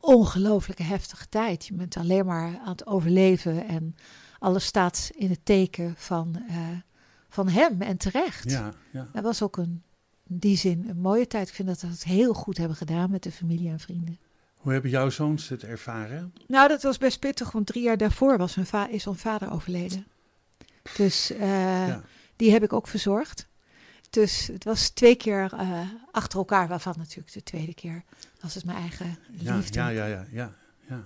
ongelooflijke 0.00 0.82
heftige 0.82 1.28
tijd. 1.28 1.66
Je 1.66 1.74
bent 1.74 1.96
alleen 1.96 2.26
maar 2.26 2.58
aan 2.58 2.72
het 2.72 2.86
overleven 2.86 3.66
en 3.68 3.96
alles 4.38 4.64
staat 4.64 5.10
in 5.14 5.30
het 5.30 5.44
teken 5.44 5.94
van, 5.96 6.42
eh, 6.48 6.56
van 7.28 7.48
hem 7.48 7.80
en 7.82 7.96
terecht. 7.96 8.50
Ja, 8.50 8.72
ja. 8.92 9.08
Dat 9.12 9.22
was 9.22 9.42
ook 9.42 9.56
een, 9.56 9.82
in 10.28 10.38
die 10.38 10.56
zin 10.56 10.88
een 10.88 11.00
mooie 11.00 11.26
tijd. 11.26 11.48
Ik 11.48 11.54
vind 11.54 11.68
dat 11.68 11.80
we 11.80 11.86
het 11.86 12.04
heel 12.04 12.32
goed 12.34 12.56
hebben 12.56 12.76
gedaan 12.76 13.10
met 13.10 13.22
de 13.22 13.32
familie 13.32 13.68
en 13.70 13.80
vrienden. 13.80 14.18
Hoe 14.56 14.72
hebben 14.72 14.90
jouw 14.90 15.10
zoons 15.10 15.48
het 15.48 15.62
ervaren? 15.64 16.34
Nou, 16.46 16.68
dat 16.68 16.82
was 16.82 16.98
best 16.98 17.20
pittig, 17.20 17.52
want 17.52 17.66
drie 17.66 17.82
jaar 17.82 17.96
daarvoor 17.96 18.38
was 18.38 18.54
hun 18.54 18.90
is 18.90 19.04
hun 19.04 19.16
vader 19.16 19.52
overleden. 19.52 20.06
Dus 20.96 21.30
eh, 21.32 21.88
Ja. 21.88 22.02
die 22.36 22.52
heb 22.52 22.62
ik 22.62 22.72
ook 22.72 22.88
verzorgd. 22.88 23.48
Dus 24.12 24.46
het 24.52 24.64
was 24.64 24.88
twee 24.88 25.14
keer 25.14 25.52
eh, 25.52 25.80
achter 26.10 26.38
elkaar, 26.38 26.68
waarvan 26.68 26.94
natuurlijk 26.98 27.32
de 27.32 27.42
tweede 27.42 27.74
keer 27.74 28.02
was 28.40 28.54
het 28.54 28.64
mijn 28.64 28.78
eigen 28.78 29.18
liefde. 29.30 29.78
ja, 29.78 29.88
ja, 29.88 30.06
ja, 30.06 30.26
ja. 30.30 30.52
ja. 30.88 31.02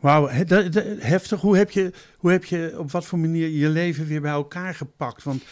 Wauw, 0.00 0.28
he- 0.28 0.70
heftig. 0.98 1.40
Hoe 1.40 1.56
heb, 1.56 1.70
je, 1.70 1.92
hoe 2.18 2.30
heb 2.30 2.44
je 2.44 2.74
op 2.78 2.90
wat 2.90 3.04
voor 3.04 3.18
manier 3.18 3.48
je 3.48 3.68
leven 3.68 4.06
weer 4.06 4.20
bij 4.20 4.30
elkaar 4.30 4.74
gepakt? 4.74 5.22
Want 5.22 5.42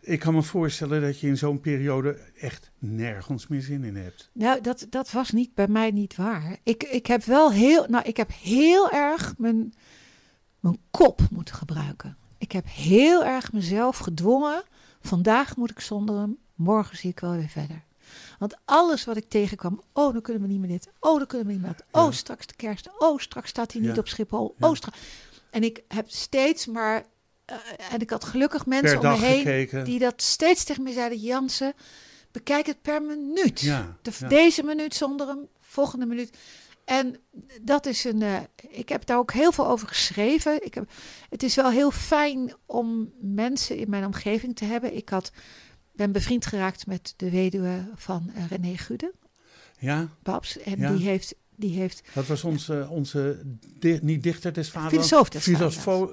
ik 0.00 0.18
kan 0.18 0.34
me 0.34 0.42
voorstellen 0.42 1.00
dat 1.00 1.20
je 1.20 1.26
in 1.26 1.36
zo'n 1.36 1.60
periode 1.60 2.18
echt 2.40 2.70
nergens 2.78 3.46
meer 3.46 3.62
zin 3.62 3.84
in 3.84 3.96
hebt. 3.96 4.30
Nou, 4.32 4.60
dat, 4.60 4.86
dat 4.90 5.10
was 5.10 5.30
niet 5.30 5.54
bij 5.54 5.68
mij 5.68 5.90
niet 5.90 6.16
waar. 6.16 6.56
Ik, 6.62 6.82
ik 6.82 7.06
heb 7.06 7.24
wel 7.24 7.52
heel, 7.52 7.86
nou, 7.88 8.04
ik 8.04 8.16
heb 8.16 8.30
heel 8.42 8.90
erg 8.90 9.34
mijn, 9.38 9.74
mijn 10.60 10.78
kop 10.90 11.20
moeten 11.30 11.54
gebruiken. 11.54 12.16
Ik 12.38 12.52
heb 12.52 12.64
heel 12.68 13.24
erg 13.24 13.52
mezelf 13.52 13.98
gedwongen. 13.98 14.62
Vandaag 15.06 15.56
moet 15.56 15.70
ik 15.70 15.80
zonder 15.80 16.16
hem, 16.18 16.38
morgen 16.54 16.96
zie 16.96 17.10
ik 17.10 17.20
wel 17.20 17.32
weer 17.32 17.48
verder. 17.48 17.84
Want 18.38 18.56
alles 18.64 19.04
wat 19.04 19.16
ik 19.16 19.28
tegenkwam, 19.28 19.82
oh, 19.92 20.12
dan 20.12 20.22
kunnen 20.22 20.42
we 20.42 20.48
niet 20.48 20.58
meer 20.60 20.68
dit. 20.68 20.88
Oh, 21.00 21.16
dan 21.18 21.26
kunnen 21.26 21.46
we 21.46 21.52
niet 21.52 21.62
meer 21.62 21.72
dat. 21.76 22.02
Oh, 22.04 22.12
straks 22.12 22.46
de 22.46 22.54
kerst. 22.54 22.88
Oh, 22.98 23.18
straks 23.18 23.48
staat 23.48 23.72
hij 23.72 23.80
niet 23.80 23.90
Ja. 23.94 23.98
op 23.98 24.08
Schiphol. 24.08 24.54
Oh, 24.60 24.74
straks. 24.74 24.98
En 25.50 25.62
ik 25.62 25.82
heb 25.88 26.10
steeds 26.10 26.66
maar, 26.66 27.04
eh, 27.44 27.56
en 27.92 28.00
ik 28.00 28.10
had 28.10 28.24
gelukkig 28.24 28.66
mensen 28.66 28.98
om 28.98 29.04
me 29.04 29.16
heen 29.16 29.36
gekeken. 29.36 29.84
die 29.84 29.98
dat 29.98 30.22
steeds 30.22 30.64
tegen 30.64 30.82
me 30.82 30.92
zeiden. 30.92 31.18
Jansen, 31.18 31.74
bekijk 32.32 32.66
het 32.66 32.82
per 32.82 33.02
minuut. 33.02 33.60
Ja, 33.60 33.96
De- 34.02 34.12
ja. 34.18 34.28
Deze 34.28 34.62
minuut 34.62 34.94
zonder 34.94 35.26
hem, 35.26 35.48
volgende 35.60 36.06
minuut. 36.06 36.36
En 36.86 37.16
dat 37.62 37.86
is 37.86 38.04
een. 38.04 38.22
eh, 38.22 38.36
ik 38.68 38.88
heb 38.88 39.06
daar 39.06 39.18
ook 39.18 39.32
heel 39.32 39.52
veel 39.52 39.66
over 39.68 39.88
geschreven. 39.88 40.64
Ik 40.64 40.74
heb, 40.74 40.90
het 41.30 41.42
is 41.42 41.54
wel 41.54 41.70
heel 41.70 41.90
fijn 41.90 42.54
om 42.66 43.12
mensen 43.20 43.76
in 43.76 43.90
mijn 43.90 44.04
omgeving 44.04 44.56
te 44.56 44.64
hebben. 44.64 44.96
Ik 44.96 45.08
had, 45.08 45.32
ben 45.92 46.12
bevriend 46.12 46.46
geraakt 46.46 46.86
met 46.86 47.14
de 47.16 47.30
weduwe 47.30 47.88
van 47.94 48.30
eh, 48.34 48.42
René 48.50 48.76
Gude, 48.76 49.12
Ja, 49.78 50.08
Babs. 50.22 50.58
En 50.58 50.78
Ja. 50.78 50.92
die 50.92 51.06
heeft. 51.06 51.34
Die 51.58 51.78
heeft 51.78 52.02
dat 52.14 52.26
was 52.26 52.44
onze, 52.44 52.86
onze 52.90 53.42
di- 53.78 53.98
niet 54.02 54.22
dichter 54.22 54.52
des 54.52 54.70
vaders. 54.70 54.92
Filosoof 54.92 55.28
des 55.28 55.42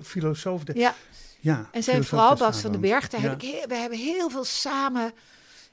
filosoof 0.03 0.63
de- 0.63 0.73
ja, 0.79 0.95
ja, 1.39 1.69
En 1.71 1.83
zijn 1.83 2.03
vrouw 2.03 2.35
Bas 2.35 2.59
van 2.59 2.71
den. 2.71 2.81
Berg, 2.81 3.07
daar 3.09 3.21
Ja. 3.21 3.29
heb 3.29 3.41
ik 3.41 3.49
heel, 3.49 3.67
we 3.67 3.75
hebben 3.75 3.97
heel 3.99 4.29
veel 4.29 4.43
samen 4.43 5.11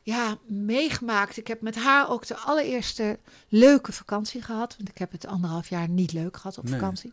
ja, 0.02 0.38
meegemaakt. 0.46 1.36
Ik 1.36 1.46
heb 1.46 1.60
met 1.60 1.76
haar 1.76 2.08
ook 2.10 2.26
de 2.26 2.36
allereerste 2.36 3.18
leuke 3.48 3.92
vakantie 3.92 4.42
gehad. 4.42 4.74
Want 4.76 4.88
ik 4.88 4.98
heb 4.98 5.12
het 5.12 5.26
anderhalf 5.26 5.68
jaar 5.68 5.88
niet 5.88 6.12
leuk 6.12 6.36
gehad 6.36 6.58
op 6.58 6.64
Nee. 6.64 6.72
vakantie. 6.72 7.12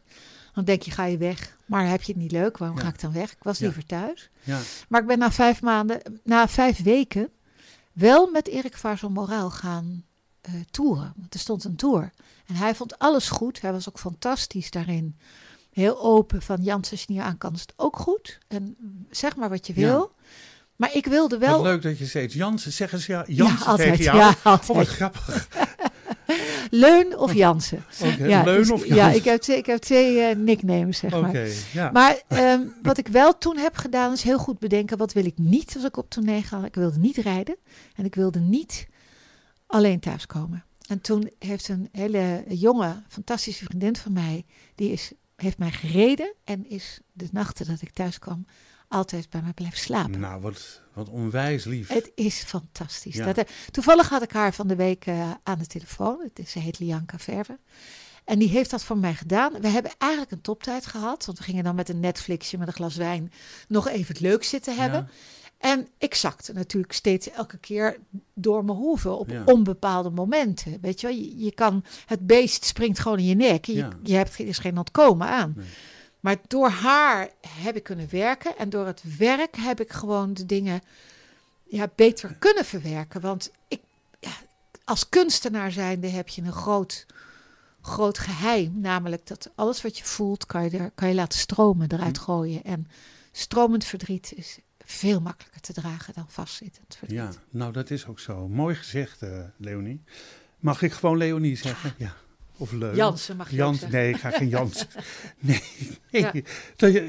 Dan 0.53 0.65
denk 0.65 0.81
je, 0.81 0.91
ga 0.91 1.03
je 1.05 1.17
weg. 1.17 1.57
Maar 1.65 1.87
heb 1.89 2.01
je 2.01 2.11
het 2.11 2.21
niet 2.21 2.31
leuk, 2.31 2.57
waarom 2.57 2.77
Ja. 2.77 2.83
ga 2.83 2.89
ik 2.89 3.01
dan 3.01 3.11
weg? 3.13 3.31
Ik 3.31 3.43
was 3.43 3.57
Ja. 3.57 3.65
liever 3.65 3.85
thuis. 3.85 4.29
Ja, 4.43 4.59
Maar 4.89 5.01
ik 5.01 5.07
ben 5.07 5.17
na 5.19 5.31
vijf 5.31 5.61
maanden, 5.61 6.01
na 6.23 6.47
vijf 6.47 6.83
weken, 6.83 7.29
wel 7.93 8.31
met 8.31 8.47
Erik 8.47 8.77
Vaarzel 8.77 9.09
Moraal 9.09 9.49
gaan 9.49 10.05
eh 10.41 10.53
toeren. 10.71 11.13
Want 11.17 11.33
er 11.33 11.39
stond 11.39 11.63
een 11.63 11.75
tour. 11.75 12.11
En 12.45 12.55
hij 12.55 12.75
vond 12.75 12.99
alles 12.99 13.29
goed. 13.29 13.61
Hij 13.61 13.71
was 13.71 13.89
ook 13.89 13.99
fantastisch 13.99 14.71
daarin. 14.71 15.17
Heel 15.71 16.01
open 16.01 16.41
van 16.41 16.63
Jans, 16.63 16.91
als 16.91 16.99
je 17.03 17.13
niet 17.13 17.21
aan 17.21 17.37
kan, 17.37 17.53
is 17.53 17.61
het 17.61 17.73
ook 17.75 17.97
goed. 17.97 18.37
En 18.47 18.77
zeg 19.11 19.35
maar 19.35 19.49
wat 19.49 19.67
je 19.67 19.73
wil. 19.73 20.11
Maar 20.77 20.89
ik 20.95 21.05
wilde 21.05 21.37
Wat 21.37 21.47
wel... 21.49 21.63
leuk 21.63 21.81
dat 21.81 21.97
je 21.97 22.05
steeds 22.05 22.33
Jansen, 22.33 22.71
zeggen 22.71 22.99
ze 22.99 23.11
ja, 23.11 23.23
Jansen 23.27 23.57
ja, 23.59 23.65
altijd. 23.65 23.89
tegen 23.89 24.03
jou. 24.03 24.17
Ja, 24.17 24.29
Oh, 24.29 24.43
wat 24.43 24.67
altijd. 24.69 24.87
grappig. 24.87 25.47
Leun 26.69 27.17
of 27.17 27.33
Jansen. 27.33 27.85
Oké, 28.13 28.25
ja, 28.25 28.43
Leun 28.43 28.57
dus- 28.57 28.71
of 28.71 28.85
ja, 28.85 28.95
Jansen? 28.95 29.15
ik 29.17 29.23
heb 29.23 29.41
twee, 29.41 29.57
ik 29.57 29.65
heb 29.65 29.79
twee 29.79 30.19
eh, 30.19 30.35
nicknames, 30.35 30.97
zeg 30.97 31.11
maar. 31.21 31.47
ja. 31.73 31.91
Maar 31.91 32.21
ehm, 32.27 32.61
wat 32.81 32.97
ik 32.97 33.07
wel 33.07 33.37
toen 33.37 33.57
heb 33.57 33.75
gedaan 33.75 34.13
is 34.13 34.21
heel 34.21 34.37
goed 34.37 34.59
bedenken 34.59 34.97
wat 34.97 35.13
wil 35.13 35.25
ik 35.25 35.37
niet 35.37 35.73
als 35.75 35.83
ik 35.83 35.97
op 35.97 36.09
tournee 36.09 36.41
ga. 36.41 36.65
Ik 36.65 36.75
wilde 36.75 36.99
niet 36.99 37.17
rijden 37.17 37.55
en 37.95 38.05
ik 38.05 38.15
wilde 38.15 38.39
niet 38.39 38.87
alleen 39.67 39.99
thuiskomen. 39.99 40.63
En 40.87 41.01
toen 41.01 41.29
heeft 41.39 41.67
een 41.67 41.89
hele 41.91 42.43
jonge, 42.47 43.03
fantastische 43.07 43.65
vriendin 43.65 43.95
van 43.95 44.13
mij, 44.13 44.45
die 44.75 44.91
is, 44.91 45.11
heeft 45.35 45.57
mij 45.57 45.71
gereden 45.71 46.33
en 46.43 46.69
is 46.69 46.99
de 47.13 47.27
nachten 47.31 47.67
dat 47.67 47.81
ik 47.81 47.93
thuis 47.93 48.19
kwam 48.19 48.45
altijd 48.87 49.29
bij 49.29 49.41
mij 49.41 49.53
blijven 49.53 49.79
slapen. 49.79 50.19
Nou, 50.19 50.41
wat, 50.41 50.81
wat 50.93 51.09
onwijs 51.09 51.63
lief. 51.65 51.87
Het 51.87 52.11
is 52.15 52.43
fantastisch. 52.43 53.15
Ja. 53.15 53.25
Dat, 53.25 53.37
eh, 53.37 53.43
toevallig 53.71 54.09
had 54.09 54.21
ik 54.23 54.31
haar 54.31 54.53
van 54.53 54.67
de 54.67 54.75
week 54.75 55.05
eh, 55.05 55.31
aan 55.43 55.59
de 55.59 55.67
telefoon. 55.67 56.19
Het 56.23 56.39
is, 56.39 56.51
ze 56.51 56.59
heet 56.59 56.79
Lianka 56.79 57.17
Verve. 57.19 57.57
En 58.25 58.39
die 58.39 58.49
heeft 58.49 58.69
dat 58.69 58.83
voor 58.83 58.97
mij 58.97 59.13
gedaan. 59.13 59.53
We 59.61 59.67
hebben 59.67 59.91
eigenlijk 59.97 60.31
een 60.31 60.41
toptijd 60.41 60.85
gehad. 60.85 61.25
Want 61.25 61.37
we 61.37 61.43
gingen 61.43 61.63
dan 61.63 61.75
met 61.75 61.89
een 61.89 61.99
Netflixje, 61.99 62.57
met 62.57 62.67
een 62.67 62.73
glas 62.73 62.95
wijn, 62.95 63.31
nog 63.67 63.87
even 63.87 64.07
het 64.07 64.19
leuk 64.19 64.43
zitten 64.43 64.75
hebben. 64.75 64.99
Ja. 64.99 65.13
En 65.57 65.87
ik 65.97 66.15
zakte 66.15 66.53
natuurlijk 66.53 66.93
steeds 66.93 67.29
elke 67.31 67.57
keer 67.57 67.97
door 68.33 68.65
mijn 68.65 68.77
hoeven 68.77 69.17
op 69.17 69.29
Ja. 69.29 69.43
onbepaalde 69.45 70.09
momenten. 70.09 70.77
Weet 70.81 71.01
je 71.01 71.07
wel, 71.07 71.15
je, 71.15 71.37
je 71.37 71.53
kan, 71.53 71.83
het 72.05 72.27
beest 72.27 72.65
springt 72.65 72.99
gewoon 72.99 73.17
in 73.17 73.25
je 73.25 73.35
nek. 73.35 73.65
Je, 73.65 73.87
je 74.03 74.13
hebt 74.13 74.39
er 74.39 74.47
is 74.47 74.57
geen 74.57 74.77
ontkomen 74.77 75.27
aan. 75.27 75.53
Nee. 75.55 75.65
Maar 76.19 76.37
door 76.47 76.69
haar 76.69 77.29
heb 77.47 77.75
ik 77.75 77.83
kunnen 77.83 78.07
werken. 78.11 78.57
En 78.57 78.69
door 78.69 78.85
het 78.85 79.17
werk 79.17 79.55
heb 79.55 79.79
ik 79.81 79.91
gewoon 79.91 80.33
de 80.33 80.45
dingen 80.45 80.81
ja, 81.63 81.89
beter 81.95 82.35
kunnen 82.39 82.65
verwerken. 82.65 83.21
Want 83.21 83.51
ik, 83.67 83.81
ja, 84.19 84.31
als 84.83 85.09
kunstenaar 85.09 85.71
zijnde 85.71 86.07
heb 86.07 86.27
je 86.27 86.41
een 86.41 86.51
groot, 86.51 87.05
groot 87.81 88.17
geheim. 88.17 88.79
Namelijk 88.79 89.27
dat 89.27 89.51
alles 89.55 89.81
wat 89.81 89.97
je 89.97 90.03
voelt, 90.03 90.45
kan 90.45 90.63
je, 90.63 90.77
er, 90.77 90.91
kan 90.95 91.07
je 91.07 91.15
laten 91.15 91.39
stromen, 91.39 91.91
eruit 91.91 92.17
gooien. 92.17 92.63
En 92.63 92.87
stromend 93.31 93.85
verdriet 93.85 94.33
is 94.35 94.59
veel 94.85 95.21
makkelijker 95.21 95.61
te 95.61 95.73
dragen 95.73 96.13
dan 96.13 96.25
vastzittend 96.27 96.95
verdriet. 96.95 97.19
Ja, 97.19 97.31
nou 97.49 97.71
dat 97.71 97.89
is 97.89 98.05
ook 98.05 98.19
zo. 98.19 98.47
Mooi 98.47 98.75
gezegd, 98.75 99.21
eh, 99.21 99.39
Leonie. 99.57 100.01
Mag 100.59 100.81
ik 100.81 100.91
gewoon 100.91 101.17
Leonie 101.17 101.55
zeggen? 101.55 101.93
Ja. 101.97 102.15
Of 102.57 102.71
leuk. 102.71 102.95
Jansen 102.95 103.35
mag 103.35 103.49
je 103.49 103.55
Jans, 103.55 103.79
zeggen. 103.79 103.97
nee, 103.99 104.09
ik 104.09 104.17
ga 104.17 104.29
geen 104.31 104.49
Jans. 104.49 104.85
nee. 105.39 105.61
Ja. 106.09 106.33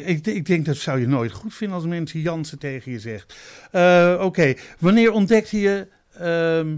Ik, 0.05 0.26
ik 0.26 0.46
denk 0.46 0.66
dat 0.66 0.76
zou 0.76 1.01
je 1.01 1.07
nooit 1.07 1.32
goed 1.32 1.55
vinden 1.55 1.76
als 1.76 1.86
mensen 1.86 2.20
Jansen 2.20 2.59
tegen 2.59 2.92
je 2.92 2.99
zegt. 3.01 3.34
Eh, 3.70 4.18
Oké, 4.22 4.55
wanneer 4.78 5.12
ontdekte 5.12 5.61
je, 5.61 5.88
ehm 6.18 6.76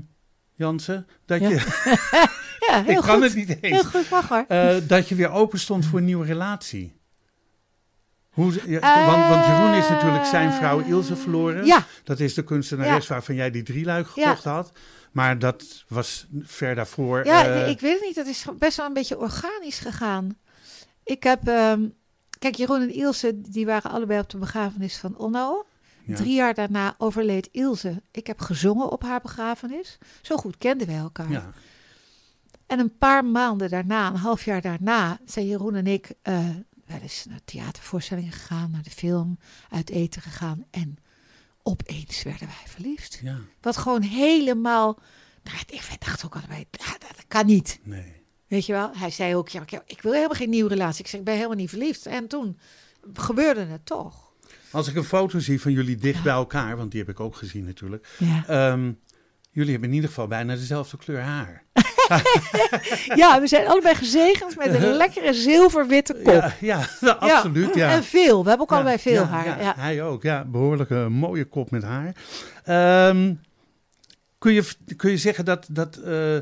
Jansen, 0.55 1.07
dat 1.27 1.41
Ja. 1.41 1.49
je, 1.49 1.55
Ja, 2.69 2.83
heel 2.83 2.97
ik 2.97 3.01
kan 3.03 3.15
goed. 3.15 3.23
het 3.23 3.35
niet 3.35 3.49
eens, 3.49 3.61
Heel 3.83 3.85
goed, 3.85 4.11
mag 4.11 4.29
hoor. 4.29 4.45
Eh, 4.49 4.77
dat 4.87 5.09
je 5.09 5.15
weer 5.15 5.31
open 5.31 5.59
stond 5.59 5.87
voor 5.87 5.99
een 5.99 6.05
nieuwe 6.05 6.27
relatie? 6.27 7.00
Hoe, 8.41 8.71
ja, 8.71 9.07
want, 9.07 9.29
want 9.29 9.47
Jeroen 9.47 9.75
is 9.75 9.89
natuurlijk 9.89 10.25
zijn 10.25 10.53
vrouw 10.53 10.79
Ilse 10.81 11.17
verloren. 11.17 11.65
Ja, 11.67 11.85
Dat 12.05 12.21
is 12.21 12.35
de 12.35 12.45
kunstenares 12.45 13.07
Ja. 13.07 13.13
waarvan 13.13 13.35
jij 13.35 13.51
die 13.51 13.63
drieluik 13.63 14.07
Ja. 14.15 14.27
gekocht 14.29 14.45
had. 14.45 14.73
Maar 15.13 15.39
dat 15.39 15.85
was 15.89 16.27
ver 16.43 16.75
daarvoor. 16.75 17.25
Ja, 17.25 17.47
eh, 17.47 17.69
ik 17.69 17.81
weet 17.81 17.93
het 17.93 18.03
niet. 18.03 18.15
Dat 18.15 18.27
is 18.27 18.45
best 18.59 18.77
wel 18.77 18.87
een 18.87 18.93
beetje 18.93 19.19
organisch 19.19 19.79
gegaan. 19.79 20.39
Ik 21.05 21.23
heb... 21.23 21.49
ehm, 21.49 21.89
kijk, 22.39 22.55
Jeroen 22.55 22.81
en 22.81 22.95
Ilse, 22.95 23.41
die 23.41 23.67
waren 23.67 23.91
allebei 23.91 24.21
op 24.21 24.31
de 24.31 24.39
begrafenis 24.39 24.97
van 24.99 25.17
Onno. 25.17 25.67
ja. 26.05 26.17
Drie 26.17 26.35
jaar 26.35 26.55
daarna 26.55 26.95
overleed 26.99 27.49
Ilse. 27.53 28.03
Ik 28.11 28.27
heb 28.27 28.41
gezongen 28.41 28.91
op 28.91 29.03
haar 29.03 29.21
begrafenis. 29.21 29.99
Zo 30.23 30.37
goed 30.37 30.59
kenden 30.59 30.87
wij 30.87 30.97
elkaar. 30.97 31.31
Ja, 31.31 31.51
En 32.67 32.79
een 32.79 32.97
paar 32.99 33.25
maanden 33.25 33.71
daarna, 33.71 34.07
een 34.09 34.17
half 34.17 34.45
jaar 34.45 34.61
daarna, 34.61 35.19
zijn 35.25 35.47
Jeroen 35.47 35.75
en 35.75 35.87
ik 35.87 36.11
eh, 36.23 36.39
wel 36.91 37.01
eens 37.01 37.25
naar 37.29 37.41
theatervoorstellingen 37.45 38.33
gegaan, 38.33 38.71
naar 38.71 38.83
de 38.83 38.91
film, 38.91 39.39
uit 39.71 39.91
eten 39.91 40.23
gegaan. 40.23 40.65
En 40.71 40.97
opeens 41.63 42.23
werden 42.23 42.47
wij 42.47 42.67
verliefd. 42.67 43.21
ja, 43.23 43.39
Wat 43.61 43.77
gewoon 43.77 44.03
helemaal. 44.03 44.99
Nou, 45.43 45.57
ik 45.67 46.01
dacht 46.01 46.25
ook 46.25 46.37
allebei, 46.37 46.65
ja, 46.71 46.93
dat 46.99 47.25
kan 47.29 47.47
niet. 47.47 47.81
nee. 47.83 48.19
Weet 48.47 48.67
je 48.67 48.73
wel? 48.73 48.91
Hij 48.97 49.11
zei 49.11 49.35
ook, 49.37 49.49
ja, 49.49 49.65
ik- 49.87 50.03
wil 50.03 50.13
helemaal 50.13 50.37
geen 50.37 50.51
nieuwe 50.51 50.69
relatie. 50.69 51.01
Ik 51.05 51.11
zeg, 51.11 51.19
ik 51.21 51.27
ben 51.27 51.35
helemaal 51.35 51.57
niet 51.57 51.69
verliefd. 51.69 52.07
En 52.07 52.29
toen 52.29 52.59
gebeurde 53.13 53.65
het 53.65 53.87
toch. 53.87 54.33
Als 54.71 54.89
ik 54.89 54.95
een 54.97 55.05
foto 55.05 55.39
zie 55.39 55.61
van 55.61 55.73
jullie 55.73 55.97
dicht 55.97 56.23
bij 56.23 56.33
elkaar, 56.33 56.77
want 56.77 56.91
die 56.91 57.01
heb 57.01 57.09
ik 57.09 57.21
ook 57.21 57.37
gezien 57.37 57.65
natuurlijk. 57.65 58.09
Ja, 58.19 58.45
ehm, 58.47 58.93
jullie 59.51 59.71
hebben 59.71 59.89
in 59.89 59.95
ieder 59.95 60.09
geval 60.09 60.27
bijna 60.27 60.55
dezelfde 60.55 60.97
kleur 60.97 61.21
haar. 61.21 61.65
ja 63.23 63.41
we 63.41 63.47
zijn 63.47 63.67
allebei 63.67 63.95
gezegend 63.95 64.57
met 64.57 64.75
een 64.75 64.93
lekkere 64.93 65.35
zilverwitte 65.35 66.15
kop. 66.25 66.35
Ja, 66.35 66.53
ja 66.79 66.87
nou, 67.01 67.19
absoluut. 67.19 67.75
Ja. 67.75 67.91
En 67.91 68.05
veel. 68.05 68.43
We 68.43 68.49
hebben 68.49 68.67
ook 68.67 68.75
allebei 68.75 68.99
veel 68.99 69.25
haar. 69.25 69.77
Hij 69.77 70.03
ook, 70.03 70.23
ja. 70.23 70.45
Behoorlijk 70.45 70.91
een 70.91 71.13
mooie 71.13 71.45
kop 71.45 71.71
met 71.71 71.83
haar. 71.83 72.15
Ehm, 72.65 73.35
kun, 74.39 74.53
je, 74.53 74.65
kun 74.97 75.11
je 75.11 75.17
zeggen 75.17 75.45
dat, 75.45 75.67
dat 75.71 75.97
eh, 75.97 76.37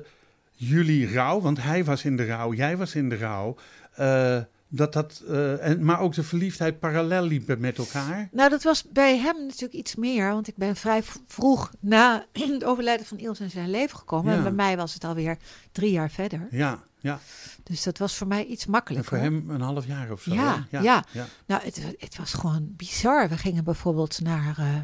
jullie 0.52 1.12
rouw, 1.12 1.40
want 1.40 1.62
hij 1.62 1.84
was 1.84 2.04
in 2.04 2.16
de 2.16 2.26
rouw, 2.26 2.52
jij 2.52 2.76
was 2.76 2.94
in 2.94 3.08
de 3.08 3.16
rouw, 3.16 3.56
eh, 3.94 4.36
dat 4.68 4.92
dat, 4.92 5.22
eh, 5.28 5.66
en, 5.66 5.84
maar 5.84 6.00
ook 6.00 6.14
de 6.14 6.22
verliefdheid 6.22 6.78
parallel 6.78 7.22
liepen 7.22 7.60
met 7.60 7.78
elkaar? 7.78 8.28
Nou, 8.32 8.50
dat 8.50 8.62
was 8.62 8.84
bij 8.84 9.18
hem 9.18 9.46
natuurlijk 9.46 9.72
iets 9.72 9.94
meer. 9.94 10.30
Want 10.30 10.48
ik 10.48 10.56
ben 10.56 10.76
vrij 10.76 11.02
vroeg 11.26 11.72
na 11.80 12.26
het 12.32 12.64
overlijden 12.64 13.06
van 13.06 13.18
Ilse 13.18 13.42
in 13.42 13.50
zijn 13.50 13.70
leven 13.70 13.98
gekomen. 13.98 14.30
Ja. 14.30 14.36
En 14.36 14.42
bij 14.42 14.52
mij 14.52 14.76
was 14.76 14.94
het 14.94 15.04
alweer 15.04 15.36
drie 15.72 15.90
jaar 15.90 16.10
verder. 16.10 16.46
Ja, 16.50 16.82
ja. 17.00 17.20
Dus 17.62 17.82
dat 17.82 17.98
was 17.98 18.16
voor 18.16 18.26
mij 18.26 18.44
iets 18.44 18.64
En 18.64 18.70
makkelijker. 18.70 19.08
voor 19.08 19.18
hem 19.18 19.50
een 19.50 19.60
half 19.60 19.86
jaar 19.86 20.12
of 20.12 20.22
zo. 20.22 20.34
Ja, 20.34 20.66
ja. 20.70 21.04
ja. 21.12 21.26
Nou, 21.46 21.62
het, 21.62 21.80
het 21.98 22.16
was 22.16 22.32
gewoon 22.32 22.74
bizar. 22.76 23.28
We 23.28 23.36
gingen 23.36 23.64
bijvoorbeeld 23.64 24.20
naar, 24.20 24.58
eh, 24.58 24.76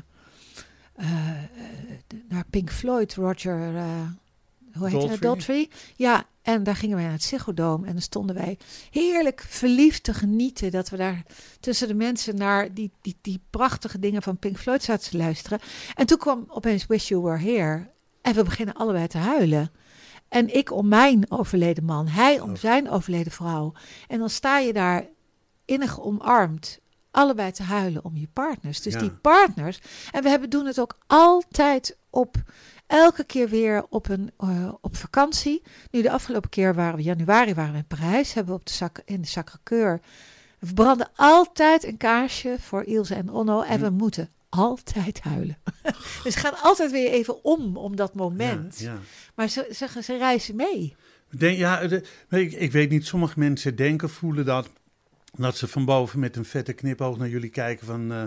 eh, 0.95 1.43
naar 2.29 2.45
Pink 2.51 2.71
Floyd, 2.71 3.15
Roger, 3.15 3.73
hoe 4.73 4.89
heet. 4.89 5.21
Daltrey. 5.23 5.71
Ja, 5.97 6.27
en 6.45 6.63
daar 6.63 6.77
gingen 6.77 6.95
wij 6.97 7.05
naar 7.05 7.15
het 7.15 7.23
Ziggo. 7.23 7.53
En 7.85 7.93
dan 7.93 8.01
stonden 8.01 8.37
wij 8.37 8.59
heerlijk 8.91 9.45
verliefd 9.49 10.03
te 10.03 10.15
genieten. 10.15 10.71
Dat 10.71 10.89
we 10.89 10.97
daar 10.97 11.23
tussen 11.61 11.89
de 11.89 11.95
mensen 11.95 12.37
naar 12.37 12.75
die, 12.75 12.91
die, 13.03 13.17
die 13.21 13.41
prachtige 13.51 13.99
dingen 13.99 14.23
van 14.23 14.39
Pink 14.39 14.59
Floyd 14.59 14.83
zaten 14.83 15.11
te 15.11 15.17
luisteren. 15.17 15.59
En 15.95 16.07
toen 16.07 16.19
kwam 16.19 16.45
opeens 16.49 16.87
Wish 16.87 17.09
You 17.09 17.23
Were 17.23 17.39
Here. 17.39 17.91
En 18.23 18.35
we 18.35 18.43
beginnen 18.43 18.75
allebei 18.75 19.07
te 19.07 19.19
huilen. 19.19 19.71
En 20.29 20.55
ik 20.57 20.73
om 20.73 20.89
mijn 20.89 21.31
overleden 21.31 21.85
man, 21.85 22.07
hij 22.09 22.41
om 22.41 22.51
Oh. 22.51 22.57
zijn 22.57 22.91
overleden 22.91 23.33
vrouw. 23.33 23.73
En 24.09 24.19
dan 24.19 24.31
sta 24.31 24.59
je 24.59 24.73
daar 24.73 25.07
innig 25.65 26.01
omarmd, 26.01 26.81
allebei 27.11 27.51
te 27.53 27.63
huilen 27.63 28.05
om 28.05 28.17
je 28.17 28.29
partners. 28.33 28.83
Dus 28.83 28.93
Ja. 28.93 28.99
die 29.01 29.11
partners. 29.11 29.81
En 30.11 30.23
we 30.23 30.29
hebben, 30.29 30.51
doen 30.51 30.67
het 30.67 30.81
ook 30.81 30.99
altijd 31.07 31.97
op, 32.11 32.37
elke 32.87 33.25
keer 33.25 33.49
weer 33.49 33.85
op, 33.89 34.09
een, 34.09 34.31
eh, 34.39 34.73
op 34.81 34.97
vakantie. 34.97 35.63
Nu, 35.91 36.03
de 36.03 36.11
afgelopen 36.11 36.51
keer 36.51 36.75
waren 36.75 36.97
we, 36.97 37.03
januari 37.03 37.55
waren 37.55 37.73
we 37.73 37.79
in 37.79 37.87
Parijs, 37.87 38.33
hebben 38.33 38.55
we 38.55 38.61
op 38.61 38.67
de 38.67 38.73
zak, 38.73 39.03
in 39.05 39.21
de 39.21 39.29
Sacré-Cœur. 39.29 40.01
We 40.59 40.75
branden 40.75 41.11
altijd 41.17 41.85
een 41.85 41.97
kaarsje 41.97 42.57
voor 42.61 42.83
Ilse 42.85 43.15
en 43.15 43.31
Onno. 43.31 43.63
En 43.63 43.81
we 43.81 43.91
moeten 43.91 44.29
altijd 44.49 45.21
huilen. 45.21 45.59
dus 46.25 46.35
gaan 46.35 46.61
altijd 46.63 46.91
weer 46.91 47.11
even 47.11 47.45
om, 47.45 47.77
om 47.77 47.97
dat 47.97 48.15
moment. 48.15 48.79
Ja, 48.79 48.93
ja. 48.93 48.99
Maar 49.35 49.49
ze, 49.49 49.69
ze, 49.75 50.03
ze 50.03 50.17
reizen 50.17 50.57
mee. 50.57 50.97
Denk, 51.31 51.59
ja, 51.59 51.87
de- 51.87 52.05
ik, 52.31 52.53
ik 52.53 52.73
weet 52.73 52.91
niet, 52.91 53.07
sommige 53.07 53.39
mensen 53.39 53.77
denken, 53.77 54.11
voelen 54.11 54.45
dat, 54.45 54.69
dat 55.37 55.57
ze 55.57 55.69
van 55.69 55.85
boven 55.85 56.19
met 56.19 56.37
een 56.37 56.45
vette 56.45 56.73
knipoog 56.73 57.19
naar 57.19 57.29
jullie 57.29 57.51
kijken 57.51 57.87
van, 57.87 58.13
eh, 58.13 58.25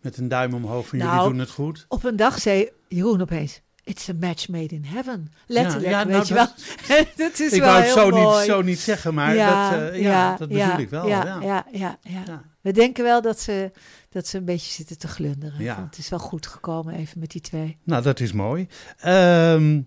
met 0.00 0.16
een 0.16 0.28
duim 0.28 0.54
omhoog 0.54 0.86
van 0.88 0.98
jullie 0.98 1.14
Nou, 1.14 1.28
doen 1.28 1.38
het 1.38 1.50
goed. 1.50 1.84
Op 1.88 2.04
een 2.04 2.16
dag 2.16 2.38
zei 2.38 2.70
Jeroen 2.88 3.20
opeens... 3.20 3.60
It's 3.84 4.08
a 4.08 4.12
match 4.20 4.48
made 4.48 4.74
in 4.74 4.84
heaven. 4.84 5.32
Letterlijk, 5.46 5.90
ja, 5.90 6.04
nou, 6.04 6.16
weet 6.18 6.28
je 6.28 6.34
dat- 6.34 6.54
wel. 6.88 7.04
dat 7.28 7.40
is 7.40 7.52
Ik 7.52 7.60
wel 7.60 7.70
wou 7.70 7.82
het 7.82 7.92
zo 7.92 8.10
mooi. 8.10 8.36
niet, 8.38 8.46
zo 8.46 8.62
niet 8.62 8.78
zeggen, 8.78 9.14
maar 9.14 9.34
dat, 9.36 9.80
eh, 9.92 10.00
ja, 10.00 10.36
dat 10.36 10.48
bedoel 10.48 10.78
ik 10.78 10.88
wel. 10.88 11.08
Ja, 11.08 11.24
Ja, 11.24 11.40
ja, 11.40 11.66
ja, 11.72 11.98
ja. 12.02 12.22
Ja. 12.26 12.42
We 12.60 12.72
denken 12.72 13.04
wel 13.04 13.22
dat 13.22 13.40
ze, 13.40 13.70
dat 14.10 14.26
ze 14.26 14.38
een 14.38 14.44
beetje 14.44 14.72
zitten 14.72 14.98
te 14.98 15.08
glunderen. 15.08 15.62
Ja. 15.62 15.74
Want 15.74 15.86
het 15.86 15.98
is 15.98 16.08
wel 16.08 16.18
goed 16.18 16.46
gekomen 16.46 16.94
even 16.94 17.18
met 17.20 17.30
die 17.30 17.40
twee. 17.40 17.78
Nou, 17.84 18.02
dat 18.02 18.20
is 18.20 18.32
mooi. 18.32 18.68
Ehm, 19.00 19.80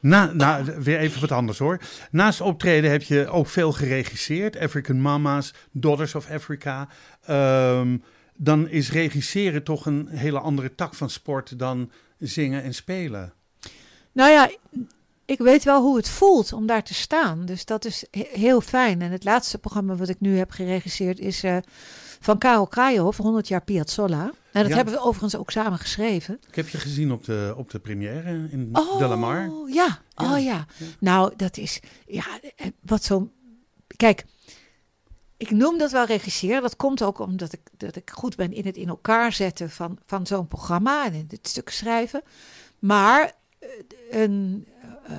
na, 0.00 0.32
na, 0.32 0.64
weer 0.64 0.98
even 0.98 1.20
wat 1.20 1.32
anders 1.32 1.58
hoor. 1.58 1.80
Naast 2.10 2.40
optreden 2.40 2.90
heb 2.90 3.02
je 3.02 3.28
ook 3.28 3.46
veel 3.48 3.72
geregisseerd. 3.72 4.58
African 4.58 5.00
Mama's, 5.00 5.54
Daughters 5.72 6.14
of 6.14 6.30
Africa. 6.30 6.88
Ehm, 7.24 7.96
dan 8.36 8.68
is 8.68 8.90
regisseren 8.90 9.62
toch 9.62 9.86
een 9.86 10.08
hele 10.10 10.38
andere 10.38 10.74
tak 10.74 10.94
van 10.94 11.10
sport 11.10 11.58
dan 11.58 11.90
zingen 12.22 12.62
en 12.62 12.74
spelen. 12.74 13.32
Nou 14.12 14.30
ja, 14.30 14.50
ik 15.24 15.38
weet 15.38 15.64
wel 15.64 15.82
hoe 15.82 15.96
het 15.96 16.08
voelt 16.08 16.52
om 16.52 16.66
daar 16.66 16.82
te 16.84 16.94
staan. 16.94 17.44
Dus 17.46 17.64
dat 17.64 17.84
is 17.84 18.04
he- 18.10 18.28
heel 18.32 18.60
fijn. 18.60 19.02
En 19.02 19.10
het 19.10 19.24
laatste 19.24 19.58
programma 19.58 19.94
wat 19.96 20.08
ik 20.08 20.20
nu 20.20 20.36
heb 20.36 20.50
geregisseerd 20.50 21.18
is 21.18 21.42
eh, 21.42 21.56
van 22.20 22.38
Karel 22.38 22.66
Kraaienhof, 22.66 23.16
100 23.16 23.48
jaar 23.48 23.62
Piazzolla. 23.64 24.16
Nou, 24.16 24.32
dat 24.52 24.68
Ja. 24.68 24.74
hebben 24.74 24.94
we 24.94 25.00
overigens 25.00 25.36
ook 25.36 25.50
samen 25.50 25.78
geschreven. 25.78 26.40
Ik 26.48 26.54
heb 26.54 26.68
je 26.68 26.78
gezien 26.78 27.12
op 27.12 27.24
de, 27.24 27.54
op 27.56 27.70
de 27.70 27.78
première 27.78 28.48
in. 28.50 28.68
Oh, 28.72 29.00
ja. 29.00 29.06
Ja, 29.66 30.00
Oh 30.14 30.38
ja. 30.38 30.38
ja. 30.38 30.66
Nou, 30.98 31.32
dat 31.36 31.56
is, 31.56 31.80
ja, 32.06 32.24
eh, 32.56 32.66
wat 32.80 33.04
zo... 33.04 33.30
Kijk, 33.96 34.24
ik 35.42 35.50
noem 35.50 35.78
dat 35.78 35.90
wel 35.92 36.04
regisseren. 36.04 36.62
Dat 36.62 36.76
komt 36.76 37.02
ook 37.02 37.18
omdat 37.18 37.52
ik, 37.52 37.60
dat 37.76 37.96
ik 37.96 38.10
goed 38.10 38.36
ben 38.36 38.52
in 38.52 38.66
het 38.66 38.76
in 38.76 38.88
elkaar 38.88 39.32
zetten 39.32 39.70
van, 39.70 39.98
van 40.06 40.26
zo'n 40.26 40.48
programma 40.48 41.06
en 41.06 41.12
in 41.12 41.26
het 41.28 41.48
stuk 41.48 41.70
schrijven. 41.70 42.22
Maar 42.78 43.32
eh, 43.58 43.68
een, 44.10 44.66
eh, 45.04 45.16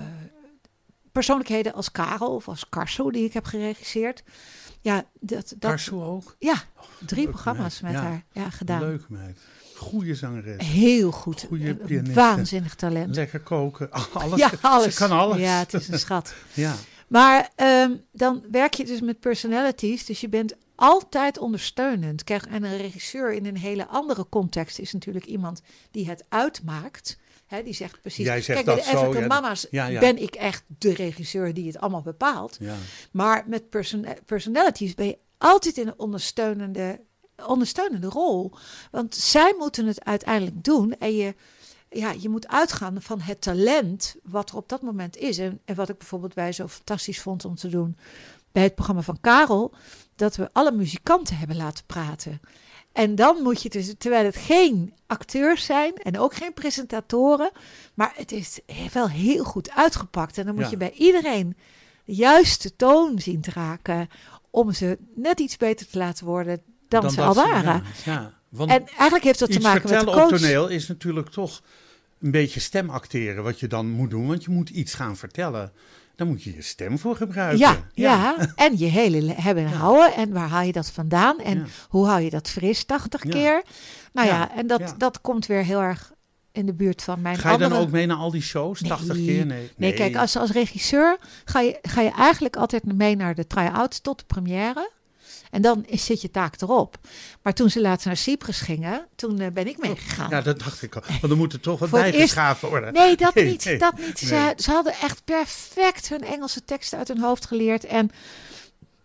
persoonlijkheden 1.12 1.74
als 1.74 1.92
Karel 1.92 2.36
of 2.36 2.48
als 2.48 2.70
Carso, 2.70 3.12
die 3.12 3.26
ik 3.26 3.34
heb 3.34 3.46
geregisseerd. 3.46 4.24
Ja, 4.82 5.06
dat, 5.20 5.54
dat, 5.58 5.90
ook. 5.92 6.36
ja 6.40 6.64
drie 7.00 7.16
leuke 7.16 7.32
programma's 7.32 7.82
meid. 7.82 7.94
met 7.94 8.04
Ja. 8.04 8.10
haar 8.10 8.24
ja, 8.32 8.50
gedaan. 8.50 8.80
Leuk 8.80 9.10
meid. 9.10 9.40
Goeie 9.76 10.16
zangeres. 10.16 10.68
Heel 10.68 11.12
goed. 11.12 11.48
Pianiste. 11.50 12.14
Waanzinnig 12.14 12.76
talent. 12.76 13.16
Lekker 13.16 13.40
koken. 13.40 13.92
Alles. 14.14 14.40
Ja, 14.40 14.52
alles. 14.62 14.96
Ze 14.96 15.08
kan 15.08 15.18
alles. 15.18 15.38
Ja, 15.38 15.58
het 15.60 15.74
is 15.74 15.88
een 15.88 16.00
schat. 16.00 16.34
Ja. 16.54 16.76
Maar 17.08 17.52
ehm, 17.56 17.96
dan 18.12 18.44
werk 18.52 18.74
je 18.74 18.86
dus 18.86 19.02
met 19.02 19.20
personalities, 19.20 20.06
dus 20.06 20.22
je 20.22 20.30
bent 20.30 20.56
altijd 20.76 21.38
ondersteunend. 21.38 22.24
Kijk, 22.24 22.46
en 22.46 22.64
een 22.64 22.78
regisseur 22.78 23.34
in 23.34 23.46
een 23.46 23.58
hele 23.58 23.88
andere 23.88 24.26
context 24.30 24.80
is 24.80 24.94
natuurlijk 24.94 25.26
iemand 25.26 25.62
die 25.92 26.10
het 26.10 26.24
uitmaakt. 26.30 27.18
Hè, 27.46 27.64
die 27.64 27.74
zegt 27.74 28.02
precies. 28.02 28.26
Jij 28.26 28.42
zegt 28.42 28.64
Kijk, 28.64 28.66
bij 28.66 28.76
dat 28.76 28.86
de 28.86 28.98
African 28.98 29.22
ja, 29.22 29.28
Mama's 29.28 29.68
ja, 29.72 29.86
ja. 29.86 30.00
ben 30.00 30.22
ik 30.22 30.36
echt 30.36 30.64
de 30.78 30.94
regisseur 30.94 31.54
die 31.54 31.68
het 31.68 31.80
allemaal 31.80 32.02
bepaalt. 32.02 32.58
Ja. 32.60 32.76
Maar 33.12 33.44
met 33.48 33.70
person 33.70 34.08
personalities 34.26 34.96
ben 34.96 35.06
je 35.06 35.18
altijd 35.38 35.78
in 35.78 35.88
een 35.88 36.00
ondersteunende, 36.00 37.00
ondersteunende 37.46 38.08
rol. 38.08 38.52
Want 38.92 39.16
zij 39.16 39.56
moeten 39.58 39.86
het 39.86 40.06
uiteindelijk 40.06 40.64
doen. 40.64 40.96
En 41.00 41.16
je, 41.16 41.36
ja, 41.94 42.12
je 42.20 42.30
moet 42.30 42.48
uitgaan 42.48 43.02
van 43.02 43.20
het 43.22 43.42
talent 43.42 44.16
wat 44.24 44.50
er 44.50 44.56
op 44.56 44.70
dat 44.70 44.82
moment 44.82 45.18
is. 45.18 45.38
En, 45.38 45.60
en 45.66 45.76
wat 45.76 45.90
ik 45.90 45.98
bijvoorbeeld 45.98 46.34
bij 46.34 46.52
zo 46.52 46.68
fantastisch 46.68 47.22
vond 47.22 47.46
om 47.46 47.56
te 47.56 47.70
doen 47.70 47.98
bij 48.52 48.64
het 48.64 48.76
programma 48.76 49.02
van 49.02 49.18
Karel. 49.22 49.74
Dat 50.16 50.36
we 50.36 50.50
alle 50.52 50.72
muzikanten 50.72 51.38
hebben 51.38 51.58
laten 51.58 51.86
praten. 51.86 52.40
En 52.92 53.16
dan 53.16 53.42
moet 53.42 53.62
je 53.62 53.70
dus, 53.70 53.94
terwijl 53.98 54.26
het 54.26 54.36
geen 54.36 54.94
acteurs 55.08 55.66
zijn 55.66 55.94
en 55.96 56.20
ook 56.20 56.36
geen 56.36 56.54
presentatoren, 56.54 57.52
maar 57.94 58.12
het 58.16 58.32
is 58.32 58.60
wel 58.94 59.10
heel 59.10 59.44
goed 59.44 59.72
uitgepakt. 59.72 60.38
En 60.38 60.46
dan 60.46 60.56
moet 60.56 60.64
Ja. 60.64 60.70
je 60.70 60.78
bij 60.78 60.92
iedereen 60.92 61.58
de 62.06 62.14
juiste 62.16 62.76
toon 62.76 63.20
zien 63.20 63.42
te 63.42 63.52
raken 63.52 64.10
om 64.50 64.72
ze 64.72 64.98
net 65.16 65.40
iets 65.40 65.58
beter 65.58 65.88
te 65.88 65.98
laten 65.98 66.26
worden 66.26 66.62
dan, 66.88 67.12
ze 67.12 67.22
al 67.22 67.34
waren. 67.34 67.84
Ja, 68.06 68.12
ja. 68.14 68.34
Want 68.50 68.72
En 68.72 68.88
eigenlijk 68.88 69.24
heeft 69.24 69.40
dat 69.40 69.52
te 69.52 69.60
maken 69.60 69.82
met 69.82 69.82
de 69.90 69.96
vertellen 69.98 70.24
op 70.24 70.30
coach. 70.30 70.40
toneel 70.40 70.68
is 70.68 70.88
natuurlijk 70.88 71.30
toch 71.30 71.62
een 72.24 72.32
beetje 72.32 72.60
stemacteren 72.60 73.44
wat 73.44 73.60
je 73.60 73.68
dan 73.68 73.90
moet 73.90 74.10
doen. 74.10 74.28
Want 74.28 74.44
je 74.44 74.52
moet 74.52 74.70
iets 74.70 74.94
gaan 74.94 75.18
vertellen. 75.18 75.72
Daar 76.16 76.28
moet 76.28 76.44
je 76.44 76.56
je 76.56 76.62
stem 76.62 77.00
voor 77.00 77.16
gebruiken. 77.16 77.58
Ja, 77.60 77.78
ja. 77.94 78.36
en 78.56 78.78
je 78.78 78.86
hele 78.86 79.22
le- 79.22 79.34
hebben 79.38 79.66
en 79.66 79.72
houden. 79.72 80.14
En 80.14 80.32
waar 80.34 80.48
haal 80.50 80.62
je 80.64 80.72
dat 80.72 80.92
vandaan? 80.92 81.40
En 81.40 81.58
Ja. 81.58 81.66
hoe 81.90 82.06
hou 82.08 82.22
je 82.22 82.30
dat 82.30 82.50
fris 82.50 82.84
80 82.84 83.24
Ja. 83.24 83.30
keer? 83.30 83.64
Nou 84.14 84.28
ja, 84.28 84.56
en 84.56 84.68
dat, 84.68 84.96
dat 84.98 85.22
komt 85.22 85.46
weer 85.46 85.64
heel 85.64 85.82
erg 85.82 86.12
in 86.52 86.66
de 86.66 86.74
buurt 86.74 87.04
van 87.04 87.22
mijn 87.22 87.38
Ga 87.38 87.52
je 87.52 87.58
dan 87.58 87.74
ook 87.74 87.92
mee 87.92 88.06
naar 88.06 88.18
al 88.18 88.32
die 88.32 88.42
shows? 88.42 88.80
80 88.82 89.16
Nee. 89.16 89.26
keer? 89.26 89.46
Nee. 89.46 89.72
Nee, 89.78 89.94
kijk, 89.94 90.16
als, 90.16 90.36
als 90.38 90.52
regisseur 90.52 91.18
ga 91.46 91.60
je, 91.60 91.80
ga 91.82 92.02
je 92.02 92.12
eigenlijk 92.12 92.56
altijd 92.56 92.94
mee 92.94 93.16
naar 93.16 93.36
de 93.36 93.48
try-outs 93.48 94.02
tot 94.02 94.20
de 94.20 94.26
première. 94.28 94.90
En 95.54 95.62
dan 95.62 95.86
is, 95.86 96.06
zit 96.06 96.22
je 96.22 96.32
taak 96.32 96.62
erop. 96.62 96.98
Maar 97.42 97.54
toen 97.54 97.70
ze 97.70 97.82
laatst 97.82 98.06
naar 98.06 98.18
Cyprus 98.18 98.60
gingen, 98.62 99.08
toen 99.16 99.40
eh, 99.40 99.52
ben 99.52 99.68
ik 99.68 99.78
meegegaan. 99.78 100.30
Ja, 100.30 100.42
dat 100.42 100.60
dacht 100.60 100.82
ik 100.82 100.96
al. 100.96 101.02
Want 101.22 101.32
er 101.34 101.38
moet 101.38 101.54
er 101.54 101.60
toch 101.60 101.80
wat 101.80 101.90
bijgeschaven 101.90 102.70
worden. 102.70 102.94
Nee, 102.94 103.16
dat 103.16 103.34
Nee, 103.36 103.46
niet. 103.46 103.66
nee, 103.66 103.78
dat 103.78 103.98
niet. 103.98 104.20
Ze, 104.20 104.34
nee. 104.36 104.54
ze 104.58 104.72
hadden 104.72 104.94
echt 104.94 105.24
perfect 105.24 106.10
hun 106.10 106.24
Engelse 106.24 106.66
teksten 106.66 106.98
uit 106.98 107.08
hun 107.08 107.20
hoofd 107.22 107.46
geleerd. 107.46 107.86
En 107.86 108.12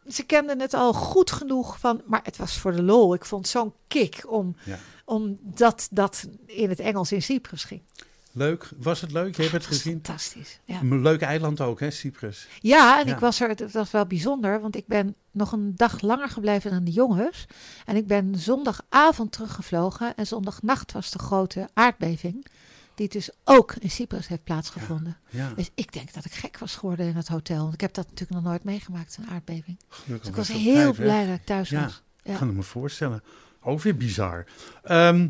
ze 0.09 0.23
kenden 0.23 0.61
het 0.61 0.75
al 0.75 0.93
goed 0.93 1.31
genoeg 1.31 1.79
van. 1.79 2.03
Maar 2.07 2.21
het 2.23 2.37
was 2.37 2.59
voor 2.59 2.73
de 2.73 2.83
lol. 2.83 3.15
Ik 3.15 3.25
vond 3.25 3.49
zo'n 3.49 3.73
kick 3.89 4.23
om, 4.27 4.57
Ja. 4.65 4.79
om 5.05 5.39
dat 5.43 5.89
dat 5.91 6.25
in 6.47 6.69
het 6.69 6.81
Engels 6.81 7.13
in 7.13 7.23
Cyprus 7.23 7.65
ging. 7.65 7.83
Leuk. 8.39 8.69
Was 8.79 9.01
het 9.01 9.13
leuk? 9.13 9.37
Je 9.37 9.43
hebt 9.43 9.55
het 9.55 9.67
gezien. 9.67 9.93
fantastisch. 9.93 10.61
Ja, 10.65 10.81
Een 10.81 11.03
leuk 11.03 11.21
eiland 11.23 11.61
ook, 11.61 11.81
hè, 11.81 11.91
Cyprus. 11.91 12.47
ja 12.61 13.01
en 13.01 13.07
Ja. 13.07 13.13
ik 13.15 13.19
was 13.19 13.41
er. 13.41 13.49
Het 13.49 13.73
was 13.73 13.91
wel 13.91 14.07
bijzonder, 14.07 14.61
want 14.61 14.77
ik 14.77 14.87
ben 14.87 15.15
nog 15.31 15.53
een 15.53 15.73
dag 15.77 16.01
langer 16.01 16.29
gebleven 16.29 16.71
dan 16.71 16.85
de 16.85 16.91
jongens. 16.91 17.47
En 17.85 17.97
ik 17.97 18.07
ben 18.07 18.35
zondagavond 18.39 19.33
teruggevlogen. 19.33 20.15
En 20.17 20.27
zondagnacht 20.27 20.93
was 20.93 21.11
de 21.11 21.19
grote 21.19 21.69
aardbeving. 21.75 22.47
Die 22.95 23.09
dus 23.09 23.31
ook 23.45 23.75
in 23.79 23.91
Cyprus 23.91 24.27
heeft 24.29 24.45
plaatsgevonden. 24.45 25.17
Ja, 25.31 25.53
Dus 25.57 25.71
ik 25.75 25.93
denk 25.93 26.13
dat 26.15 26.25
ik 26.25 26.33
gek 26.33 26.59
was 26.59 26.77
geworden 26.77 27.07
in 27.07 27.17
het 27.17 27.29
hotel. 27.29 27.59
Want 27.63 27.75
ik 27.75 27.81
heb 27.81 27.95
dat 27.95 28.05
natuurlijk 28.05 28.41
nog 28.41 28.43
nooit 28.51 28.65
meegemaakt, 28.65 29.17
een 29.21 29.29
aardbeving. 29.31 29.79
gelukkig. 29.89 30.19
Dus 30.35 30.49
ik 30.49 30.55
was 30.55 30.63
heel 30.63 30.93
blij 30.93 31.27
dat 31.27 31.35
ik 31.35 31.45
thuis 31.45 31.69
Ja. 31.69 31.83
was. 31.83 32.03
Ik 32.23 32.33
Ja. 32.33 32.39
kan 32.39 32.47
het 32.47 32.57
me 32.57 32.63
voorstellen. 32.63 33.23
Ook 33.63 33.81
weer 33.81 33.97
bizar. 33.97 34.45
Ehm, 34.83 35.29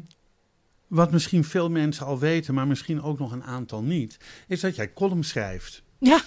wat 0.88 1.10
misschien 1.12 1.44
veel 1.44 1.70
mensen 1.70 2.06
al 2.06 2.18
weten, 2.18 2.54
maar 2.54 2.66
misschien 2.66 3.02
ook 3.02 3.18
nog 3.18 3.32
een 3.32 3.44
aantal 3.44 3.82
niet, 3.82 4.16
is 4.48 4.60
dat 4.60 4.76
jij 4.76 4.92
column 4.92 5.24
schrijft. 5.24 5.82
Ja. 6.00 6.20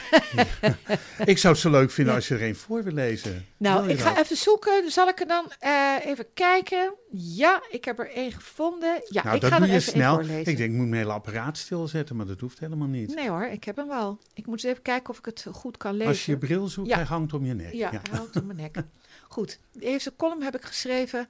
Ik 1.25 1.37
zou 1.37 1.53
het 1.53 1.61
zo 1.61 1.69
leuk 1.69 1.91
vinden 1.91 2.13
Ja. 2.13 2.19
als 2.19 2.27
je 2.27 2.35
er 2.35 2.43
een 2.43 2.55
voor 2.55 2.83
wil 2.83 2.93
lezen. 2.93 3.45
Nou, 3.57 3.89
ik 3.89 3.99
ga 3.99 4.13
dat? 4.13 4.23
even 4.23 4.37
zoeken. 4.37 4.91
Zal 4.91 5.07
ik 5.07 5.19
er 5.19 5.27
dan 5.27 5.51
eh, 5.59 5.95
even 6.05 6.25
kijken? 6.33 6.93
Ja, 7.11 7.61
ik 7.69 7.85
heb 7.85 7.99
er 7.99 8.11
één 8.11 8.31
gevonden. 8.31 9.01
Ja, 9.09 9.23
nou, 9.23 9.35
ik 9.35 9.41
dat 9.41 9.51
ga 9.51 9.57
doe 9.57 9.65
er 9.67 9.71
je 9.73 9.79
even 9.79 9.91
snel. 9.91 10.13
voorlezen. 10.13 10.51
Ik 10.51 10.57
denk, 10.57 10.71
ik 10.71 10.75
moet 10.77 10.87
mijn 10.87 11.01
hele 11.01 11.13
apparaat 11.13 11.57
stilzetten, 11.57 12.15
maar 12.15 12.25
dat 12.25 12.39
hoeft 12.39 12.59
helemaal 12.59 12.87
niet. 12.87 13.15
Nee 13.15 13.29
hoor, 13.29 13.45
ik 13.45 13.63
heb 13.63 13.75
hem 13.75 13.87
wel. 13.87 14.19
Ik 14.33 14.45
moet 14.45 14.55
eens 14.55 14.71
even 14.71 14.81
kijken 14.83 15.09
of 15.09 15.17
ik 15.17 15.25
het 15.25 15.45
goed 15.51 15.77
kan 15.77 15.91
lezen. 15.93 16.07
Als 16.07 16.25
je 16.25 16.31
je 16.31 16.37
bril 16.37 16.67
zoekt, 16.67 16.87
Ja. 16.87 16.95
hij 16.95 17.05
hangt 17.05 17.33
om 17.33 17.45
je 17.45 17.53
nek. 17.53 17.73
Ja, 17.73 17.89
hij 17.89 18.17
hangt 18.17 18.35
om 18.35 18.45
mijn 18.45 18.57
nek. 18.57 18.83
Goed, 19.27 19.59
deze 19.71 20.13
column 20.17 20.41
heb 20.41 20.55
ik 20.55 20.63
geschreven 20.65 21.29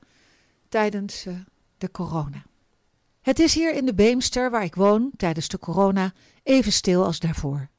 tijdens 0.69 1.25
eh, 1.25 1.33
de 1.77 1.91
corona. 1.91 2.43
Het 3.21 3.39
is 3.39 3.53
hier 3.53 3.73
in 3.73 3.85
de 3.85 3.93
Beemster, 3.93 4.49
waar 4.51 4.63
ik 4.63 4.75
woon, 4.75 5.11
tijdens 5.17 5.47
de 5.47 5.59
corona, 5.59 6.13
even 6.43 6.71
stil 6.71 7.05
als 7.05 7.19
daarvoor. 7.19 7.69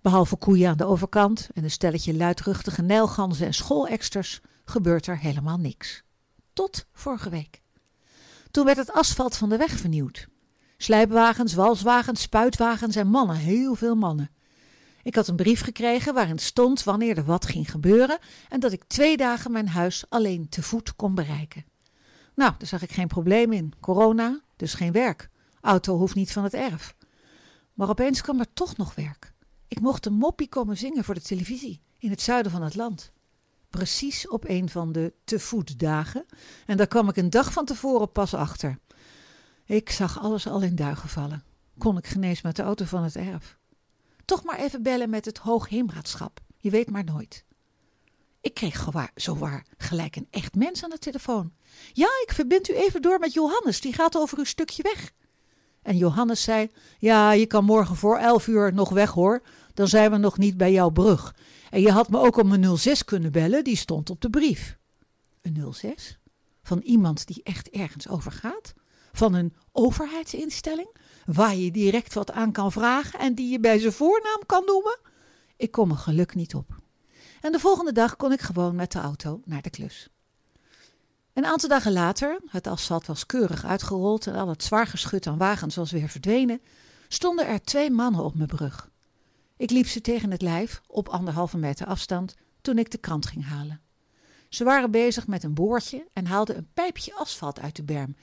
Behalve 0.00 0.36
koeien 0.36 0.68
aan 0.68 0.76
de 0.76 0.84
overkant 0.84 1.48
en 1.54 1.64
een 1.64 1.70
stelletje 1.70 2.14
luidruchtige 2.14 2.82
nijlganzen 2.82 3.46
en 3.46 3.54
schooleksters 3.54 4.40
gebeurt 4.64 5.06
er 5.06 5.18
helemaal 5.18 5.58
niks. 5.58 6.02
Tot 6.52 6.86
vorige 6.92 7.30
week. 7.30 7.62
Toen 8.50 8.64
werd 8.64 8.76
het 8.76 8.92
asfalt 8.92 9.36
van 9.36 9.48
de 9.48 9.56
weg 9.56 9.70
vernieuwd. 9.70 10.28
Slijpwagens, 10.76 11.54
walswagens, 11.54 12.22
spuitwagens 12.22 12.96
en 12.96 13.06
mannen, 13.06 13.36
heel 13.36 13.74
veel 13.74 13.94
mannen. 13.94 14.30
Ik 15.02 15.14
had 15.14 15.28
een 15.28 15.36
brief 15.36 15.60
gekregen 15.60 16.14
waarin 16.14 16.38
stond 16.38 16.84
wanneer 16.84 17.16
er 17.16 17.24
wat 17.24 17.46
ging 17.46 17.70
gebeuren 17.70 18.18
en 18.48 18.60
dat 18.60 18.72
ik 18.72 18.84
twee 18.84 19.16
dagen 19.16 19.52
mijn 19.52 19.68
huis 19.68 20.04
alleen 20.08 20.48
te 20.48 20.62
voet 20.62 20.96
kon 20.96 21.14
bereiken. 21.14 21.64
Nou, 22.34 22.52
daar 22.58 22.68
zag 22.68 22.82
ik 22.82 22.92
geen 22.92 23.08
probleem 23.08 23.52
in. 23.52 23.72
Corona, 23.80 24.40
dus 24.60 24.74
geen 24.74 24.92
werk. 24.92 25.30
Auto 25.60 25.96
hoeft 25.96 26.14
niet 26.14 26.32
van 26.32 26.44
het 26.44 26.54
erf. 26.54 26.94
Maar 27.74 27.88
opeens 27.88 28.20
kwam 28.20 28.38
er 28.40 28.52
toch 28.52 28.76
nog 28.76 28.94
werk. 28.94 29.32
Ik 29.68 29.80
mocht 29.80 30.06
een 30.06 30.12
moppie 30.12 30.48
komen 30.48 30.76
zingen 30.76 31.04
voor 31.04 31.14
de 31.14 31.20
televisie 31.20 31.82
in 31.98 32.10
het 32.10 32.20
zuiden 32.20 32.52
van 32.52 32.62
het 32.62 32.74
land. 32.74 33.12
Precies 33.70 34.28
op 34.28 34.48
een 34.48 34.68
van 34.68 34.92
de 34.92 35.12
te 35.24 35.38
voet 35.38 35.78
dagen. 35.78 36.26
En 36.66 36.76
daar 36.76 36.86
kwam 36.86 37.08
ik 37.08 37.16
een 37.16 37.30
dag 37.30 37.52
van 37.52 37.64
tevoren 37.64 38.12
pas 38.12 38.34
achter. 38.34 38.78
Ik 39.64 39.90
zag 39.90 40.20
alles 40.20 40.46
al 40.46 40.62
in 40.62 40.74
duigen 40.74 41.08
vallen. 41.08 41.44
Kon 41.78 41.96
ik 41.96 42.06
genees 42.06 42.42
met 42.42 42.56
de 42.56 42.62
auto 42.62 42.84
van 42.84 43.02
het 43.02 43.16
erf. 43.16 43.58
Toch 44.24 44.44
maar 44.44 44.58
even 44.58 44.82
bellen 44.82 45.10
met 45.10 45.24
het 45.24 45.38
Hoogheemraadschap. 45.38 46.40
Je 46.56 46.70
weet 46.70 46.90
maar 46.90 47.04
nooit. 47.04 47.44
Ik 48.40 48.54
kreeg 48.54 48.82
gewaar, 48.82 49.10
zowaar 49.14 49.66
gelijk 49.76 50.16
een 50.16 50.26
echt 50.30 50.54
mens 50.54 50.84
aan 50.84 50.90
de 50.90 50.98
telefoon. 50.98 51.52
Ja, 51.92 52.08
ik 52.26 52.32
verbind 52.32 52.68
u 52.68 52.74
even 52.74 53.02
door 53.02 53.18
met 53.18 53.32
Johannes, 53.32 53.80
die 53.80 53.92
gaat 53.92 54.16
over 54.16 54.38
uw 54.38 54.44
stukje 54.44 54.82
weg. 54.82 55.12
En 55.82 55.96
Johannes 55.96 56.42
zei: 56.42 56.70
Ja, 56.98 57.32
je 57.32 57.46
kan 57.46 57.64
morgen 57.64 57.96
voor 57.96 58.18
elf 58.18 58.46
uur 58.46 58.74
nog 58.74 58.88
weg 58.88 59.10
hoor. 59.10 59.42
Dan 59.74 59.88
zijn 59.88 60.10
we 60.10 60.16
nog 60.16 60.38
niet 60.38 60.56
bij 60.56 60.72
jouw 60.72 60.90
brug. 60.90 61.34
En 61.70 61.80
je 61.80 61.90
had 61.90 62.10
me 62.10 62.18
ook 62.18 62.36
om 62.36 62.52
een 62.52 62.78
06 62.78 63.04
kunnen 63.04 63.32
bellen, 63.32 63.64
die 63.64 63.76
stond 63.76 64.10
op 64.10 64.20
de 64.20 64.30
brief. 64.30 64.78
Een 65.42 65.72
06? 65.72 66.18
Van 66.62 66.78
iemand 66.78 67.26
die 67.26 67.42
echt 67.42 67.70
ergens 67.70 68.08
over 68.08 68.32
gaat? 68.32 68.74
Van 69.12 69.34
een 69.34 69.54
overheidsinstelling? 69.72 70.96
Waar 71.24 71.56
je 71.56 71.70
direct 71.70 72.14
wat 72.14 72.30
aan 72.30 72.52
kan 72.52 72.72
vragen 72.72 73.18
en 73.18 73.34
die 73.34 73.50
je 73.50 73.60
bij 73.60 73.78
zijn 73.78 73.92
voornaam 73.92 74.40
kan 74.46 74.64
noemen? 74.64 74.98
Ik 75.56 75.70
kom 75.70 75.90
er 75.90 75.96
geluk 75.96 76.34
niet 76.34 76.54
op. 76.54 76.78
En 77.40 77.52
de 77.52 77.58
volgende 77.58 77.92
dag 77.92 78.16
kon 78.16 78.32
ik 78.32 78.40
gewoon 78.40 78.74
met 78.74 78.92
de 78.92 78.98
auto 78.98 79.40
naar 79.44 79.62
de 79.62 79.70
klus. 79.70 80.08
Een 81.32 81.44
aantal 81.44 81.68
dagen 81.68 81.92
later, 81.92 82.40
het 82.46 82.66
asfalt 82.66 83.06
was 83.06 83.26
keurig 83.26 83.64
uitgerold 83.64 84.26
en 84.26 84.34
al 84.34 84.48
het 84.48 84.64
zwaar 84.64 84.86
geschut 84.86 85.26
aan 85.26 85.38
wagens 85.38 85.76
was 85.76 85.90
weer 85.90 86.08
verdwenen, 86.08 86.60
stonden 87.08 87.46
er 87.46 87.62
twee 87.62 87.90
mannen 87.90 88.24
op 88.24 88.34
mijn 88.34 88.48
brug. 88.48 88.90
Ik 89.56 89.70
liep 89.70 89.86
ze 89.86 90.00
tegen 90.00 90.30
het 90.30 90.42
lijf, 90.42 90.80
op 90.86 91.08
anderhalve 91.08 91.56
meter 91.58 91.86
afstand, 91.86 92.34
toen 92.60 92.78
ik 92.78 92.90
de 92.90 92.98
krant 92.98 93.26
ging 93.26 93.44
halen. 93.46 93.80
Ze 94.48 94.64
waren 94.64 94.90
bezig 94.90 95.26
met 95.26 95.42
een 95.42 95.54
boortje 95.54 96.06
en 96.12 96.26
haalden 96.26 96.56
een 96.56 96.68
pijpje 96.74 97.14
asfalt 97.14 97.60
uit 97.60 97.76
de 97.76 97.82
berm. 97.82 98.16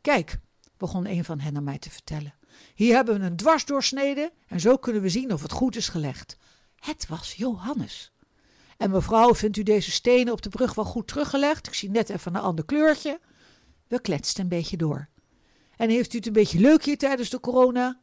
Kijk, 0.00 0.38
begon 0.76 1.06
een 1.06 1.24
van 1.24 1.40
hen 1.40 1.56
aan 1.56 1.64
mij 1.64 1.78
te 1.78 1.90
vertellen. 1.90 2.34
Hier 2.74 2.94
hebben 2.94 3.20
we 3.20 3.26
een 3.26 3.36
dwarsdoorsnede 3.36 4.32
en 4.46 4.60
zo 4.60 4.76
kunnen 4.76 5.02
we 5.02 5.08
zien 5.08 5.32
of 5.32 5.42
het 5.42 5.52
goed 5.52 5.76
is 5.76 5.88
gelegd. 5.88 6.36
Het 6.76 7.06
was 7.06 7.34
Johannes. 7.34 8.12
En 8.80 8.90
mevrouw, 8.90 9.34
vindt 9.34 9.56
u 9.56 9.62
deze 9.62 9.90
stenen 9.90 10.32
op 10.32 10.42
de 10.42 10.48
brug 10.48 10.74
wel 10.74 10.84
goed 10.84 11.08
teruggelegd? 11.08 11.66
Ik 11.66 11.74
zie 11.74 11.90
net 11.90 12.08
even 12.08 12.34
een 12.34 12.40
ander 12.40 12.64
kleurtje. 12.64 13.20
We 13.88 14.00
kletsten 14.00 14.42
een 14.42 14.48
beetje 14.48 14.76
door. 14.76 15.08
En 15.76 15.90
heeft 15.90 16.12
u 16.12 16.16
het 16.16 16.26
een 16.26 16.32
beetje 16.32 16.60
leuk 16.60 16.84
hier 16.84 16.98
tijdens 16.98 17.30
de 17.30 17.40
corona? 17.40 18.00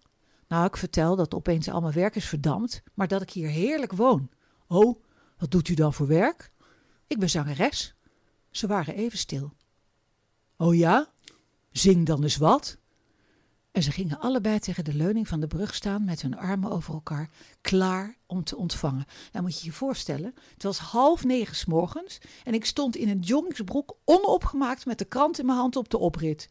Nou, 0.48 0.66
ik 0.66 0.78
vertel 0.78 1.16
dat 1.16 1.34
opeens 1.34 1.70
al 1.70 1.82
mijn 1.82 1.94
werk 1.94 2.16
is 2.16 2.26
verdampt, 2.26 2.84
maar 2.94 3.08
dat 3.08 3.22
ik 3.22 3.30
hier 3.30 3.50
heerlijk 3.50 3.92
woon. 3.92 4.30
Oh, 4.68 5.02
wat 5.38 5.52
doet 5.52 5.68
u 5.68 5.74
dan 5.74 5.94
voor 5.94 6.08
werk? 6.08 6.52
Ik 7.08 7.20
ben 7.20 7.30
zangeres. 7.30 7.96
Ze 8.52 8.68
waren 8.68 8.96
even 8.96 9.18
stil. 9.18 9.54
Oh 10.58 10.76
ja? 10.76 11.12
Zing 11.72 12.06
dan 12.06 12.24
eens 12.24 12.38
wat. 12.38 12.78
En 13.78 13.84
ze 13.84 13.92
gingen 13.92 14.20
allebei 14.20 14.60
tegen 14.60 14.84
de 14.84 14.94
leuning 14.94 15.28
van 15.28 15.40
de 15.40 15.48
brug 15.48 15.76
staan 15.76 16.04
met 16.04 16.22
hun 16.22 16.38
armen 16.38 16.72
over 16.72 16.94
elkaar, 16.94 17.30
klaar 17.62 18.18
om 18.26 18.44
te 18.44 18.58
ontvangen. 18.58 19.06
Nou 19.32 19.44
moet 19.44 19.60
je 19.60 19.66
je 19.66 19.72
voorstellen, 19.72 20.34
het 20.54 20.64
was 20.64 20.78
half 20.78 21.24
negen 21.24 21.56
s 21.56 21.66
morgens 21.66 22.18
en 22.44 22.54
ik 22.54 22.66
stond 22.66 22.96
in 22.96 23.10
een 23.10 23.20
joggingsbroek 23.20 23.98
onopgemaakt 24.06 24.86
met 24.86 24.98
de 24.98 25.06
krant 25.06 25.40
in 25.40 25.46
mijn 25.46 25.58
hand 25.58 25.76
op 25.76 25.90
de 25.90 25.98
oprit. 25.98 26.50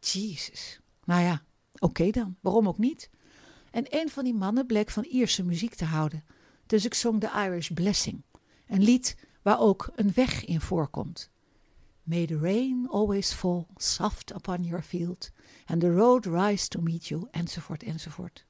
Jezus. 0.00 0.80
Nou 1.04 1.22
ja, 1.22 1.42
oké 1.78 2.10
dan, 2.10 2.36
waarom 2.40 2.68
ook 2.68 2.78
niet? 2.78 3.10
En 3.70 3.84
een 3.88 4.08
van 4.08 4.24
die 4.24 4.34
mannen 4.34 4.66
bleek 4.66 4.90
van 4.90 5.04
Ierse 5.04 5.44
muziek 5.44 5.74
te 5.74 5.84
houden. 5.84 6.24
Dus 6.66 6.84
ik 6.84 6.94
zong 6.94 7.20
de 7.20 7.30
Irish 7.46 7.70
Blessing, 7.70 8.22
een 8.66 8.82
lied 8.82 9.16
waar 9.42 9.60
ook 9.60 9.90
een 9.94 10.12
weg 10.14 10.44
in 10.44 10.60
voorkomt. 10.60 11.30
May 12.02 12.26
the 12.26 12.38
rain 12.38 12.88
always 12.90 13.32
fall 13.32 13.66
soft 13.76 14.30
upon 14.30 14.64
your 14.64 14.82
field, 14.82 15.30
and 15.66 15.80
the 15.80 15.94
road 15.94 16.26
rise 16.26 16.68
to 16.68 16.80
meet 16.80 17.06
you, 17.06 17.28
enzovoort, 17.30 17.82
enzovoort. 17.82 18.44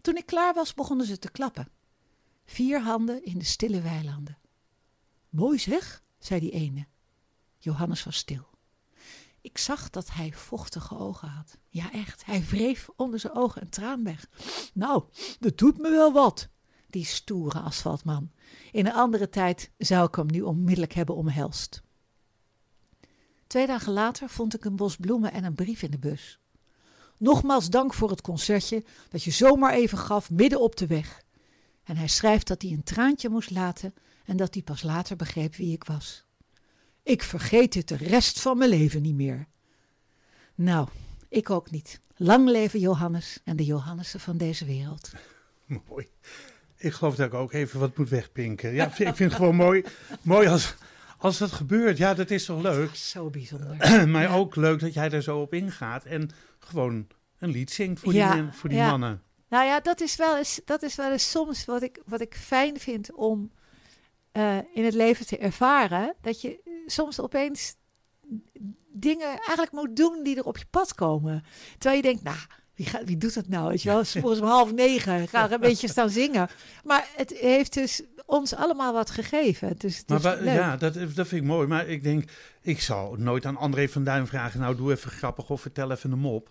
Toen 0.00 0.16
ik 0.16 0.26
klaar 0.26 0.54
was, 0.54 0.74
begonnen 0.74 1.06
ze 1.06 1.18
te 1.18 1.30
klappen. 1.30 1.68
Vier 2.44 2.80
handen 2.80 3.24
in 3.24 3.38
de 3.38 3.44
stille 3.44 3.80
weilanden. 3.80 4.38
Mooi 5.28 5.58
zeg, 5.58 6.02
zei 6.18 6.40
die 6.40 6.50
ene. 6.50 6.86
Johannes 7.58 8.04
was 8.04 8.16
stil. 8.16 8.48
Ik 9.40 9.58
zag 9.58 9.90
dat 9.90 10.10
hij 10.10 10.32
vochtige 10.32 10.98
ogen 10.98 11.28
had. 11.28 11.58
Ja, 11.68 11.92
echt. 11.92 12.24
Hij 12.24 12.44
wreef 12.44 12.88
onder 12.96 13.20
zijn 13.20 13.34
ogen 13.34 13.62
een 13.62 13.68
traan 13.68 14.04
weg. 14.04 14.28
Nou, 14.74 15.04
dat 15.38 15.58
doet 15.58 15.78
me 15.78 15.90
wel 15.90 16.12
wat, 16.12 16.48
die 16.86 17.04
stoere 17.04 17.60
asfaltman. 17.60 18.30
In 18.72 18.86
een 18.86 18.92
andere 18.92 19.28
tijd 19.28 19.70
zou 19.78 20.06
ik 20.06 20.14
hem 20.14 20.26
nu 20.26 20.40
onmiddellijk 20.40 20.92
hebben 20.92 21.16
omhelst. 21.16 21.82
Twee 23.48 23.66
dagen 23.66 23.92
later 23.92 24.28
vond 24.28 24.54
ik 24.54 24.64
een 24.64 24.76
bos 24.76 24.96
bloemen 24.96 25.32
en 25.32 25.44
een 25.44 25.54
brief 25.54 25.82
in 25.82 25.90
de 25.90 25.98
bus. 25.98 26.38
Nogmaals 27.16 27.70
dank 27.70 27.94
voor 27.94 28.10
het 28.10 28.20
concertje 28.20 28.84
dat 29.08 29.22
je 29.22 29.30
zomaar 29.30 29.72
even 29.72 29.98
gaf 29.98 30.30
midden 30.30 30.60
op 30.60 30.76
de 30.76 30.86
weg. 30.86 31.22
En 31.84 31.96
hij 31.96 32.08
schrijft 32.08 32.46
dat 32.46 32.62
hij 32.62 32.70
een 32.70 32.82
traantje 32.82 33.28
moest 33.28 33.50
laten 33.50 33.94
en 34.24 34.36
dat 34.36 34.54
hij 34.54 34.62
pas 34.62 34.82
later 34.82 35.16
begreep 35.16 35.54
wie 35.54 35.72
ik 35.72 35.84
was. 35.84 36.24
Ik 37.02 37.22
vergeet 37.22 37.72
dit 37.72 37.88
de 37.88 37.96
rest 37.96 38.40
van 38.40 38.58
mijn 38.58 38.70
leven 38.70 39.02
niet 39.02 39.14
meer. 39.14 39.46
Nou, 40.54 40.88
ik 41.28 41.50
ook 41.50 41.70
niet. 41.70 42.00
Lang 42.16 42.48
leven 42.48 42.80
Johannes 42.80 43.40
en 43.44 43.56
de 43.56 43.64
Johannessen 43.64 44.20
van 44.20 44.36
deze 44.36 44.64
wereld. 44.64 45.10
Mooi. 45.88 46.08
Ik 46.76 46.92
geloof 46.92 47.14
dat 47.14 47.26
ik 47.26 47.34
ook 47.34 47.52
even 47.52 47.80
wat 47.80 47.96
moet 47.96 48.08
wegpinken. 48.08 48.74
Ja, 48.74 48.86
ik 48.86 48.92
vind 48.92 49.18
het 49.18 49.32
gewoon 49.32 49.56
mooi, 49.56 49.84
mooi 50.22 50.48
als, 50.48 50.74
als 51.18 51.38
dat 51.38 51.52
gebeurt. 51.52 51.98
Ja, 51.98 52.14
dat 52.14 52.30
is 52.30 52.44
toch 52.44 52.62
leuk. 52.62 52.94
Zo 52.94 53.30
bijzonder. 53.30 53.76
maar 54.08 54.36
ook 54.36 54.56
leuk 54.56 54.80
dat 54.80 54.94
jij 54.94 55.08
daar 55.08 55.22
zo 55.22 55.40
op 55.40 55.54
ingaat 55.54 56.04
en 56.04 56.30
gewoon 56.58 57.06
een 57.38 57.50
lied 57.50 57.70
zingt 57.70 58.00
voor 58.00 58.14
Ja, 58.14 58.34
die, 58.34 58.52
voor 58.52 58.68
die 58.68 58.78
ja. 58.78 58.90
mannen. 58.90 59.22
Nou 59.48 59.64
ja, 59.64 59.80
dat 59.80 60.00
is 60.00 60.16
wel 60.16 60.36
eens, 60.36 60.60
dat 60.64 60.82
is 60.82 60.94
wel 60.94 61.12
eens 61.12 61.30
soms 61.30 61.64
wat 61.64 61.82
ik, 61.82 62.00
wat 62.06 62.20
ik 62.20 62.34
fijn 62.34 62.78
vind 62.80 63.12
om 63.12 63.50
eh, 64.32 64.58
in 64.74 64.84
het 64.84 64.94
leven 64.94 65.26
te 65.26 65.38
ervaren. 65.38 66.14
Dat 66.20 66.40
je 66.40 66.82
soms 66.86 67.20
opeens 67.20 67.76
dingen 68.92 69.26
eigenlijk 69.26 69.72
moet 69.72 69.96
doen 69.96 70.22
die 70.22 70.36
er 70.36 70.44
op 70.44 70.58
je 70.58 70.66
pad 70.70 70.94
komen. 70.94 71.44
Terwijl 71.78 71.96
je 72.02 72.08
denkt, 72.08 72.22
nou, 72.22 72.38
wie, 72.78 72.86
gaat, 72.86 73.02
wie 73.04 73.16
doet 73.16 73.34
dat 73.34 73.48
nou? 73.48 73.68
Weet 73.68 73.82
je 73.82 73.88
wel, 73.88 74.04
S 74.10 74.14
morgens 74.14 74.40
om 74.40 74.46
half 74.46 74.72
negen 74.72 75.28
ga 75.28 75.44
ik 75.44 75.50
een 75.50 75.60
beetje 75.70 75.88
staan 75.88 76.10
zingen. 76.10 76.48
Maar 76.84 77.08
het 77.16 77.30
heeft 77.30 77.74
dus 77.74 78.02
ons 78.26 78.54
allemaal 78.54 78.92
wat 78.92 79.10
gegeven. 79.10 79.74
Dus 79.78 80.02
Maar 80.06 80.20
wa- 80.20 80.34
leuk. 80.40 80.54
ja, 80.54 80.76
dat, 80.76 80.94
dat 80.94 81.28
vind 81.28 81.32
ik 81.32 81.44
mooi. 81.44 81.66
Maar 81.66 81.86
ik 81.88 82.02
denk, 82.02 82.30
ik 82.62 82.80
zou 82.80 83.20
nooit 83.20 83.46
aan 83.46 83.56
André 83.56 83.88
van 83.88 84.04
Duin 84.04 84.26
vragen, 84.26 84.60
nou 84.60 84.76
doe 84.76 84.92
even 84.92 85.10
grappig 85.10 85.50
of 85.50 85.60
vertel 85.60 85.90
even 85.90 86.12
een 86.12 86.18
mop. 86.18 86.50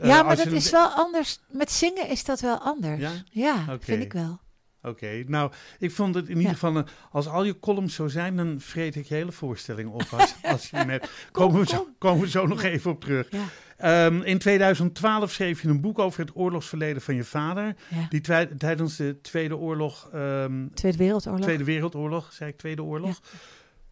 Eh, 0.00 0.06
ja, 0.08 0.22
maar 0.22 0.36
dat 0.36 0.46
is 0.46 0.70
wel 0.70 0.88
anders. 0.88 1.40
Met 1.50 1.70
zingen 1.72 2.08
is 2.08 2.24
dat 2.24 2.40
wel 2.40 2.58
anders. 2.58 3.10
Ja? 3.30 3.78
Vind 3.80 4.02
ik 4.02 4.12
wel. 4.12 4.42
Oké, 4.82 5.24
nou, 5.26 5.52
ik 5.78 5.90
vond 5.90 6.14
het 6.14 6.28
in 6.28 6.36
ieder 6.36 6.52
geval, 6.52 6.76
een- 6.76 6.86
als 7.10 7.26
al 7.28 7.44
je 7.44 7.58
columns 7.58 7.94
zo 7.94 8.08
zijn, 8.08 8.36
dan 8.36 8.56
vreet 8.60 8.96
ik 8.96 9.06
je 9.06 9.14
hele 9.14 9.32
voorstelling 9.32 9.90
op. 9.90 10.06
Als, 10.10 10.34
als 10.52 10.70
je 10.70 10.84
met, 10.86 11.10
komen, 11.32 11.60
we 11.60 11.66
zo, 11.66 11.76
kom. 11.76 11.94
komen 11.98 12.20
we 12.22 12.28
zo 12.30 12.46
nog 12.46 12.62
even 12.62 12.90
op 12.90 13.00
terug. 13.00 13.30
Ja, 13.30 13.44
Ehm, 13.76 14.22
in 14.22 14.38
2012 14.38 15.30
schreef 15.30 15.62
je 15.62 15.68
een 15.68 15.80
boek 15.80 15.98
over 15.98 16.20
het 16.20 16.36
oorlogsverleden 16.36 17.02
van 17.02 17.14
je 17.14 17.24
vader. 17.24 17.76
ja. 17.88 18.06
Die 18.08 18.20
tijdens 18.56 18.96
de 18.96 19.20
Tweede 19.20 19.56
Oorlog, 19.56 20.08
ehm, 20.12 20.66
Tweede 20.74 20.98
Wereldoorlog. 20.98 21.42
Tweede 21.42 21.64
Wereldoorlog, 21.64 22.32
zei 22.32 22.50
ik 22.50 22.56
Tweede 22.56 22.82
Oorlog? 22.82 23.20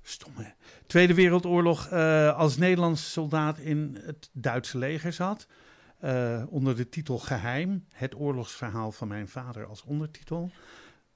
Stom 0.02 0.32
hè. 0.36 0.50
Tweede 0.86 1.14
Wereldoorlog 1.14 1.86
eh, 1.88 2.36
als 2.36 2.56
Nederlands 2.56 3.12
soldaat 3.12 3.58
in 3.58 3.98
het 4.04 4.30
Duitse 4.32 4.78
leger 4.78 5.12
zat. 5.12 5.46
eh, 6.00 6.42
onder 6.48 6.76
de 6.76 6.88
titel 6.88 7.18
Geheim, 7.18 7.84
het 7.92 8.14
oorlogsverhaal 8.16 8.92
van 8.92 9.08
mijn 9.08 9.28
vader 9.28 9.66
als 9.66 9.82
ondertitel. 9.82 10.50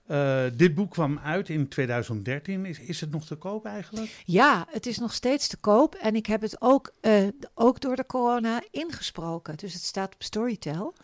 Eh, 0.06 0.42
dit 0.54 0.74
boek 0.74 0.90
kwam 0.90 1.18
uit 1.18 1.48
in 1.48 1.68
2013. 1.68 2.64
Is, 2.66 2.78
is 2.80 3.00
het 3.00 3.10
nog 3.10 3.24
te 3.26 3.34
koop 3.34 3.64
eigenlijk? 3.66 4.22
Ja, 4.24 4.66
het 4.70 4.86
is 4.86 4.98
nog 4.98 5.12
steeds 5.14 5.46
te 5.48 5.56
koop. 5.56 5.94
En 5.94 6.14
ik 6.16 6.26
heb 6.26 6.40
het 6.40 6.56
ook, 6.60 6.92
eh, 7.00 7.26
ook 7.54 7.80
door 7.80 7.96
de 7.96 8.06
corona 8.06 8.62
ingesproken. 8.70 9.56
Dus 9.56 9.72
het 9.72 9.82
staat 9.82 10.14
op 10.14 10.22
Storytel. 10.22 10.94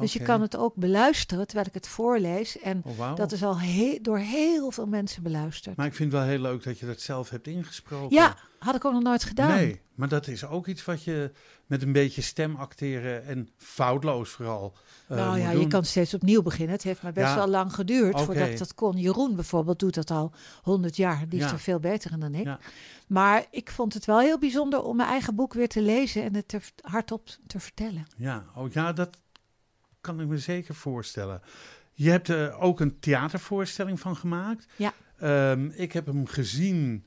Dus 0.00 0.12
je 0.12 0.20
kan 0.22 0.40
het 0.40 0.56
ook 0.56 0.74
beluisteren 0.74 1.46
terwijl 1.46 1.68
ik 1.68 1.74
het 1.74 1.88
voorlees. 1.88 2.58
En 2.58 2.82
Oh, 2.86 3.16
dat 3.16 3.32
is 3.32 3.42
al 3.42 3.60
he- 3.60 3.98
door 4.02 4.18
heel 4.18 4.70
veel 4.70 4.86
mensen 4.86 5.22
beluisterd. 5.22 5.76
Maar 5.76 5.86
ik 5.86 5.94
vind 5.94 6.12
het 6.12 6.20
wel 6.20 6.30
heel 6.30 6.40
leuk 6.40 6.62
dat 6.64 6.78
je 6.78 6.86
dat 6.86 7.00
zelf 7.00 7.30
hebt 7.30 7.46
ingesproken. 7.46 8.16
ja, 8.16 8.36
had 8.64 8.74
ik 8.74 8.84
ook 8.84 8.92
nog 8.92 9.02
nooit 9.02 9.24
gedaan. 9.24 9.48
Nee, 9.56 9.80
maar 9.94 10.08
dat 10.08 10.26
is 10.26 10.44
ook 10.46 10.66
iets 10.66 10.84
wat 10.84 11.04
je 11.04 11.30
met 11.66 11.82
een 11.82 11.92
beetje 11.92 12.22
stem 12.22 12.54
acteren 12.56 13.24
en 13.26 13.48
foutloos 13.56 14.30
vooral. 14.30 14.76
eh, 15.08 15.16
nou 15.16 15.38
ja, 15.38 15.50
je 15.50 15.66
kan 15.66 15.84
steeds 15.84 16.14
opnieuw 16.14 16.42
beginnen. 16.42 16.74
Het 16.74 16.82
heeft 16.82 17.02
maar 17.02 17.12
best 17.12 17.26
Ja. 17.28 17.34
wel 17.34 17.48
lang 17.48 17.74
geduurd 17.74 18.20
voordat 18.20 18.48
ik 18.48 18.58
dat 18.58 18.74
kon. 18.74 18.96
Jeroen 18.96 19.34
bijvoorbeeld 19.34 19.78
doet 19.78 19.94
dat 19.94 20.10
al 20.10 20.32
100 20.62 20.96
jaar. 20.96 21.28
Die 21.28 21.38
is 21.38 21.44
Ja. 21.46 21.52
er 21.52 21.58
veel 21.58 21.80
beter 21.80 22.12
in 22.12 22.20
dan 22.20 22.34
ik. 22.34 22.44
Ja. 22.44 22.58
Maar 23.06 23.44
ik 23.50 23.70
vond 23.70 23.94
het 23.94 24.04
wel 24.04 24.18
heel 24.20 24.38
bijzonder 24.38 24.82
om 24.82 24.96
mijn 24.96 25.08
eigen 25.08 25.34
boek 25.34 25.52
weer 25.54 25.68
te 25.68 25.82
lezen 25.82 26.22
en 26.22 26.34
het 26.34 26.48
te, 26.48 26.60
hardop 26.80 27.28
te 27.46 27.60
vertellen. 27.60 28.06
Ja, 28.16 28.44
oh 28.56 28.72
ja, 28.72 28.92
dat 28.92 29.18
kan 30.00 30.20
ik 30.20 30.26
me 30.26 30.38
zeker 30.38 30.74
voorstellen. 30.74 31.42
Je 31.92 32.10
hebt 32.10 32.28
er 32.28 32.58
ook 32.58 32.80
een 32.80 32.98
theatervoorstelling 33.00 34.00
van 34.00 34.16
gemaakt. 34.16 34.66
Ja. 34.76 34.92
Ehm, 35.18 35.66
ik 35.74 35.92
heb 35.92 36.06
hem 36.06 36.26
gezien. 36.26 37.06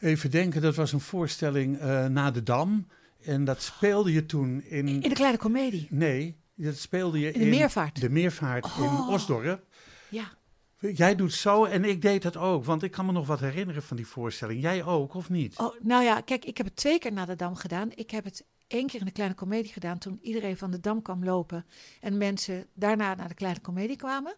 Even 0.00 0.30
denken, 0.30 0.62
dat 0.62 0.74
was 0.74 0.92
een 0.92 1.00
voorstelling 1.00 1.78
eh 1.78 2.06
na 2.06 2.30
de 2.30 2.42
Dam. 2.42 2.86
En 3.24 3.44
dat 3.44 3.62
speelde 3.62 4.12
je 4.12 4.26
toen 4.26 4.62
in. 4.62 4.88
In 4.88 5.00
de 5.00 5.12
kleine 5.14 5.38
komedie. 5.38 5.86
Nee, 5.90 6.36
dat 6.54 6.76
speelde 6.76 7.18
je 7.18 7.32
In 7.32 7.40
de 7.40 7.46
Meervaart. 7.46 8.00
De 8.00 8.10
Meervaart 8.10 8.64
in 8.64 8.82
Oh. 8.82 9.08
Osdorp. 9.08 9.64
Ja. 10.08 10.38
Jij 10.78 11.14
doet 11.14 11.32
zo 11.32 11.64
en 11.64 11.84
ik 11.84 12.02
deed 12.02 12.22
dat 12.22 12.36
ook, 12.36 12.64
want 12.64 12.82
ik 12.82 12.90
kan 12.90 13.06
me 13.06 13.12
nog 13.12 13.26
wat 13.26 13.40
herinneren 13.40 13.82
van 13.82 13.96
die 13.96 14.06
voorstelling. 14.06 14.62
Jij 14.62 14.84
ook, 14.84 15.14
of 15.14 15.30
niet? 15.30 15.58
Oh, 15.58 15.74
nou 15.80 16.04
ja, 16.04 16.20
kijk, 16.20 16.44
ik 16.44 16.56
heb 16.56 16.66
het 16.66 16.76
twee 16.76 16.98
keer 16.98 17.12
naar 17.12 17.26
de 17.26 17.36
Dam 17.36 17.54
gedaan. 17.54 17.90
Ik 17.94 18.10
heb 18.10 18.24
het 18.24 18.44
één 18.66 18.86
keer 18.86 19.00
in 19.00 19.06
de 19.06 19.12
kleine 19.12 19.34
komedie 19.34 19.72
gedaan 19.72 19.98
toen 19.98 20.18
iedereen 20.22 20.56
van 20.56 20.70
de 20.70 20.80
Dam 20.80 21.02
kwam 21.02 21.24
lopen 21.24 21.66
en 22.00 22.16
mensen 22.18 22.66
daarna 22.74 23.14
naar 23.14 23.28
de 23.28 23.34
kleine 23.34 23.60
komedie 23.60 23.96
kwamen. 23.96 24.34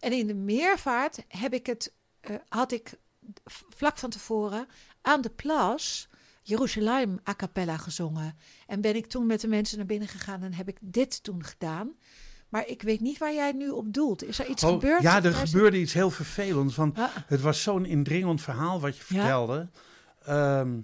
En 0.00 0.12
in 0.12 0.26
de 0.26 0.34
meervaart 0.34 1.24
heb 1.28 1.52
ik 1.54 1.66
het, 1.66 1.92
eh, 2.20 2.34
had 2.48 2.72
ik 2.72 2.92
vlak 3.68 3.98
van 3.98 4.10
tevoren 4.10 4.66
aan 5.04 5.20
de 5.20 5.30
plas 5.30 6.08
Jeruzalem 6.42 7.18
a 7.28 7.34
cappella 7.34 7.76
gezongen. 7.76 8.36
En 8.66 8.80
ben 8.80 8.96
ik 8.96 9.06
toen 9.06 9.26
met 9.26 9.40
de 9.40 9.48
mensen 9.48 9.76
naar 9.78 9.86
binnen 9.86 10.08
gegaan 10.08 10.42
en 10.42 10.52
heb 10.54 10.68
ik 10.68 10.78
dit 10.80 11.22
toen 11.22 11.44
gedaan. 11.44 11.92
Maar 12.48 12.66
ik 12.66 12.82
weet 12.82 13.00
niet 13.00 13.18
waar 13.18 13.34
jij 13.34 13.52
nu 13.52 13.68
op 13.70 13.92
doelt. 13.92 14.24
Is 14.24 14.38
er 14.38 14.46
iets 14.46 14.64
Oh, 14.64 14.72
gebeurd? 14.72 15.02
Ja, 15.02 15.22
er 15.22 15.34
gebeurde 15.34 15.78
iets 15.80 15.92
heel 15.92 16.10
vervelends. 16.10 16.76
Want 16.76 16.98
Ah, 16.98 17.08
het 17.26 17.40
was 17.40 17.62
zo'n 17.62 17.84
indringend 17.84 18.42
verhaal 18.42 18.80
wat 18.80 18.96
je 18.96 19.02
Ja. 19.08 19.20
vertelde. 19.20 19.68
Ehm, 20.24 20.80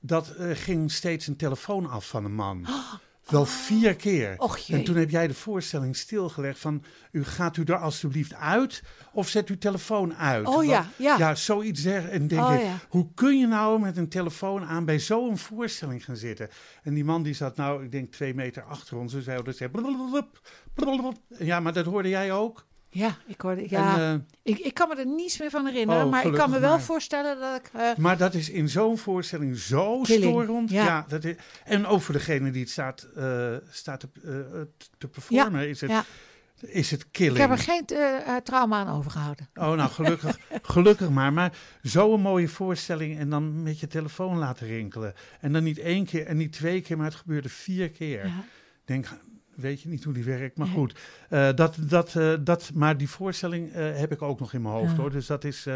dat 0.00 0.28
er 0.38 0.56
ging 0.56 0.92
steeds 0.92 1.26
een 1.26 1.36
telefoon 1.36 1.90
af 1.90 2.08
van 2.08 2.24
een 2.24 2.34
man. 2.34 2.66
Wel 3.30 3.46
vier 3.46 3.94
keer. 3.96 4.34
och. 4.38 4.58
En 4.68 4.84
toen 4.84 4.96
heb 4.96 5.10
jij 5.10 5.26
de 5.26 5.34
voorstelling 5.34 5.96
stilgelegd 5.96 6.58
van... 6.58 6.84
U 7.12 7.24
gaat 7.24 7.56
u 7.56 7.62
er 7.64 7.76
alstublieft 7.76 8.34
uit 8.34 8.82
of 9.12 9.28
zet 9.28 9.48
uw 9.48 9.58
telefoon 9.58 10.14
uit? 10.14 10.46
Oh 10.46 10.54
Want- 10.54 10.68
ja, 10.68 10.88
ja. 10.96 11.18
Ja, 11.18 11.34
zoiets 11.34 11.82
zeggen. 11.82 12.10
En 12.10 12.26
denk 12.26 12.42
Oh 12.42 12.54
ik, 12.54 12.60
ja. 12.60 12.78
hoe 12.88 13.08
kun 13.14 13.38
je 13.38 13.46
nou 13.46 13.80
met 13.80 13.96
een 13.96 14.08
telefoon 14.08 14.64
aan 14.64 14.84
bij 14.84 14.98
zo'n 14.98 15.38
voorstelling 15.38 16.04
gaan 16.04 16.16
zitten? 16.16 16.48
En 16.82 16.94
die 16.94 17.04
man 17.04 17.22
die 17.22 17.34
zat 17.34 17.56
nou, 17.56 17.84
ik 17.84 17.92
denk 17.92 18.12
twee 18.12 18.34
meter 18.34 18.62
achter 18.62 18.96
ons. 18.96 19.12
Dus 19.12 19.24
gezegd... 19.24 19.72
blablabla, 19.72 20.26
blablabla. 20.74 21.12
Ja, 21.38 21.60
maar 21.60 21.72
dat 21.72 21.84
hoorde 21.84 22.08
jij 22.08 22.32
ook? 22.32 22.66
Ja, 22.92 23.16
ik 23.26 23.40
hoorde. 23.40 23.66
Ja, 23.68 23.98
En, 23.98 24.24
eh, 24.44 24.52
ik, 24.52 24.58
ik 24.58 24.74
kan 24.74 24.88
me 24.88 24.94
er 24.94 25.06
niets 25.06 25.38
meer 25.38 25.50
van 25.50 25.66
herinneren. 25.66 26.04
Oh, 26.04 26.10
maar 26.10 26.26
ik 26.26 26.32
kan 26.32 26.50
me 26.50 26.58
wel 26.58 26.70
maar. 26.70 26.80
voorstellen 26.80 27.40
dat 27.40 27.56
ik. 27.60 27.70
eh, 27.72 27.96
maar 27.96 28.16
dat 28.16 28.34
is 28.34 28.50
in 28.50 28.68
zo'n 28.68 28.98
voorstelling 28.98 29.56
zo 29.56 30.00
Killing, 30.00 30.24
storend. 30.24 30.70
Ja. 30.70 30.84
ja. 30.84 31.04
dat 31.08 31.24
is, 31.24 31.36
en 31.64 31.86
ook 31.86 32.00
voor 32.02 32.14
degene 32.14 32.50
die 32.50 32.60
het 32.60 32.70
staat, 32.70 33.08
eh, 33.16 33.54
staat 33.70 34.00
te, 34.00 34.08
te 34.98 35.08
performen 35.08 35.68
is 35.68 35.80
het... 35.80 35.90
ja. 35.90 36.04
is 36.60 36.90
het 36.90 37.10
killing. 37.10 37.34
Ik 37.34 37.40
heb 37.40 37.50
er 37.50 37.58
geen 37.58 37.84
trauma 38.44 38.84
aan 38.84 38.96
overgehouden. 38.96 39.48
Oh, 39.54 39.72
nou 39.72 39.90
gelukkig, 39.90 40.38
gelukkig 40.62 41.10
maar. 41.10 41.32
Maar 41.32 41.52
zo'n 41.82 42.20
mooie 42.20 42.48
voorstelling 42.48 43.18
en 43.18 43.30
dan 43.30 43.62
met 43.62 43.80
je 43.80 43.86
telefoon 43.86 44.38
laten 44.38 44.66
rinkelen. 44.66 45.14
En 45.40 45.52
dan 45.52 45.62
niet 45.62 45.78
één 45.78 46.04
keer 46.04 46.26
en 46.26 46.36
niet 46.36 46.52
twee 46.52 46.80
keer, 46.80 46.96
maar 46.96 47.06
het 47.06 47.14
gebeurde 47.14 47.48
vier 47.48 47.90
keer. 47.90 48.26
Ja. 48.26 48.44
Denk, 48.84 49.06
weet 49.60 49.80
je 49.82 49.88
niet 49.88 50.04
hoe 50.04 50.14
die 50.14 50.24
werkt, 50.24 50.58
maar 50.58 50.66
goed. 50.66 50.98
Uh, 51.30 51.48
dat, 51.54 51.76
dat, 51.80 52.14
uh, 52.14 52.34
dat, 52.40 52.70
maar 52.74 52.96
die 52.96 53.08
voorstelling 53.08 53.72
heb 53.72 54.12
ik 54.12 54.22
ook 54.22 54.40
nog 54.40 54.52
in 54.52 54.62
mijn 54.62 54.74
hoofd 54.74 54.96
hoor. 54.96 55.10
Dus 55.10 55.26
dat 55.26 55.44
is... 55.44 55.66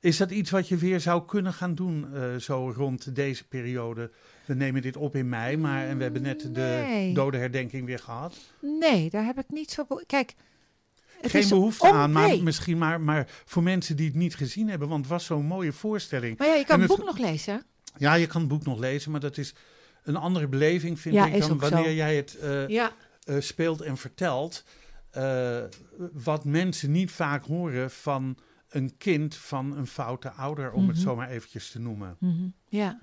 Is 0.00 0.16
dat 0.16 0.30
iets 0.30 0.50
wat 0.50 0.68
je 0.68 0.76
weer 0.76 1.00
zou 1.00 1.26
kunnen 1.26 1.52
gaan 1.52 1.74
doen, 1.74 2.06
zo 2.40 2.72
rond 2.76 3.14
deze 3.14 3.48
periode? 3.48 4.10
We 4.44 4.54
nemen 4.54 4.82
dit 4.82 4.96
op 4.96 5.16
in 5.16 5.28
mei, 5.28 5.56
maar 5.56 5.86
en 5.86 5.96
we 5.96 6.02
hebben 6.02 6.22
net 6.22 6.54
de 6.54 7.10
dode 7.14 7.36
herdenking 7.36 7.86
weer 7.86 7.98
gehad. 7.98 8.36
Nee, 8.80 9.10
daar 9.10 9.24
heb 9.24 9.38
ik 9.38 9.44
niet 9.48 9.70
zo. 9.70 9.86
Kijk. 10.06 10.34
Geen 11.22 11.48
behoefte 11.48 11.92
aan, 11.92 12.12
maar 12.12 12.42
misschien 12.42 12.78
maar, 12.78 13.00
maar 13.00 13.28
voor 13.44 13.62
mensen 13.62 13.96
die 13.96 14.06
het 14.06 14.14
niet 14.14 14.34
gezien 14.34 14.68
hebben, 14.68 14.88
want 14.88 15.00
het 15.00 15.10
was 15.10 15.24
zo'n 15.24 15.46
mooie 15.46 15.72
voorstelling. 15.72 16.38
Maar 16.38 16.46
ja, 16.46 16.54
je 16.54 16.64
kan 16.64 16.80
het 16.80 16.88
boek 16.88 17.04
nog 17.04 17.18
lezen. 17.18 17.62
Ja, 17.96 18.14
je 18.14 18.26
kan 18.26 18.40
het 18.40 18.50
boek 18.50 18.64
nog 18.64 18.78
lezen, 18.78 19.10
maar 19.10 19.20
dat 19.20 19.38
is 19.38 19.54
een 20.02 20.16
andere 20.16 20.48
beleving, 20.48 21.00
vind 21.00 21.14
ik, 21.14 21.40
dan 21.40 21.58
wanneer 21.58 21.94
jij 21.94 22.16
het 22.16 22.38
uh, 22.42 22.68
ja. 22.68 22.92
uh, 23.24 23.40
speelt 23.40 23.80
en 23.80 23.96
vertelt. 23.96 24.64
Uh, 25.16 25.62
wat 26.12 26.44
mensen 26.44 26.90
niet 26.90 27.10
vaak 27.10 27.44
horen 27.44 27.90
van 27.90 28.36
een 28.68 28.96
kind 28.96 29.34
van 29.34 29.76
een 29.76 29.86
foute 29.86 30.30
ouder, 30.30 30.66
om 30.66 30.72
mm 30.72 30.78
-hmm. 30.78 30.88
het 30.88 30.96
mhm. 30.96 31.06
zomaar 31.06 31.28
eventjes 31.28 31.70
te 31.70 31.78
noemen. 31.78 32.16
Mm 32.18 32.30
-hmm. 32.30 32.54
Ja. 32.68 33.02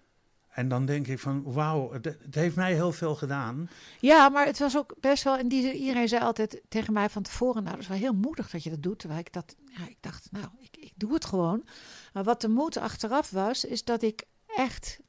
En 0.50 0.68
dan 0.68 0.86
denk 0.86 1.08
ik 1.08 1.20
van, 1.20 1.44
wauw, 1.44 1.92
het, 1.92 2.06
het, 2.06 2.36
heeft 2.36 2.56
mij 2.56 2.74
heel 2.74 2.92
veel 2.92 3.16
gedaan. 3.16 3.70
Ja, 4.00 4.30
maar 4.30 4.46
het 4.46 4.60
was 4.60 4.78
ook 4.78 4.96
best 5.00 5.24
wel, 5.24 5.38
en 5.38 5.48
die, 5.48 5.74
iedereen 5.74 6.08
zei 6.08 6.24
altijd 6.24 6.62
tegen 6.70 6.94
mij 6.94 7.10
van 7.10 7.24
tevoren, 7.24 7.64
nou, 7.64 7.76
dat 7.76 7.84
is 7.84 7.90
wel 7.90 7.98
heel 7.98 8.14
moedig 8.14 8.50
dat 8.50 8.64
je 8.64 8.70
dat 8.70 8.84
doet. 8.84 9.00
Terwijl 9.00 9.20
ik 9.20 9.34
dat, 9.34 9.56
ja, 9.66 9.88
ik 9.88 9.98
dacht, 10.00 10.28
nou, 10.32 10.46
ik, 10.60 10.78
ik 10.78 10.92
doe 10.96 11.14
het 11.14 11.26
gewoon. 11.26 11.66
Maar 12.14 12.24
wat 12.24 12.42
de 12.42 12.50
moed 12.50 12.78
achteraf 12.78 13.30
was, 13.30 13.66
is 13.66 13.84
dat 13.84 14.02
ik 14.02 14.24
echt 14.48 15.00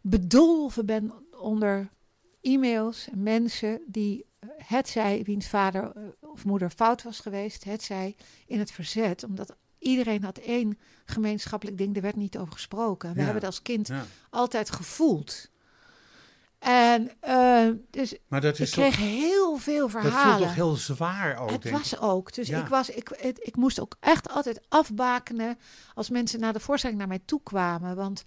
bedolven 0.00 0.86
ben 0.86 1.12
onder 1.38 1.90
e-mails 2.40 3.08
en 3.10 3.22
mensen 3.22 3.82
die 3.86 4.26
het 4.56 4.88
zij 4.88 5.22
wiens 5.24 5.48
vader 5.48 5.92
of 6.20 6.44
moeder 6.44 6.70
fout 6.70 7.02
was 7.02 7.20
geweest, 7.20 7.64
het 7.64 7.82
zij 7.82 8.16
in 8.46 8.58
het 8.58 8.70
verzet, 8.70 9.24
omdat 9.24 9.56
Iedereen 9.78 10.24
had 10.24 10.38
één 10.38 10.78
gemeenschappelijk 11.04 11.78
ding, 11.78 11.96
er 11.96 12.02
werd 12.02 12.16
niet 12.16 12.38
over 12.38 12.52
gesproken. 12.52 13.14
We 13.14 13.18
hebben 13.18 13.34
het 13.34 13.44
als 13.44 13.62
kind 13.62 13.90
altijd 14.30 14.70
gevoeld. 14.70 15.50
En 16.58 17.10
uh, 17.28 17.68
dus 17.90 18.16
maar 18.28 18.40
dat 18.40 18.58
is 18.58 18.68
ik 18.68 18.74
kreeg 18.74 18.96
heel 18.96 19.56
veel 19.56 19.88
verhalen. 19.88 20.20
Dat 20.20 20.22
voelt 20.22 20.42
toch 20.42 20.54
heel 20.54 20.74
zwaar 20.76 21.36
ook, 21.36 21.50
Het 21.50 21.70
was 21.70 21.98
ook. 21.98 22.34
Dus 22.34 22.48
ik, 22.48 22.66
was, 22.66 22.90
ik, 22.90 23.10
ik 23.38 23.56
moest 23.56 23.80
ook 23.80 23.96
echt 24.00 24.30
altijd 24.30 24.60
afbakenen 24.68 25.58
als 25.94 26.10
mensen 26.10 26.40
naar 26.40 26.52
de 26.52 26.60
voorstelling 26.60 26.98
naar 26.98 27.08
mij 27.08 27.22
toe 27.24 27.40
kwamen. 27.42 27.96
Want 27.96 28.24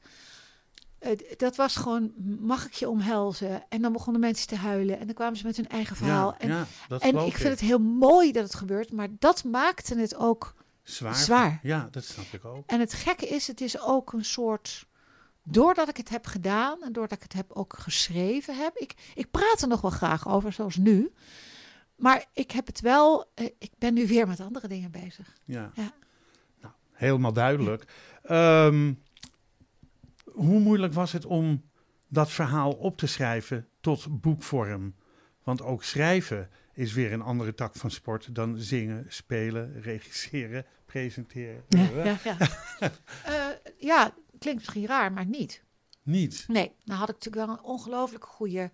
dat 1.38 1.56
was 1.56 1.76
gewoon, 1.76 2.12
mag 2.40 2.66
ik 2.66 2.74
je 2.74 2.90
omhelzen? 2.90 3.64
En 3.70 3.82
dan 3.82 3.92
begonnen 3.92 4.22
mensen 4.22 4.48
te 4.48 4.56
huilen. 4.56 5.00
En 5.00 5.06
dan 5.06 5.16
kwamen 5.16 5.38
ze 5.38 5.46
met 5.46 5.56
hun 5.56 5.68
eigen 5.68 5.96
verhaal. 5.96 6.36
en 6.38 6.68
en 7.00 7.18
ik 7.18 7.38
vind 7.38 7.50
het 7.50 7.60
heel 7.60 7.80
mooi 7.80 8.32
dat 8.32 8.44
het 8.44 8.56
gebeurt. 8.56 8.92
Maar 8.92 9.08
dat 9.20 9.44
maakte 9.44 10.00
het 10.00 10.16
ook 10.16 10.54
Zwaar. 10.84 11.16
Zwaar. 11.16 11.60
Ja, 11.64 11.88
dat 11.92 12.04
snap 12.04 12.26
ik 12.32 12.46
ook. 12.46 12.70
En 12.70 12.80
het 12.80 12.94
gekke 12.94 13.28
is, 13.28 13.48
het 13.48 13.62
is 13.62 13.80
ook 13.80 14.14
een 14.14 14.26
soort. 14.26 14.90
Doordat 15.44 15.90
ik 15.90 15.98
het 15.98 16.10
heb 16.10 16.26
gedaan 16.26 16.84
en 16.84 16.94
doordat 16.94 17.18
ik 17.18 17.24
het 17.24 17.34
heb 17.34 17.52
ook 17.52 17.76
geschreven 17.80 18.58
heb. 18.58 18.78
Ik, 18.78 18.94
ik 19.16 19.32
praat 19.32 19.62
er 19.62 19.68
nog 19.68 19.82
wel 19.82 19.92
graag 19.92 20.28
over, 20.28 20.54
zoals 20.54 20.76
nu. 20.76 21.12
Maar 21.96 22.26
ik 22.34 22.52
heb 22.52 22.68
het 22.68 22.82
wel. 22.82 23.32
Eh, 23.34 23.46
ik 23.58 23.72
ben 23.78 23.94
nu 23.94 24.08
weer 24.08 24.28
met 24.28 24.40
andere 24.40 24.68
dingen 24.68 24.92
bezig. 24.92 25.36
Ja. 25.46 25.72
ja. 25.76 25.92
Nou, 26.62 26.74
helemaal 26.92 27.34
duidelijk. 27.34 27.86
Ehm, 28.24 28.94
hoe 30.32 30.60
moeilijk 30.60 30.94
was 30.94 31.12
het 31.12 31.26
om 31.26 31.70
dat 32.08 32.32
verhaal 32.32 32.72
op 32.72 32.98
te 32.98 33.08
schrijven 33.08 33.68
tot 33.80 34.22
boekvorm? 34.22 34.96
Want 35.44 35.62
ook 35.62 35.84
schrijven 35.84 36.50
is 36.74 36.94
weer 36.94 37.14
een 37.14 37.22
andere 37.22 37.54
tak 37.54 37.76
van 37.76 37.92
sport 37.92 38.36
dan 38.36 38.58
zingen, 38.58 39.06
spelen, 39.08 39.82
regisseren, 39.82 40.66
presenteren. 40.86 41.64
Ja, 41.68 41.90
ja, 42.04 42.18
ja. 42.24 42.38
uh, 43.30 43.46
ja, 43.90 44.14
klinkt 44.40 44.60
misschien 44.60 44.86
raar, 44.86 45.12
maar 45.12 45.26
niet. 45.26 45.64
Niet? 46.04 46.46
Nee, 46.48 46.72
dan 46.84 46.98
had 46.98 47.10
ik 47.10 47.16
natuurlijk 47.16 47.46
wel 47.46 47.56
een 47.56 47.64
ongelooflijk 47.64 48.26
goede 48.26 48.72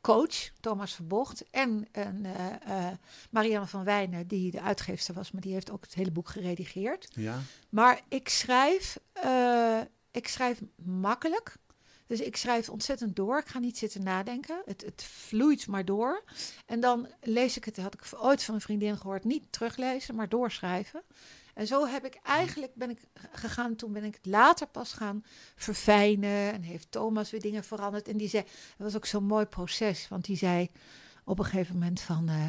coach, 0.00 0.50
Thomas 0.60 0.94
Verbocht, 0.94 1.50
en 1.50 1.88
een, 1.92 2.24
uh, 2.24 2.46
uh, 2.68 2.86
Marianne 3.30 3.66
van 3.66 3.84
Wijnen, 3.84 4.26
die 4.26 4.50
de 4.50 4.60
uitgeefster 4.60 5.14
was, 5.14 5.30
maar 5.30 5.42
die 5.42 5.52
heeft 5.52 5.70
ook 5.70 5.82
het 5.82 5.94
hele 5.94 6.10
boek 6.10 6.28
geredigeerd. 6.28 7.08
Ja. 7.14 7.38
Maar 7.68 8.00
ik 8.08 8.28
schrijf, 8.28 8.98
ik 10.10 10.28
schrijf 10.28 10.60
makkelijk. 10.84 11.56
Dus 12.06 12.20
ik 12.20 12.36
schrijf 12.36 12.68
ontzettend 12.68 13.16
door. 13.16 13.38
Ik 13.38 13.48
ga 13.48 13.58
niet 13.58 13.78
zitten 13.78 14.02
nadenken. 14.02 14.62
Het, 14.64 14.82
het 14.84 15.02
vloeit 15.02 15.66
maar 15.66 15.84
door. 15.84 16.24
En 16.66 16.80
dan 16.80 17.08
lees 17.20 17.56
ik 17.56 17.64
het, 17.64 17.76
had 17.76 17.94
ik 17.94 18.02
ooit 18.16 18.42
van 18.42 18.54
een 18.54 18.60
vriendin 18.60 18.96
gehoord, 18.96 19.24
niet 19.24 19.52
teruglezen, 19.52 20.14
maar 20.14 20.28
doorschrijven. 20.28 21.02
En 21.54 21.66
zo 21.66 21.86
heb 21.86 22.04
ik 22.04 22.14
eigenlijk 22.22 22.74
ben 22.74 22.90
ik 22.90 23.00
gegaan. 23.32 23.76
Toen 23.76 23.92
ben 23.92 24.04
ik 24.04 24.14
het 24.14 24.26
later 24.26 24.66
pas 24.66 24.92
gaan 24.92 25.24
verfijnen. 25.56 26.52
En 26.52 26.62
heeft 26.62 26.90
Thomas 26.90 27.30
weer 27.30 27.40
dingen 27.40 27.64
veranderd. 27.64 28.08
En 28.08 28.16
die 28.16 28.28
zei, 28.28 28.42
dat 28.42 28.86
was 28.86 28.96
ook 28.96 29.06
zo'n 29.06 29.24
mooi 29.24 29.44
proces. 29.44 30.08
Want 30.08 30.24
die 30.24 30.36
zei 30.36 30.70
op 31.24 31.38
een 31.38 31.44
gegeven 31.44 31.74
moment 31.74 32.00
van. 32.00 32.30
Uh, 32.30 32.44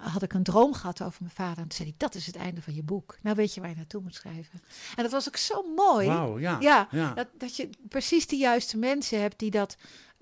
had 0.00 0.22
ik 0.22 0.32
een 0.32 0.42
droom 0.42 0.74
gehad 0.74 1.02
over 1.02 1.22
mijn 1.22 1.34
vader. 1.34 1.56
En 1.56 1.68
toen 1.68 1.72
zei 1.72 1.88
hij, 1.88 1.96
dat 1.98 2.14
is 2.14 2.26
het 2.26 2.36
einde 2.36 2.62
van 2.62 2.74
je 2.74 2.82
boek. 2.82 3.18
Nou 3.22 3.36
weet 3.36 3.54
je 3.54 3.60
waar 3.60 3.70
je 3.70 3.76
naartoe 3.76 4.02
moet 4.02 4.14
schrijven. 4.14 4.62
En 4.96 5.02
dat 5.02 5.12
was 5.12 5.28
ook 5.28 5.36
zo 5.36 5.62
mooi. 5.74 6.08
Wow, 6.08 6.40
ja, 6.40 6.86
ja, 6.90 7.14
Dat, 7.14 7.28
dat 7.38 7.56
je 7.56 7.70
precies 7.88 8.26
de 8.26 8.36
juiste 8.36 8.78
mensen 8.78 9.20
hebt 9.20 9.38
die 9.38 9.50
dat... 9.50 9.76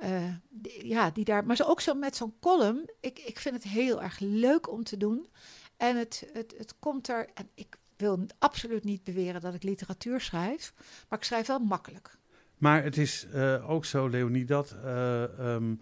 Uh, 0.05 0.35
ja, 0.83 1.11
die 1.11 1.25
daar... 1.25 1.47
Maar 1.47 1.61
ook 1.65 1.81
zo 1.81 1.95
met 1.95 2.17
zo'n 2.17 2.35
column. 2.41 2.91
Ik, 3.01 3.19
ik 3.19 3.39
vind 3.39 3.55
het 3.55 3.65
heel 3.65 4.03
erg 4.03 4.19
leuk 4.19 4.71
om 4.71 4.85
te 4.85 4.97
doen. 4.97 5.29
En 5.77 5.97
het, 5.97 6.29
het, 6.33 6.55
het 6.59 6.75
komt 6.79 7.09
er... 7.09 7.29
En 7.35 7.49
ik 7.55 7.77
wil 7.97 8.27
absoluut 8.39 8.85
niet 8.85 9.05
beweren 9.05 9.41
dat 9.41 9.55
ik 9.55 9.63
literatuur 9.63 10.21
schrijf. 10.21 10.73
Maar 11.09 11.19
ik 11.19 11.25
schrijf 11.25 11.47
wel 11.47 11.59
makkelijk. 11.59 12.17
Maar 12.59 12.83
het 12.83 12.97
is 12.97 13.27
uh, 13.35 13.71
ook 13.71 13.85
zo, 13.85 14.09
Leonie, 14.09 14.45
dat... 14.45 14.77
Uh, 14.85 15.23
um, 15.39 15.81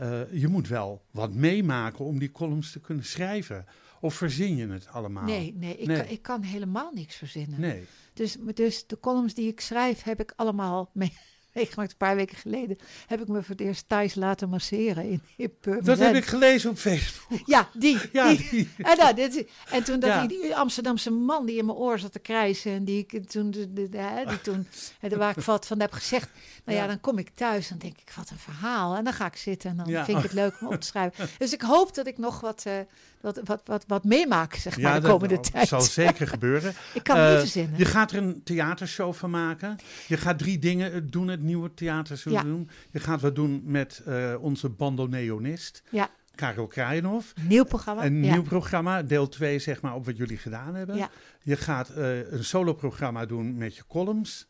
uh, 0.00 0.32
je 0.32 0.48
moet 0.48 0.68
wel 0.68 1.02
wat 1.10 1.32
meemaken 1.32 2.04
om 2.04 2.18
die 2.18 2.30
columns 2.30 2.72
te 2.72 2.80
kunnen 2.80 3.04
schrijven. 3.04 3.66
Of 4.00 4.14
verzin 4.14 4.56
je 4.56 4.68
het 4.68 4.88
allemaal? 4.88 5.24
Nee, 5.24 5.54
nee, 5.56 5.76
ik, 5.76 5.86
Kan, 5.86 6.06
ik 6.06 6.22
kan 6.22 6.42
helemaal 6.42 6.90
niks 6.94 7.16
verzinnen. 7.16 7.60
Nee. 7.60 7.86
Dus, 8.12 8.36
dus 8.54 8.86
de 8.86 9.00
columns 9.00 9.34
die 9.34 9.48
ik 9.48 9.60
schrijf 9.60 10.02
heb 10.02 10.20
ik 10.20 10.32
allemaal 10.36 10.90
mee, 10.92 11.12
meegemaakt. 11.54 11.90
Een 11.90 11.96
paar 11.96 12.16
weken 12.16 12.36
geleden 12.36 12.78
heb 13.06 13.20
ik 13.20 13.28
me 13.28 13.42
voor 13.42 13.54
het 13.54 13.60
eerst 13.60 13.88
thuis 13.88 14.14
laten 14.14 14.48
masseren 14.48 15.04
in, 15.10 15.22
in 15.36 15.52
Dat 15.82 15.98
heb 15.98 16.14
ik 16.14 16.24
gelezen 16.24 16.70
op 16.70 16.78
Facebook. 16.78 17.40
Ja, 17.46 17.68
die. 17.72 17.98
ja, 18.12 18.34
die. 18.34 18.68
En, 18.76 18.96
nou, 19.00 19.14
dit, 19.14 19.46
en 19.70 19.84
toen 19.84 20.00
dat 20.00 20.28
die, 20.28 20.56
Amsterdamse 20.56 21.10
man 21.10 21.46
die 21.46 21.56
in 21.56 21.64
mijn 21.64 21.78
oor 21.78 21.98
zat 21.98 22.12
te 22.12 22.18
krijsen. 22.18 22.72
En 22.72 22.84
die 22.84 23.06
ik 23.08 23.28
toen, 23.28 23.50
de, 23.50 23.72
de, 23.72 23.88
de, 23.88 24.24
die 24.28 24.40
toen 24.40 24.66
de, 25.00 25.16
waar 25.16 25.36
ik 25.36 25.44
wat 25.44 25.66
van 25.66 25.80
heb 25.80 25.92
gezegd. 25.92 26.28
Nou 26.64 26.78
ja. 26.78 26.86
dan 26.86 27.00
kom 27.00 27.18
ik 27.18 27.30
thuis 27.34 27.70
en 27.70 27.78
denk 27.78 27.98
ik, 27.98 28.12
wat 28.16 28.30
een 28.30 28.38
verhaal. 28.38 28.96
En 28.96 29.04
dan 29.04 29.12
ga 29.12 29.26
ik 29.26 29.36
zitten 29.36 29.70
en 29.70 29.76
dan 29.76 30.04
vind 30.04 30.18
ik 30.18 30.22
het 30.22 30.32
leuk 30.32 30.60
om 30.60 30.66
op 30.66 30.80
te 30.80 30.86
schrijven. 30.86 31.28
Dus 31.38 31.52
ik 31.52 31.62
hoop 31.62 31.94
dat 31.94 32.06
ik 32.06 32.18
nog 32.18 32.40
wat, 32.40 32.64
uh, 32.66 32.72
wat, 33.20 33.40
wat, 33.44 33.60
wat, 33.64 33.84
wat 33.86 34.04
meemaak, 34.04 34.54
zeg 34.54 34.78
maar, 34.78 35.00
de 35.00 35.08
komende 35.08 35.34
dat 35.34 35.52
tijd. 35.52 35.68
zal 35.68 35.80
zeker 35.80 36.28
gebeuren. 36.36 36.74
ik 36.94 37.02
kan 37.02 37.16
uh, 37.16 37.30
niet 37.30 37.38
verzinnen. 37.38 37.78
Je 37.78 37.84
gaat 37.84 38.10
er 38.10 38.18
een 38.18 38.42
theatershow 38.42 39.14
van 39.14 39.30
maken. 39.30 39.76
Je 40.06 40.16
gaat 40.16 40.38
drie 40.38 40.58
dingen 40.58 41.10
doen, 41.10 41.28
het 41.28 41.42
nieuwe 41.42 41.74
theatershow 41.74 42.32
ja. 42.32 42.42
doen. 42.42 42.70
Je 42.90 43.00
gaat 43.00 43.20
wat 43.20 43.34
doen 43.34 43.62
met 43.64 44.02
uh, 44.08 44.34
onze 44.40 44.68
bandoneonist. 44.68 45.82
Ja. 45.90 46.10
Karel 46.34 46.66
Kraaienhof. 46.66 47.32
Nieuw 47.48 47.64
programma. 47.64 48.04
Een 48.04 48.24
ja. 48.24 48.32
nieuw 48.32 48.42
programma, 48.42 49.02
deel 49.02 49.28
2 49.28 49.58
zeg 49.58 49.80
maar, 49.80 49.94
op 49.94 50.04
wat 50.04 50.16
jullie 50.16 50.38
gedaan 50.38 50.74
hebben. 50.74 50.96
Ja. 50.96 51.10
Je 51.42 51.56
gaat 51.56 51.90
uh, 51.96 52.30
een 52.32 52.44
solo-programma 52.44 53.26
doen 53.26 53.56
met 53.56 53.76
je 53.76 53.82
columns. 53.88 54.49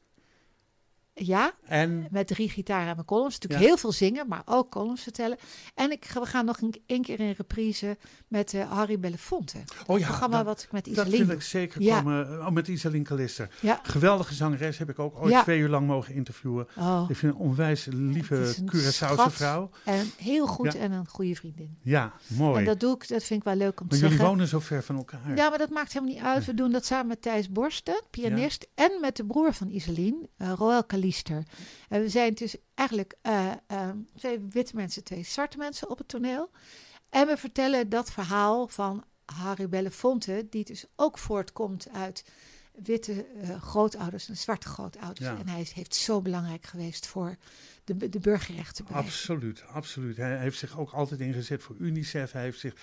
Ja, 1.15 1.53
en, 1.65 2.07
met 2.11 2.27
drie 2.27 2.49
gitaren 2.49 2.89
en 2.89 2.95
mijn 2.95 3.07
columns. 3.07 3.33
Natuurlijk 3.35 3.61
ja. 3.61 3.67
heel 3.67 3.77
veel 3.77 3.93
zingen, 3.93 4.29
maar 4.29 4.43
ook 4.45 4.71
columns 4.71 5.03
vertellen. 5.03 5.39
En 5.75 5.91
ik, 5.91 6.11
we 6.15 6.27
gaan 6.27 6.45
nog 6.45 6.61
een, 6.61 6.75
een 6.87 7.03
keer 7.03 7.21
in 7.21 7.35
reprise 7.37 7.97
met 8.29 8.53
uh, 8.53 8.71
Harry 8.73 8.99
Belafonte. 8.99 9.59
Oh 9.87 9.99
ja, 9.99 10.07
programma 10.07 10.37
dat, 10.37 10.47
wat 10.47 10.63
ik 10.63 10.73
met 10.73 10.87
Iselin 10.87 11.11
Dat 11.19 11.27
wil 11.27 11.37
ik 11.37 11.43
zeker 11.43 11.83
ja. 11.83 12.03
komen. 12.03 12.47
Oh, 12.47 12.49
met 12.49 12.69
Iselin 12.69 13.03
Kalister. 13.03 13.51
Ja. 13.61 13.81
Geweldige 13.83 14.35
zangeres 14.35 14.79
heb 14.79 14.89
ik 14.91 14.99
ook 14.99 15.19
ooit 15.19 15.33
Ja. 15.33 15.43
twee 15.43 15.59
uur 15.59 15.69
lang 15.69 15.87
mogen 15.87 16.15
interviewen. 16.15 16.69
Oh, 16.79 17.05
Ik 17.09 17.17
vind 17.17 17.33
een 17.33 17.39
onwijs 17.39 17.87
lieve 17.91 18.55
Curaçaose 18.65 19.31
vrouw. 19.31 19.71
En 19.85 20.11
heel 20.17 20.47
goed 20.47 20.75
en 20.75 20.93
een 20.93 21.07
goede 21.09 21.35
vriendin. 21.35 21.79
Ja, 21.83 22.13
mooi. 22.27 22.59
En 22.59 22.65
dat 22.65 22.81
doe 22.81 22.95
ik, 22.95 23.09
dat 23.09 23.23
vind 23.23 23.41
ik 23.41 23.47
wel 23.47 23.57
leuk 23.57 23.81
om 23.81 23.89
te 23.89 23.95
maar 23.95 23.99
jullie 23.99 24.09
zeggen. 24.09 24.29
wonen 24.29 24.47
zo 24.47 24.59
ver 24.59 24.83
van 24.83 24.97
elkaar. 24.97 25.37
Ja, 25.37 25.49
maar 25.49 25.59
dat 25.59 25.71
maakt 25.71 25.93
helemaal 25.93 26.15
niet 26.15 26.25
uit. 26.25 26.45
We 26.45 26.55
doen 26.55 26.73
dat 26.73 26.85
samen 26.85 27.07
met 27.07 27.23
Thijs 27.23 27.51
Borsten, 27.51 28.03
pianist, 28.11 28.69
en 28.75 28.99
met 29.01 29.17
de 29.17 29.25
broer 29.25 29.53
van 29.53 29.69
Iselin, 29.69 30.29
uh, 30.39 30.53
Roel 30.57 30.85
En 31.89 32.01
we 32.01 32.09
zijn 32.09 32.35
dus 32.35 32.57
eigenlijk 32.75 33.15
eh, 33.23 33.51
eh, 33.67 33.89
twee 34.17 34.39
witte 34.51 34.77
mensen, 34.77 35.05
twee 35.05 35.23
zwarte 35.23 35.59
mensen 35.59 35.91
op 35.91 35.99
het 35.99 36.09
toneel. 36.09 36.51
En 37.09 37.27
we 37.27 37.37
vertellen 37.37 37.89
dat 37.89 38.13
verhaal 38.13 38.69
van 38.69 39.05
Harry 39.25 39.69
Belafonte, 39.69 40.47
die 40.51 40.65
dus 40.65 40.85
ook 40.97 41.19
voortkomt 41.19 41.89
uit 41.93 42.25
witte 42.83 43.25
eh, 43.25 43.63
grootouders 43.63 44.29
en 44.29 44.37
zwarte 44.37 44.69
grootouders. 44.69 45.29
Ja. 45.29 45.39
En 45.39 45.49
hij 45.49 45.61
is, 45.61 45.73
heeft 45.73 45.95
zo 45.95 46.21
belangrijk 46.21 46.67
geweest 46.67 47.07
voor 47.07 47.37
de, 47.85 48.09
de 48.09 48.19
burgerrechtenbeweging. 48.19 49.09
Absoluut, 49.09 49.65
absoluut. 49.67 50.17
Hij 50.17 50.39
heeft 50.39 50.59
zich 50.59 50.79
ook 50.79 50.91
altijd 50.91 51.21
ingezet 51.21 51.63
voor 51.63 51.77
UNICEF. 51.79 52.33
Hij 52.33 52.43
heeft 52.43 52.61
zich 52.61 52.75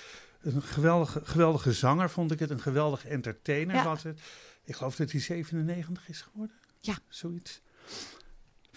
een 0.41 0.61
geweldige, 0.61 1.21
geweldige 1.23 1.73
zanger, 1.73 2.09
vond 2.09 2.31
ik 2.31 2.39
het. 2.39 2.49
Een 2.49 2.61
geweldige 2.61 3.07
entertainer 3.07 3.75
Ja. 3.75 3.83
was 3.83 4.03
het. 4.03 4.19
Ik 4.63 4.75
geloof 4.75 4.95
dat 4.95 5.11
hij 5.11 5.19
97 5.21 6.09
is 6.09 6.21
geworden. 6.21 6.55
Ja. 6.79 6.97
Zoiets. 7.07 7.61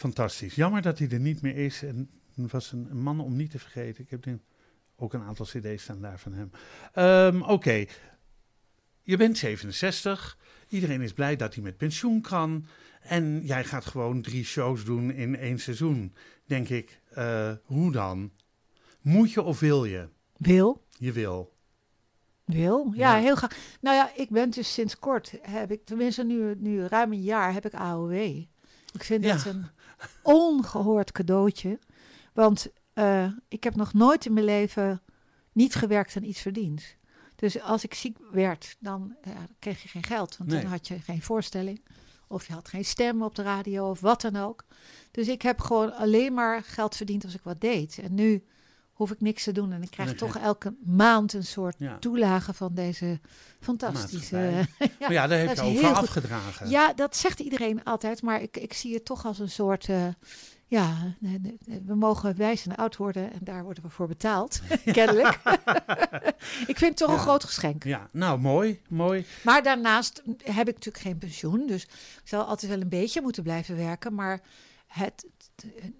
Fantastisch. 0.01 0.55
Jammer 0.55 0.83
dat 0.83 0.99
hij 0.99 1.09
er 1.09 1.21
niet 1.21 1.43
meer 1.43 1.57
is. 1.57 1.83
En 1.83 2.11
het 2.35 2.51
was 2.53 2.73
een, 2.73 2.87
een 2.91 3.03
man 3.03 3.21
om 3.21 3.37
niet 3.37 3.51
te 3.51 3.59
vergeten. 3.59 4.05
Ik 4.05 4.11
heb 4.11 4.23
denk, 4.23 4.41
ook 4.97 5.13
een 5.15 5.23
aantal 5.23 5.47
cd's 5.47 5.83
staan 5.83 6.01
daar 6.01 6.19
van 6.19 6.33
hem. 6.33 6.51
Ehm, 6.93 7.43
Oké. 7.43 7.85
Je 9.03 9.17
bent 9.17 9.39
67. 9.39 10.39
Iedereen 10.69 11.01
is 11.01 11.13
blij 11.13 11.37
dat 11.37 11.55
hij 11.55 11.63
met 11.63 11.77
pensioen 11.77 12.21
kan. 12.21 12.67
En 13.01 13.41
jij 13.45 13.65
gaat 13.65 13.85
gewoon 13.87 14.23
drie 14.23 14.45
shows 14.45 14.85
doen 14.85 15.11
in 15.11 15.37
één 15.37 15.59
seizoen. 15.59 16.15
Denk 16.45 16.69
ik, 16.69 17.01
eh, 17.11 17.53
hoe 17.65 17.93
dan? 17.93 18.31
Moet 19.01 19.33
je 19.33 19.43
of 19.43 19.61
wil 19.61 19.85
je? 19.85 20.09
Wil, 20.37 20.85
Je 20.99 21.13
wil. 21.13 21.53
wil. 22.45 22.93
Ja, 22.95 23.17
Ja. 23.17 23.23
heel 23.23 23.37
graag. 23.37 23.57
Nou 23.81 23.97
ja, 23.97 24.11
ik 24.17 24.31
ben 24.31 24.51
dus 24.51 24.73
sinds 24.73 24.99
kort, 24.99 25.35
heb 25.43 25.71
ik, 25.71 25.85
tenminste 25.85 26.25
nu, 26.25 26.55
nu 26.59 26.85
ruim 26.85 27.13
een 27.13 27.23
jaar, 27.23 27.53
heb 27.53 27.67
ik 27.67 27.75
AOW. 27.75 28.13
Ik 28.93 29.05
vind 29.05 29.25
Ja. 29.25 29.35
dat 29.37 29.45
een 29.45 29.67
ongehoord 30.23 31.13
cadeautje. 31.13 31.79
Want 32.33 32.67
eh, 32.93 33.33
ik 33.49 33.65
heb 33.65 33.75
nog 33.77 33.93
nooit 33.93 34.27
in 34.27 34.33
mijn 34.33 34.45
leven 34.47 35.03
niet 35.53 35.75
gewerkt 35.75 36.17
en 36.17 36.29
iets 36.29 36.41
verdiend. 36.41 36.97
Dus 37.37 37.61
als 37.61 37.85
ik 37.85 37.95
ziek 37.95 38.19
werd, 38.31 38.77
dan 38.79 39.17
kreeg 39.59 39.83
je 39.83 39.89
geen 39.89 40.03
geld. 40.05 40.37
Want 40.37 40.51
Nee. 40.51 40.61
dan 40.63 40.71
had 40.71 40.89
je 40.89 40.99
geen 41.01 41.23
voorstelling. 41.23 41.83
Of 42.29 42.47
je 42.47 42.53
had 42.53 42.69
geen 42.69 42.85
stem 42.85 43.23
op 43.23 43.35
de 43.35 43.43
radio 43.43 43.91
of 43.91 44.01
wat 44.01 44.21
dan 44.21 44.37
ook. 44.37 44.65
Dus 45.11 45.29
ik 45.29 45.43
heb 45.43 45.61
gewoon 45.61 45.95
alleen 45.95 46.35
maar 46.35 46.63
geld 46.63 46.97
verdiend 46.97 47.25
als 47.25 47.35
ik 47.35 47.43
wat 47.43 47.61
deed. 47.61 47.99
En 47.99 48.15
nu 48.15 48.45
hoef 49.01 49.11
ik 49.11 49.21
niks 49.21 49.45
te 49.45 49.53
doen. 49.53 49.73
En 49.73 49.83
ik 49.83 49.91
krijg 49.91 50.15
toch 50.15 50.37
elke 50.39 50.75
maand 50.85 51.33
een 51.33 51.45
soort 51.45 51.75
Ja. 51.79 51.99
toelage 51.99 52.53
van 52.55 52.75
deze 52.75 53.21
fantastische... 53.61 54.37
Ja, 54.79 54.89
maar 55.01 55.13
ja, 55.13 55.27
daar 55.27 55.39
heb 55.39 55.47
dat 55.49 55.57
je 55.57 55.63
over 55.63 55.81
heel 55.81 55.89
goed. 55.95 56.03
afgedragen. 56.09 56.69
ja, 56.69 56.93
dat 56.93 57.17
zegt 57.17 57.41
iedereen 57.41 57.85
altijd, 57.85 58.23
maar 58.23 58.43
ik, 58.43 58.57
ik 58.57 58.73
zie 58.73 58.95
het 58.95 59.05
toch 59.05 59.25
als 59.27 59.39
een 59.39 59.51
soort. 59.51 59.89
eh, 59.89 60.07
ja, 60.67 61.15
we 61.87 61.95
mogen 61.95 62.37
wijs 62.37 62.67
en 62.67 62.77
oud 62.77 62.97
worden 62.97 63.33
en 63.33 63.39
daar 63.43 63.63
worden 63.63 63.83
we 63.83 63.89
voor 63.89 64.09
betaald, 64.09 64.61
kennelijk. 64.93 65.39
ik 66.73 66.79
vind 66.79 66.81
het 66.81 66.97
toch 66.97 67.13
een 67.13 67.19
groot 67.19 67.45
geschenk. 67.45 67.85
Ja, 67.85 68.09
nou 68.13 68.39
mooi, 68.39 68.81
mooi. 68.89 69.27
Maar 69.45 69.63
daarnaast 69.63 70.23
heb 70.45 70.69
ik 70.69 70.75
natuurlijk 70.75 71.05
geen 71.05 71.19
pensioen, 71.19 71.67
dus 71.67 71.83
ik 71.83 72.21
zal 72.25 72.45
altijd 72.45 72.71
wel 72.73 72.81
een 72.81 72.89
beetje 72.89 73.23
moeten 73.23 73.43
blijven 73.43 73.77
werken, 73.77 74.15
maar 74.15 74.41
het, 74.87 75.27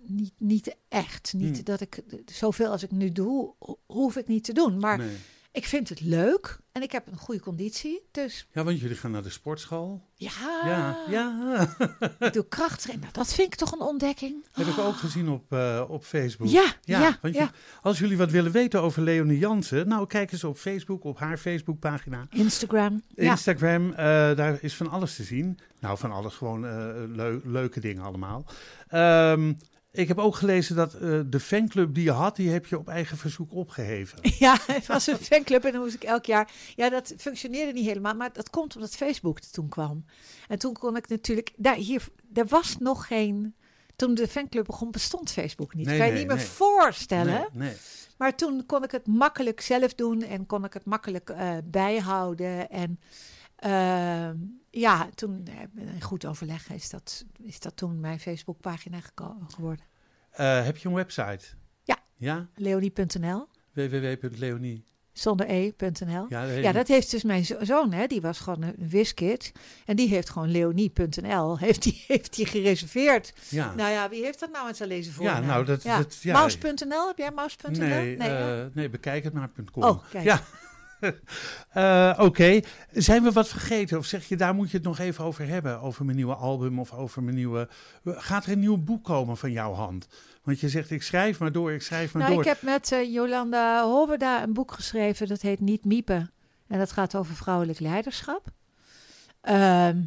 niet, 0.07 0.33
niet 0.39 0.77
echt. 0.89 1.33
Niet 1.37 1.55
Hmm. 1.55 1.65
dat 1.65 1.81
ik 1.81 2.03
zoveel 2.27 2.71
als 2.71 2.83
ik 2.83 2.91
nu 2.91 3.13
doe, 3.13 3.53
ho- 3.59 3.79
hoef 3.87 4.17
ik 4.17 4.27
niet 4.29 4.45
te 4.45 4.53
doen. 4.53 4.79
Maar 4.79 4.99
Nee. 4.99 5.17
Ik 5.53 5.65
vind 5.65 5.89
het 5.89 6.01
leuk 6.01 6.59
en 6.73 6.83
ik 6.83 6.93
heb 6.93 7.07
een 7.07 7.17
goede 7.17 7.41
conditie, 7.41 8.03
dus 8.11 8.47
Ja, 8.53 8.65
want 8.65 8.81
jullie 8.81 8.97
gaan 8.97 9.11
naar 9.11 9.23
de 9.23 9.31
sportschool. 9.31 10.03
ja, 10.15 10.31
Ja, 10.65 10.99
ja. 11.09 11.69
ik 12.27 12.33
doe 12.33 12.49
krachttraining. 12.49 13.01
Nou, 13.13 13.25
dat 13.25 13.35
vind 13.35 13.53
ik 13.53 13.59
toch 13.59 13.73
een 13.73 13.81
ontdekking. 13.81 14.45
heb 14.53 14.67
ik 14.67 14.79
ook 14.79 14.97
gezien 14.97 15.29
op, 15.29 15.53
eh, 15.53 15.85
op 15.89 16.05
Facebook. 16.05 16.49
Ja, 16.49 16.75
ja, 16.85 17.19
want 17.23 17.35
ja. 17.35 17.43
je- 17.43 17.51
als 17.83 17.99
jullie 17.99 18.17
wat 18.17 18.31
willen 18.31 18.53
weten 18.53 18.83
over 18.83 19.03
Leonie 19.03 19.39
Jansen, 19.39 19.89
nou 19.89 20.07
kijk 20.07 20.33
eens 20.33 20.45
op 20.45 20.57
Facebook, 20.59 21.05
op 21.05 21.19
haar 21.19 21.39
Facebookpagina. 21.39 22.27
Instagram. 22.31 23.03
Instagram, 23.15 23.91
eh, 23.91 23.97
daar 24.37 24.59
is 24.61 24.75
van 24.75 24.91
alles 24.91 25.17
te 25.17 25.23
zien. 25.23 25.59
Nou, 25.81 25.99
van 25.99 26.11
alles, 26.13 26.35
gewoon 26.35 26.67
eh, 26.67 26.93
leu- 27.09 27.41
leuke 27.45 27.81
dingen 27.81 28.03
allemaal. 28.03 28.45
Ehm, 28.89 29.53
ik 29.93 30.09
heb 30.09 30.19
ook 30.19 30.35
gelezen 30.35 30.77
dat 30.77 30.95
eh, 30.95 31.21
de 31.27 31.41
fanclub 31.41 31.95
die 31.95 32.05
je 32.05 32.11
had, 32.11 32.37
die 32.37 32.51
heb 32.51 32.67
je 32.67 32.79
op 32.79 32.89
eigen 32.89 33.17
verzoek 33.17 33.53
opgeheven. 33.53 34.19
ja, 34.39 34.59
het 34.67 34.87
was 34.87 35.07
een 35.07 35.17
fanclub 35.17 35.65
en 35.65 35.73
dan 35.73 35.81
moest 35.81 35.95
ik 35.95 36.05
elk 36.05 36.25
jaar... 36.25 36.51
Ja, 36.77 36.91
dat 36.91 37.15
functioneerde 37.19 37.73
niet 37.73 37.87
helemaal, 37.87 38.15
maar 38.15 38.33
dat 38.33 38.51
komt 38.51 38.75
omdat 38.75 38.95
Facebook 38.95 39.39
er 39.39 39.51
toen 39.51 39.69
kwam. 39.69 40.05
En 40.49 40.59
toen 40.59 40.73
kon 40.73 40.97
ik 40.97 41.09
natuurlijk... 41.09 41.53
Daar, 41.57 41.75
hier, 41.75 42.09
er 42.35 42.47
was 42.47 42.79
nog 42.79 43.07
geen... 43.07 43.55
Toen 43.97 44.15
de 44.15 44.29
fanclub 44.29 44.65
begon, 44.67 44.91
bestond 44.91 45.33
Facebook 45.33 45.75
niet. 45.75 45.87
Nee, 45.87 45.97
kan 45.97 46.07
je 46.07 46.13
nee, 46.13 46.21
niet 46.21 46.31
meer 46.31 46.39
nee. 46.39 46.47
voorstellen. 46.47 47.49
Maar 48.17 48.37
toen 48.37 48.67
kon 48.67 48.85
ik 48.85 48.91
het 48.91 49.07
makkelijk 49.07 49.61
zelf 49.61 49.95
doen 49.95 50.23
en 50.23 50.47
kon 50.47 50.65
ik 50.65 50.73
het 50.73 50.85
makkelijk 50.85 51.31
eh, 51.31 51.57
bijhouden. 51.65 52.71
En 52.71 53.01
ehm, 53.61 54.37
ja, 54.71 55.09
toen 55.15 55.43
eh, 55.77 55.83
in 55.95 56.03
goed 56.03 56.27
overleg 56.27 56.71
is 56.73 56.91
dat, 56.91 57.25
is 57.43 57.61
dat 57.61 57.77
toen 57.77 58.01
mijn 58.01 58.21
Facebookpagina 58.21 58.99
geworden. 59.49 59.85
Eh, 60.31 60.65
heb 60.65 60.77
je 60.77 60.89
een 60.89 60.95
website? 60.95 61.45
Ja. 61.83 61.99
Ja? 62.17 62.49
Leonie.nl, 62.55 63.49
www.leonie. 63.73 64.85
zonder 65.13 65.51
e.nl. 65.51 66.27
Ja, 66.29 66.45
Ja, 66.45 66.73
dat 66.73 66.89
heeft 66.89 67.11
dus 67.11 67.23
mijn 67.23 67.45
zo- 67.45 67.65
zoon, 67.65 67.93
hè, 67.93 68.07
die 68.07 68.21
was 68.21 68.39
gewoon 68.41 68.63
een 68.63 68.75
wiskid. 68.89 69.53
En 69.87 69.97
die 69.97 70.09
heeft 70.09 70.31
gewoon 70.31 70.51
leonie.nl, 70.51 71.59
heeft 71.59 71.83
die, 71.83 72.05
heeft 72.09 72.37
die 72.37 72.47
gereserveerd. 72.47 73.33
ja. 73.49 73.75
Nou 73.75 73.91
ja, 73.91 74.09
wie 74.09 74.25
heeft 74.25 74.41
dat 74.41 74.51
nou 74.51 74.69
eens 74.69 74.79
te 74.79 74.87
lezen 74.87 75.13
voor? 75.13 75.25
Ja, 75.25 75.41
nou, 75.41 75.65
dat- 75.65 75.83
dat- 75.83 76.19
ja. 76.23 76.33
Mouse.nl, 76.33 77.07
heb 77.07 77.19
jij 77.19 77.31
mouse.nl? 77.31 77.79
Nee, 77.79 78.17
eh, 78.17 78.65
nee, 78.73 78.89
bekijk 78.91 79.25
het 79.25 79.33
maar.com. 79.33 79.83
Oh, 79.83 80.05
kijk. 80.11 80.25
Ja. 80.25 80.41
Eh, 81.71 82.19
Oké, 82.19 82.61
zijn 82.93 83.23
we 83.23 83.33
wat 83.33 83.49
vergeten? 83.49 83.99
Of 83.99 84.07
zeg 84.07 84.29
je, 84.29 84.37
daar 84.37 84.55
moet 84.55 84.71
je 84.71 84.77
het 84.77 84.87
nog 84.87 84.99
even 84.99 85.25
over 85.25 85.49
hebben? 85.49 85.81
Over 85.81 86.05
mijn 86.05 86.17
nieuwe 86.17 86.35
album 86.35 86.79
of 86.79 86.93
over 86.93 87.23
mijn 87.23 87.37
nieuwe... 87.37 87.69
Gaat 88.05 88.45
er 88.47 88.53
een 88.53 88.59
nieuw 88.59 88.77
boek 88.77 89.05
komen 89.05 89.37
van 89.37 89.53
jouw 89.53 89.73
hand? 89.73 90.07
Want 90.43 90.61
je 90.61 90.69
zegt, 90.69 90.91
ik 90.91 91.03
schrijf 91.03 91.39
maar 91.39 91.53
door, 91.53 91.73
ik 91.73 91.83
schrijf 91.83 92.13
maar 92.13 92.23
Nou, 92.23 92.35
door. 92.35 92.43
ik 92.43 92.49
heb 92.49 92.63
met 92.63 92.93
eh, 92.93 93.13
Jolanda 93.13 93.83
Hoveda 93.83 94.43
een 94.43 94.53
boek 94.53 94.73
geschreven, 94.73 95.29
dat 95.29 95.41
heet 95.41 95.61
Niet 95.61 95.85
Miepen. 95.85 96.31
En 96.67 96.79
dat 96.79 96.93
gaat 96.93 97.15
over 97.15 97.35
vrouwelijk 97.35 97.81
leiderschap. 97.81 98.47
Ehm, 99.41 100.03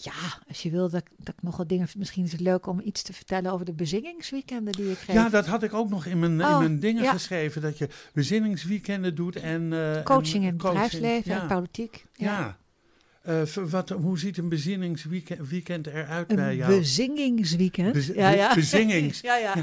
ja, 0.00 0.12
als 0.48 0.62
je 0.62 0.70
wil 0.70 0.88
dat, 0.90 1.02
dat 1.16 1.34
ik 1.36 1.42
nog 1.42 1.56
wat 1.56 1.68
dingen... 1.68 1.88
Misschien 1.96 2.24
is 2.24 2.32
het 2.32 2.40
leuk 2.40 2.66
om 2.66 2.80
iets 2.84 3.02
te 3.02 3.12
vertellen 3.12 3.52
over 3.52 3.64
de 3.66 3.72
bezingingsweekenden 3.72 4.72
die 4.72 4.90
ik 4.90 4.98
geef. 4.98 5.14
Ja, 5.14 5.28
dat 5.28 5.46
had 5.46 5.62
ik 5.62 5.74
ook 5.74 5.88
nog 5.88 6.06
in 6.06 6.18
mijn, 6.18 6.32
in 6.40 6.46
Oh, 6.46 6.58
mijn 6.58 6.80
dingen 6.80 7.02
ja. 7.02 7.12
geschreven. 7.12 7.62
Dat 7.62 7.78
je 7.78 7.88
bezinningsweekenden 8.12 9.14
doet 9.14 9.36
en... 9.36 9.72
eh, 9.72 10.02
coaching 10.04 10.34
en 10.34 10.42
in 10.42 10.46
het 10.48 10.56
bedrijfsleven 10.56 11.32
ja. 11.32 11.40
en 11.40 11.46
politiek. 11.46 12.04
Ja. 12.12 12.56
Eh, 13.22 13.42
v- 13.44 13.70
wat, 13.70 13.88
hoe 13.88 14.18
ziet 14.18 14.38
een 14.38 14.48
bezinningsweekend 14.48 15.48
weekend 15.48 15.86
eruit 15.86 16.26
bij 16.28 16.50
Een 16.50 16.56
jou? 16.56 16.78
bezingingsweekend. 16.78 17.92
Bez- 17.92 18.06
ja, 18.06 18.28
ja. 18.30 18.54
bezingings. 18.54 19.20
ja, 19.30 19.36
ja. 19.36 19.54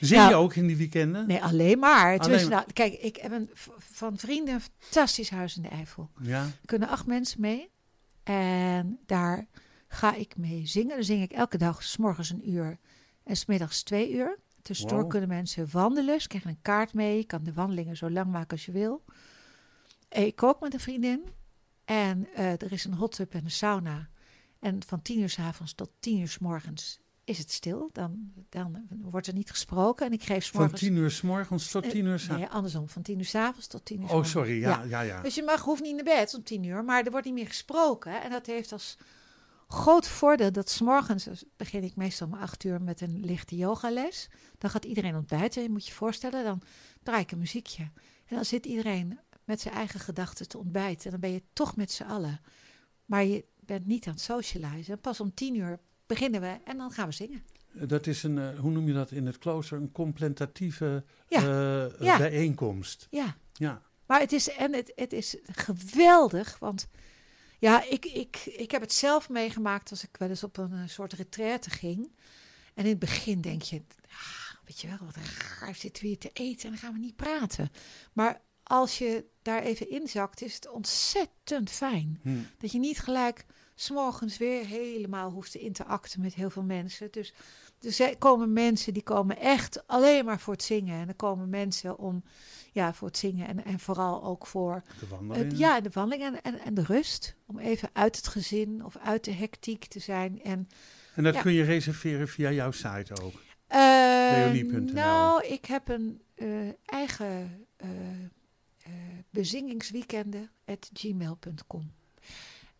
Zing 0.00 0.20
Ja. 0.20 0.28
je 0.28 0.34
ook 0.34 0.54
in 0.54 0.66
die 0.66 0.76
weekenden? 0.76 1.26
Nee, 1.26 1.42
alleen 1.42 1.78
maar. 1.78 2.18
Alleen 2.18 2.48
nou, 2.48 2.64
kijk, 2.72 2.92
ik 2.92 3.16
heb 3.16 3.32
een, 3.32 3.50
van 3.78 4.18
vrienden 4.18 4.54
een 4.54 4.60
fantastisch 4.78 5.30
huis 5.30 5.56
in 5.56 5.62
de 5.62 5.68
Eifel. 5.68 6.10
Ja. 6.22 6.42
Er 6.42 6.50
kunnen 6.66 6.88
acht 6.88 7.06
mensen 7.06 7.40
mee. 7.40 7.68
En 8.24 8.98
daar 9.06 9.46
ga 9.94 10.14
ik 10.14 10.36
mee 10.36 10.66
zingen. 10.66 10.94
Dan 10.94 11.04
zing 11.04 11.22
ik 11.22 11.32
elke 11.32 11.58
dag, 11.58 11.82
s 11.82 11.96
morgens 11.96 12.30
een 12.30 12.50
uur 12.50 12.78
en 13.24 13.36
smiddags 13.36 13.82
twee 13.82 14.12
uur. 14.12 14.38
Tussendoor 14.62 15.00
Wow. 15.00 15.10
kunnen 15.10 15.28
mensen 15.28 15.68
wandelen. 15.70 16.20
Ze 16.20 16.28
krijgen 16.28 16.50
een 16.50 16.62
kaart 16.62 16.92
mee. 16.94 17.16
Je 17.16 17.24
kan 17.24 17.44
de 17.44 17.52
wandelingen 17.52 17.96
zo 17.96 18.10
lang 18.10 18.30
maken 18.30 18.50
als 18.50 18.66
je 18.66 18.72
wil. 18.72 19.04
Ik 20.08 20.36
kook 20.36 20.60
met 20.60 20.74
een 20.74 20.80
vriendin. 20.80 21.22
En 21.84 22.28
eh, 22.34 22.50
er 22.52 22.72
is 22.72 22.84
een 22.84 22.94
hot 22.94 23.14
tub 23.14 23.34
en 23.34 23.44
een 23.44 23.50
sauna. 23.50 24.08
En 24.60 24.82
van 24.86 25.02
tien 25.02 25.20
uur 25.20 25.28
s 25.30 25.38
avonds 25.38 25.74
tot 25.74 25.90
tien 26.00 26.18
uur 26.20 26.28
s 26.28 26.38
morgens 26.38 27.00
is 27.24 27.38
het 27.38 27.50
stil. 27.50 27.90
Dan, 27.92 28.32
dan 28.48 28.86
wordt 29.00 29.26
er 29.26 29.34
niet 29.34 29.50
gesproken. 29.50 30.06
En 30.06 30.12
ik 30.12 30.22
geef 30.22 30.44
s 30.44 30.50
Van 30.50 30.60
morgens... 30.60 30.80
tien 30.80 30.96
uur 30.96 31.10
s 31.10 31.20
morgens 31.22 31.70
tot 31.70 31.84
Eh, 31.84 31.90
tien 31.90 32.04
uur 32.04 32.18
s 32.18 32.28
Nee, 32.28 32.46
andersom. 32.46 32.88
Van 32.88 33.02
tien 33.02 33.18
uur 33.18 33.24
s 33.24 33.34
avonds 33.34 33.66
tot 33.66 33.84
tien 33.84 33.96
uur 34.00 34.02
s 34.02 34.06
Oh, 34.06 34.12
morgens. 34.12 34.32
sorry. 34.32 34.60
Ja, 34.60 34.82
ja, 34.82 35.00
ja. 35.00 35.20
Dus 35.22 35.34
je 35.34 35.42
mag, 35.42 35.60
hoeft 35.62 35.82
niet 35.82 35.94
naar 35.94 36.04
bed 36.04 36.34
om 36.34 36.42
tien 36.42 36.64
uur, 36.64 36.84
maar 36.84 37.04
er 37.04 37.10
wordt 37.10 37.26
niet 37.26 37.34
meer 37.34 37.46
gesproken. 37.46 38.22
En 38.22 38.30
dat 38.30 38.46
heeft 38.46 38.72
als 38.72 38.96
groot 39.74 40.08
voordeel 40.08 40.52
dat 40.52 40.70
s'morgens 40.70 41.28
begin 41.56 41.84
ik 41.84 41.96
meestal 41.96 42.26
om 42.26 42.34
acht 42.34 42.64
uur 42.64 42.82
met 42.82 43.00
een 43.00 43.20
lichte 43.24 43.56
yogales. 43.56 44.28
Dan 44.58 44.70
gaat 44.70 44.84
iedereen 44.84 45.16
ontbijten. 45.16 45.62
Je 45.62 45.70
moet 45.70 45.86
je 45.86 45.92
voorstellen, 45.92 46.44
dan 46.44 46.62
draai 47.02 47.22
ik 47.22 47.32
een 47.32 47.38
muziekje. 47.38 47.82
En 48.26 48.34
dan 48.36 48.44
zit 48.44 48.66
iedereen 48.66 49.18
met 49.44 49.60
zijn 49.60 49.74
eigen 49.74 50.00
gedachten 50.00 50.48
te 50.48 50.58
ontbijten. 50.58 51.04
En 51.04 51.10
dan 51.10 51.20
ben 51.20 51.32
je 51.32 51.42
toch 51.52 51.76
met 51.76 51.90
z'n 51.92 52.02
allen. 52.02 52.40
Maar 53.04 53.24
je 53.24 53.44
bent 53.60 53.86
niet 53.86 54.06
aan 54.06 54.12
het 54.12 54.22
socializen. 54.22 54.94
En 54.94 55.00
pas 55.00 55.20
om 55.20 55.34
tien 55.34 55.54
uur 55.54 55.78
beginnen 56.06 56.40
we 56.40 56.56
en 56.64 56.76
dan 56.76 56.90
gaan 56.90 57.06
we 57.08 57.14
zingen. 57.14 57.42
Dat 57.72 58.06
is 58.06 58.22
een, 58.22 58.38
eh, 58.38 58.58
hoe 58.58 58.70
noem 58.70 58.86
je 58.86 58.92
dat 58.92 59.10
in 59.10 59.26
het 59.26 59.38
klooster? 59.38 59.78
Een 59.78 59.92
complementatieve 59.92 61.04
Ja. 61.28 61.38
eh, 61.38 62.00
Ja. 62.00 62.18
bijeenkomst. 62.18 63.06
Ja, 63.10 63.36
Ja. 63.52 63.82
Maar 64.06 64.20
het 64.20 64.32
is, 64.32 64.50
en 64.50 64.72
het, 64.74 64.92
het 64.94 65.12
is 65.12 65.36
geweldig, 65.42 66.58
want 66.58 66.88
ja, 67.64 67.82
ik, 67.88 68.04
ik, 68.04 68.36
ik 68.36 68.70
heb 68.70 68.80
het 68.80 68.92
zelf 68.92 69.28
meegemaakt 69.28 69.90
als 69.90 70.04
ik 70.04 70.16
wel 70.16 70.28
eens 70.28 70.44
op 70.44 70.56
een 70.56 70.72
eh, 70.72 70.88
soort 70.88 71.12
retraite 71.12 71.70
ging. 71.70 72.12
En 72.74 72.84
in 72.84 72.90
het 72.90 72.98
begin 72.98 73.40
denk 73.40 73.62
je, 73.62 73.82
ah, 74.10 74.54
weet 74.64 74.80
je 74.80 74.88
wel, 74.88 74.98
wat 75.00 75.16
raar 75.60 75.74
zitten 75.74 76.02
we 76.02 76.08
hier 76.08 76.18
te 76.18 76.30
eten 76.32 76.64
en 76.64 76.70
dan 76.70 76.78
gaan 76.78 76.92
we 76.92 76.98
niet 76.98 77.16
praten. 77.16 77.70
Maar 78.12 78.40
als 78.62 78.98
je 78.98 79.24
daar 79.42 79.62
even 79.62 79.90
inzakt, 79.90 80.42
is 80.42 80.54
het 80.54 80.68
ontzettend 80.68 81.70
fijn. 81.70 82.20
Hm. 82.22 82.38
Dat 82.58 82.72
je 82.72 82.78
niet 82.78 82.98
gelijk 82.98 83.46
s'morgens 83.74 84.36
weer 84.36 84.66
helemaal 84.66 85.30
hoeft 85.30 85.52
te 85.52 85.58
interacten 85.58 86.20
met 86.20 86.34
heel 86.34 86.50
veel 86.50 86.62
mensen. 86.62 87.08
Dus 87.10 87.32
er 87.84 88.16
komen 88.18 88.52
mensen 88.52 88.92
die 88.92 89.02
komen 89.02 89.38
echt 89.38 89.86
alleen 89.86 90.24
maar 90.24 90.40
voor 90.40 90.52
het 90.52 90.62
zingen. 90.62 91.00
En 91.00 91.08
er 91.08 91.14
komen 91.14 91.48
mensen 91.48 91.98
om, 91.98 92.24
ja, 92.72 92.94
voor 92.94 93.08
het 93.08 93.18
zingen 93.18 93.46
en, 93.48 93.64
en 93.64 93.78
vooral 93.78 94.24
ook 94.24 94.46
voor 94.46 94.82
De 95.00 95.06
wandeling. 95.08 95.48
het, 95.50 95.58
ja, 95.58 95.80
de 95.80 95.90
wandeling 95.92 96.24
en, 96.26 96.42
en, 96.42 96.60
en 96.60 96.74
de 96.74 96.82
rust. 96.84 97.36
Om 97.46 97.58
even 97.58 97.88
uit 97.92 98.16
het 98.16 98.28
gezin 98.28 98.84
of 98.84 98.96
uit 98.96 99.24
de 99.24 99.32
hectiek 99.32 99.84
te 99.86 99.98
zijn. 100.00 100.42
En 100.42 100.68
En 101.14 101.22
dat 101.22 101.34
Ja. 101.34 101.40
kun 101.40 101.52
je 101.52 101.62
reserveren 101.62 102.28
via 102.28 102.50
jouw 102.50 102.70
site 102.70 103.22
ook. 103.22 103.32
Leonie.nl. 103.68 104.92
Nou, 104.92 105.46
ik 105.46 105.64
heb 105.64 105.88
een 105.88 106.22
eh, 106.34 106.48
eigen 106.84 107.66
eh 107.76 107.88
eh 108.82 108.92
bezingingsweekenden 109.30 110.50
at 110.64 110.90
gmail.com. 110.92 111.92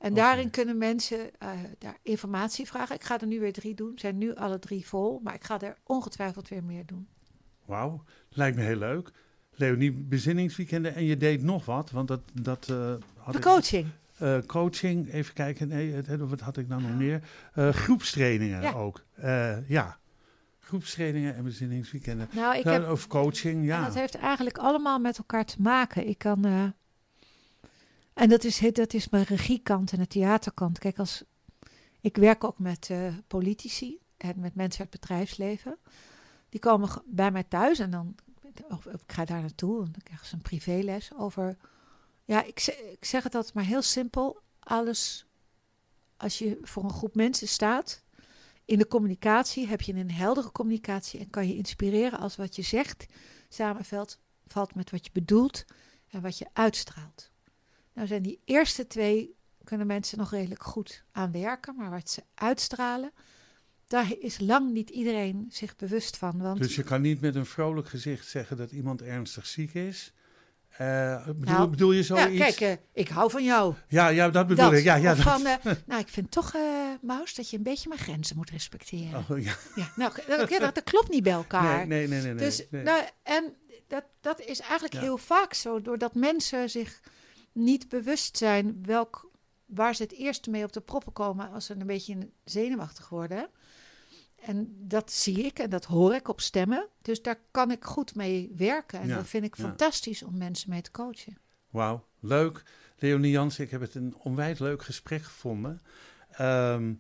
En 0.04 0.14
daarin 0.14 0.50
kunnen 0.50 0.78
mensen 0.78 1.18
eh, 1.38 1.48
daar 1.78 1.96
informatie 2.02 2.66
vragen. 2.66 2.94
Ik 2.94 3.04
ga 3.04 3.20
er 3.20 3.26
nu 3.26 3.40
weer 3.40 3.52
drie 3.52 3.74
doen. 3.74 3.92
Zijn 3.96 4.18
nu 4.18 4.34
alle 4.34 4.58
drie 4.58 4.86
vol. 4.86 5.20
Maar 5.22 5.34
ik 5.34 5.44
ga 5.44 5.60
er 5.60 5.76
ongetwijfeld 5.84 6.48
weer 6.48 6.64
meer 6.64 6.86
doen. 6.86 7.08
Wauw, 7.64 8.02
lijkt 8.28 8.56
me 8.56 8.62
heel 8.62 8.76
leuk. 8.76 9.10
Leonie, 9.54 9.92
bezinningsweekenden 9.92 10.94
en 10.94 11.04
je 11.04 11.16
deed 11.16 11.42
nog 11.42 11.64
wat, 11.64 11.90
want 11.90 12.08
dat, 12.08 12.20
dat 12.42 12.66
had 13.16 13.32
De 13.32 13.38
ik- 13.38 13.44
coaching. 13.44 13.86
Eh, 14.18 14.38
coaching, 14.46 15.12
even 15.12 15.34
kijken, 15.34 15.68
nee, 15.68 16.02
wat 16.18 16.40
had 16.40 16.56
ik 16.56 16.68
nou 16.68 16.82
nog 16.82 16.96
meer? 16.96 17.20
Groepstrainingen 17.54 18.60
Ja. 18.62 18.72
ook. 18.72 19.04
Ja, 19.68 19.98
groepstrainingen 20.58 21.34
en 21.36 21.44
bezinningsweekenden. 21.44 22.28
Nou, 22.32 22.56
ik 22.56 22.64
Ja, 22.64 22.72
heb, 22.72 22.90
Of 22.90 23.06
coaching, 23.06 23.54
en 23.56 23.64
ja. 23.64 23.84
dat 23.84 23.94
heeft 23.94 24.14
eigenlijk 24.14 24.58
allemaal 24.58 24.98
met 24.98 25.18
elkaar 25.18 25.44
te 25.44 25.56
maken. 25.62 26.08
Ik 26.08 26.18
kan... 26.18 26.74
en 28.14 28.28
dat 28.28 28.44
is, 28.44 28.58
dat 28.72 28.94
is 28.94 29.08
mijn 29.08 29.24
regiekant 29.24 29.92
en 29.92 29.98
de 29.98 30.06
theaterkant. 30.06 30.78
Kijk, 30.78 30.98
als, 30.98 31.24
ik 32.00 32.16
werk 32.16 32.44
ook 32.44 32.58
met 32.58 32.90
eh, 32.90 33.14
politici 33.26 33.98
en 34.16 34.40
met 34.40 34.54
mensen 34.54 34.80
uit 34.80 34.92
het 34.92 35.00
bedrijfsleven. 35.00 35.78
Die 36.48 36.60
komen 36.60 37.02
bij 37.06 37.30
mij 37.30 37.44
thuis 37.44 37.78
en 37.78 37.90
dan 37.90 38.14
of, 38.68 38.86
ik 38.86 39.12
ga 39.12 39.24
daar 39.24 39.40
naartoe 39.40 39.84
en 39.84 39.92
dan 39.92 40.02
krijgen 40.02 40.26
ze 40.26 40.34
een 40.34 40.42
privéles 40.42 41.10
over. 41.16 41.56
Ja, 42.24 42.42
ik 42.44 42.66
ik 42.90 43.04
zeg 43.04 43.22
het 43.22 43.34
altijd 43.34 43.54
maar 43.54 43.64
heel 43.64 43.82
simpel. 43.82 44.40
Alles, 44.58 45.26
als 46.16 46.38
je 46.38 46.58
voor 46.62 46.84
een 46.84 46.90
groep 46.90 47.14
mensen 47.14 47.48
staat, 47.48 48.02
in 48.64 48.78
de 48.78 48.86
communicatie 48.86 49.66
heb 49.66 49.80
je 49.80 49.94
een 49.94 50.10
heldere 50.10 50.52
communicatie 50.52 51.20
en 51.20 51.30
kan 51.30 51.48
je 51.48 51.56
inspireren 51.56 52.18
als 52.18 52.36
wat 52.36 52.56
je 52.56 52.62
zegt 52.62 53.06
samenvalt 53.48 54.18
valt 54.46 54.74
met 54.74 54.90
wat 54.90 55.04
je 55.04 55.12
bedoelt 55.12 55.64
en 56.08 56.22
wat 56.22 56.38
je 56.38 56.46
uitstraalt. 56.52 57.30
Nou 57.94 58.06
zijn 58.06 58.22
die 58.22 58.40
eerste 58.44 58.86
twee 58.86 59.34
kunnen 59.64 59.86
mensen 59.86 60.18
nog 60.18 60.30
redelijk 60.30 60.62
goed 60.62 61.04
aan 61.12 61.32
werken, 61.32 61.76
maar 61.76 61.90
wat 61.90 62.10
ze 62.10 62.22
uitstralen, 62.34 63.12
daar 63.86 64.12
is 64.20 64.38
lang 64.40 64.72
niet 64.72 64.90
iedereen 64.90 65.46
zich 65.50 65.76
bewust 65.76 66.16
van. 66.16 66.38
Want 66.38 66.58
Dus 66.58 66.74
je 66.74 66.82
kan 66.82 67.00
niet 67.00 67.20
met 67.20 67.34
een 67.34 67.46
vrolijk 67.46 67.88
gezicht 67.88 68.26
zeggen 68.28 68.56
dat 68.56 68.70
iemand 68.70 69.02
ernstig 69.02 69.46
ziek 69.46 69.74
is. 69.74 70.12
Eh, 70.68 71.26
bedoel, 71.26 71.54
Nou, 71.54 71.68
bedoel 71.70 71.92
je 71.92 71.98
ja, 71.98 72.04
zoiets? 72.04 72.38
kijk, 72.56 72.60
eh, 72.60 72.84
ik 73.02 73.08
hou 73.08 73.30
van 73.30 73.44
jou. 73.44 73.74
ja, 73.88 74.08
ja, 74.08 74.30
dat 74.30 74.46
bedoel 74.46 74.64
dat. 74.70 74.78
ik. 74.78 74.84
Ja, 74.84 74.94
ja, 74.94 75.16
van, 75.16 75.46
eh, 75.46 75.54
nou, 75.86 76.00
ik 76.00 76.08
vind 76.08 76.30
toch, 76.30 76.52
Maus, 77.02 77.34
dat 77.34 77.50
je 77.50 77.56
een 77.56 77.62
beetje 77.62 77.88
mijn 77.88 78.00
grenzen 78.00 78.36
moet 78.36 78.50
respecteren. 78.50 79.24
Oh, 79.30 79.42
ja. 79.42 79.54
Ja, 79.74 79.92
nou, 79.96 80.12
dat, 80.26 80.50
ja, 80.50 80.58
dat, 80.58 80.74
dat 80.74 80.84
klopt 80.84 81.08
niet 81.10 81.22
bij 81.22 81.32
elkaar. 81.32 81.86
Nee, 81.86 82.06
nee, 82.08 82.20
nee, 82.22 82.32
nee. 82.32 82.44
Dus, 82.46 82.64
nee. 82.70 82.82
nou, 82.82 83.04
en 83.22 83.54
dat, 83.88 84.04
dat 84.20 84.40
is 84.40 84.60
eigenlijk 84.60 84.92
Ja. 84.92 85.00
heel 85.00 85.18
vaak 85.18 85.54
zo, 85.54 85.80
doordat 85.82 86.14
mensen 86.14 86.70
zich 86.70 87.00
niet 87.54 87.88
bewust 87.88 88.36
zijn 88.36 88.78
welk, 88.82 89.30
waar 89.66 89.94
ze 89.94 90.02
het 90.02 90.12
eerst 90.12 90.46
mee 90.46 90.64
op 90.64 90.72
de 90.72 90.80
proppen 90.80 91.12
komen 91.12 91.50
als 91.50 91.66
ze 91.66 91.74
een 91.74 91.86
beetje 91.86 92.28
zenuwachtig 92.44 93.08
worden. 93.08 93.48
En 94.40 94.74
dat 94.78 95.12
zie 95.12 95.44
ik 95.44 95.58
en 95.58 95.70
dat 95.70 95.84
hoor 95.84 96.14
ik 96.14 96.28
op 96.28 96.40
stemmen. 96.40 96.88
Dus 97.02 97.22
daar 97.22 97.38
kan 97.50 97.70
ik 97.70 97.84
goed 97.84 98.14
mee 98.14 98.52
werken. 98.56 99.00
En 99.00 99.08
Ja, 99.08 99.16
dat 99.16 99.26
vind 99.26 99.44
ik 99.44 99.56
ja. 99.56 99.64
fantastisch 99.64 100.22
om 100.22 100.38
mensen 100.38 100.70
mee 100.70 100.82
te 100.82 100.90
coachen. 100.90 101.38
Wauw, 101.70 102.04
leuk. 102.20 102.62
Leonie 102.98 103.30
Jans, 103.30 103.58
ik 103.58 103.70
heb 103.70 103.80
het 103.80 103.94
een 103.94 104.14
onwijs 104.18 104.58
leuk 104.58 104.82
gesprek 104.82 105.22
gevonden. 105.22 105.82
Ehm, 106.30 106.92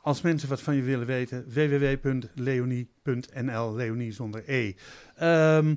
als 0.00 0.20
mensen 0.20 0.48
wat 0.48 0.60
van 0.60 0.74
je 0.74 0.82
willen 0.82 1.06
weten, 1.06 1.44
www.leonie.nl, 1.52 3.74
Leonie 3.74 4.12
zonder 4.12 4.42
E. 4.46 4.74
Ehm, 5.16 5.74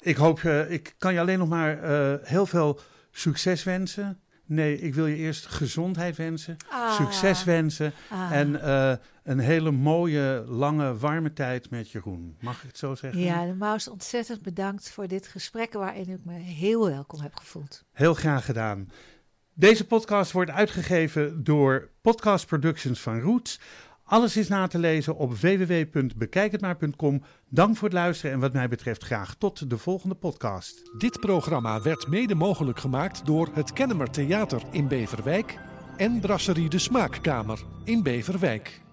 ik 0.00 0.16
hoop, 0.16 0.38
eh, 0.38 0.70
ik 0.70 0.94
kan 0.98 1.12
je 1.12 1.20
alleen 1.20 1.38
nog 1.38 1.48
maar 1.48 1.82
eh, 1.82 2.14
heel 2.28 2.46
veel 2.46 2.80
succes 3.20 3.64
wensen. 3.64 4.20
Nee, 4.48 4.78
ik 4.78 4.94
wil 4.94 5.06
je 5.06 5.16
eerst 5.16 5.46
gezondheid 5.46 6.16
wensen, 6.16 6.56
Ah. 6.70 6.92
succes 6.92 7.44
wensen 7.44 7.92
Ah. 8.10 8.30
en 8.32 8.60
eh, 8.62 8.92
een 9.24 9.38
hele 9.38 9.70
mooie, 9.70 10.44
lange, 10.48 10.96
warme 10.96 11.32
tijd 11.32 11.70
met 11.70 11.90
Jeroen. 11.90 12.36
Mag 12.40 12.56
ik 12.62 12.66
het 12.66 12.78
zo 12.78 12.94
zeggen? 12.94 13.20
Ja, 13.20 13.44
de 13.46 13.54
Maus, 13.54 13.88
ontzettend 13.88 14.42
bedankt 14.42 14.90
voor 14.90 15.06
dit 15.08 15.26
gesprek 15.26 15.72
waarin 15.72 16.08
ik 16.08 16.24
me 16.24 16.32
heel 16.38 16.88
welkom 16.88 17.20
heb 17.20 17.34
gevoeld. 17.36 17.84
Heel 17.92 18.14
graag 18.14 18.44
gedaan. 18.44 18.90
Deze 19.54 19.86
podcast 19.86 20.32
wordt 20.32 20.50
uitgegeven 20.50 21.44
door 21.44 21.90
Podcast 22.00 22.46
Productions 22.46 23.00
van 23.00 23.20
Roots. 23.20 23.60
Alles 24.08 24.36
is 24.36 24.48
na 24.48 24.66
te 24.66 24.78
lezen 24.78 25.16
op 25.16 25.36
www.bekijkhetmaar.com. 25.36 27.22
Dank 27.48 27.76
voor 27.76 27.88
het 27.88 27.96
luisteren 27.96 28.32
en 28.32 28.40
wat 28.40 28.52
mij 28.52 28.68
betreft 28.68 29.04
graag 29.04 29.34
tot 29.34 29.70
de 29.70 29.78
volgende 29.78 30.14
podcast. 30.14 30.90
Dit 30.98 31.20
programma 31.20 31.82
werd 31.82 32.08
mede 32.08 32.34
mogelijk 32.34 32.78
gemaakt 32.78 33.26
door 33.26 33.48
het 33.52 33.72
Kennemer 33.72 34.10
Theater 34.10 34.62
in 34.70 34.88
Beverwijk 34.88 35.58
en 35.96 36.20
Brasserie 36.20 36.68
de 36.68 36.78
Smaakkamer 36.78 37.58
in 37.84 38.02
Beverwijk. 38.02 38.85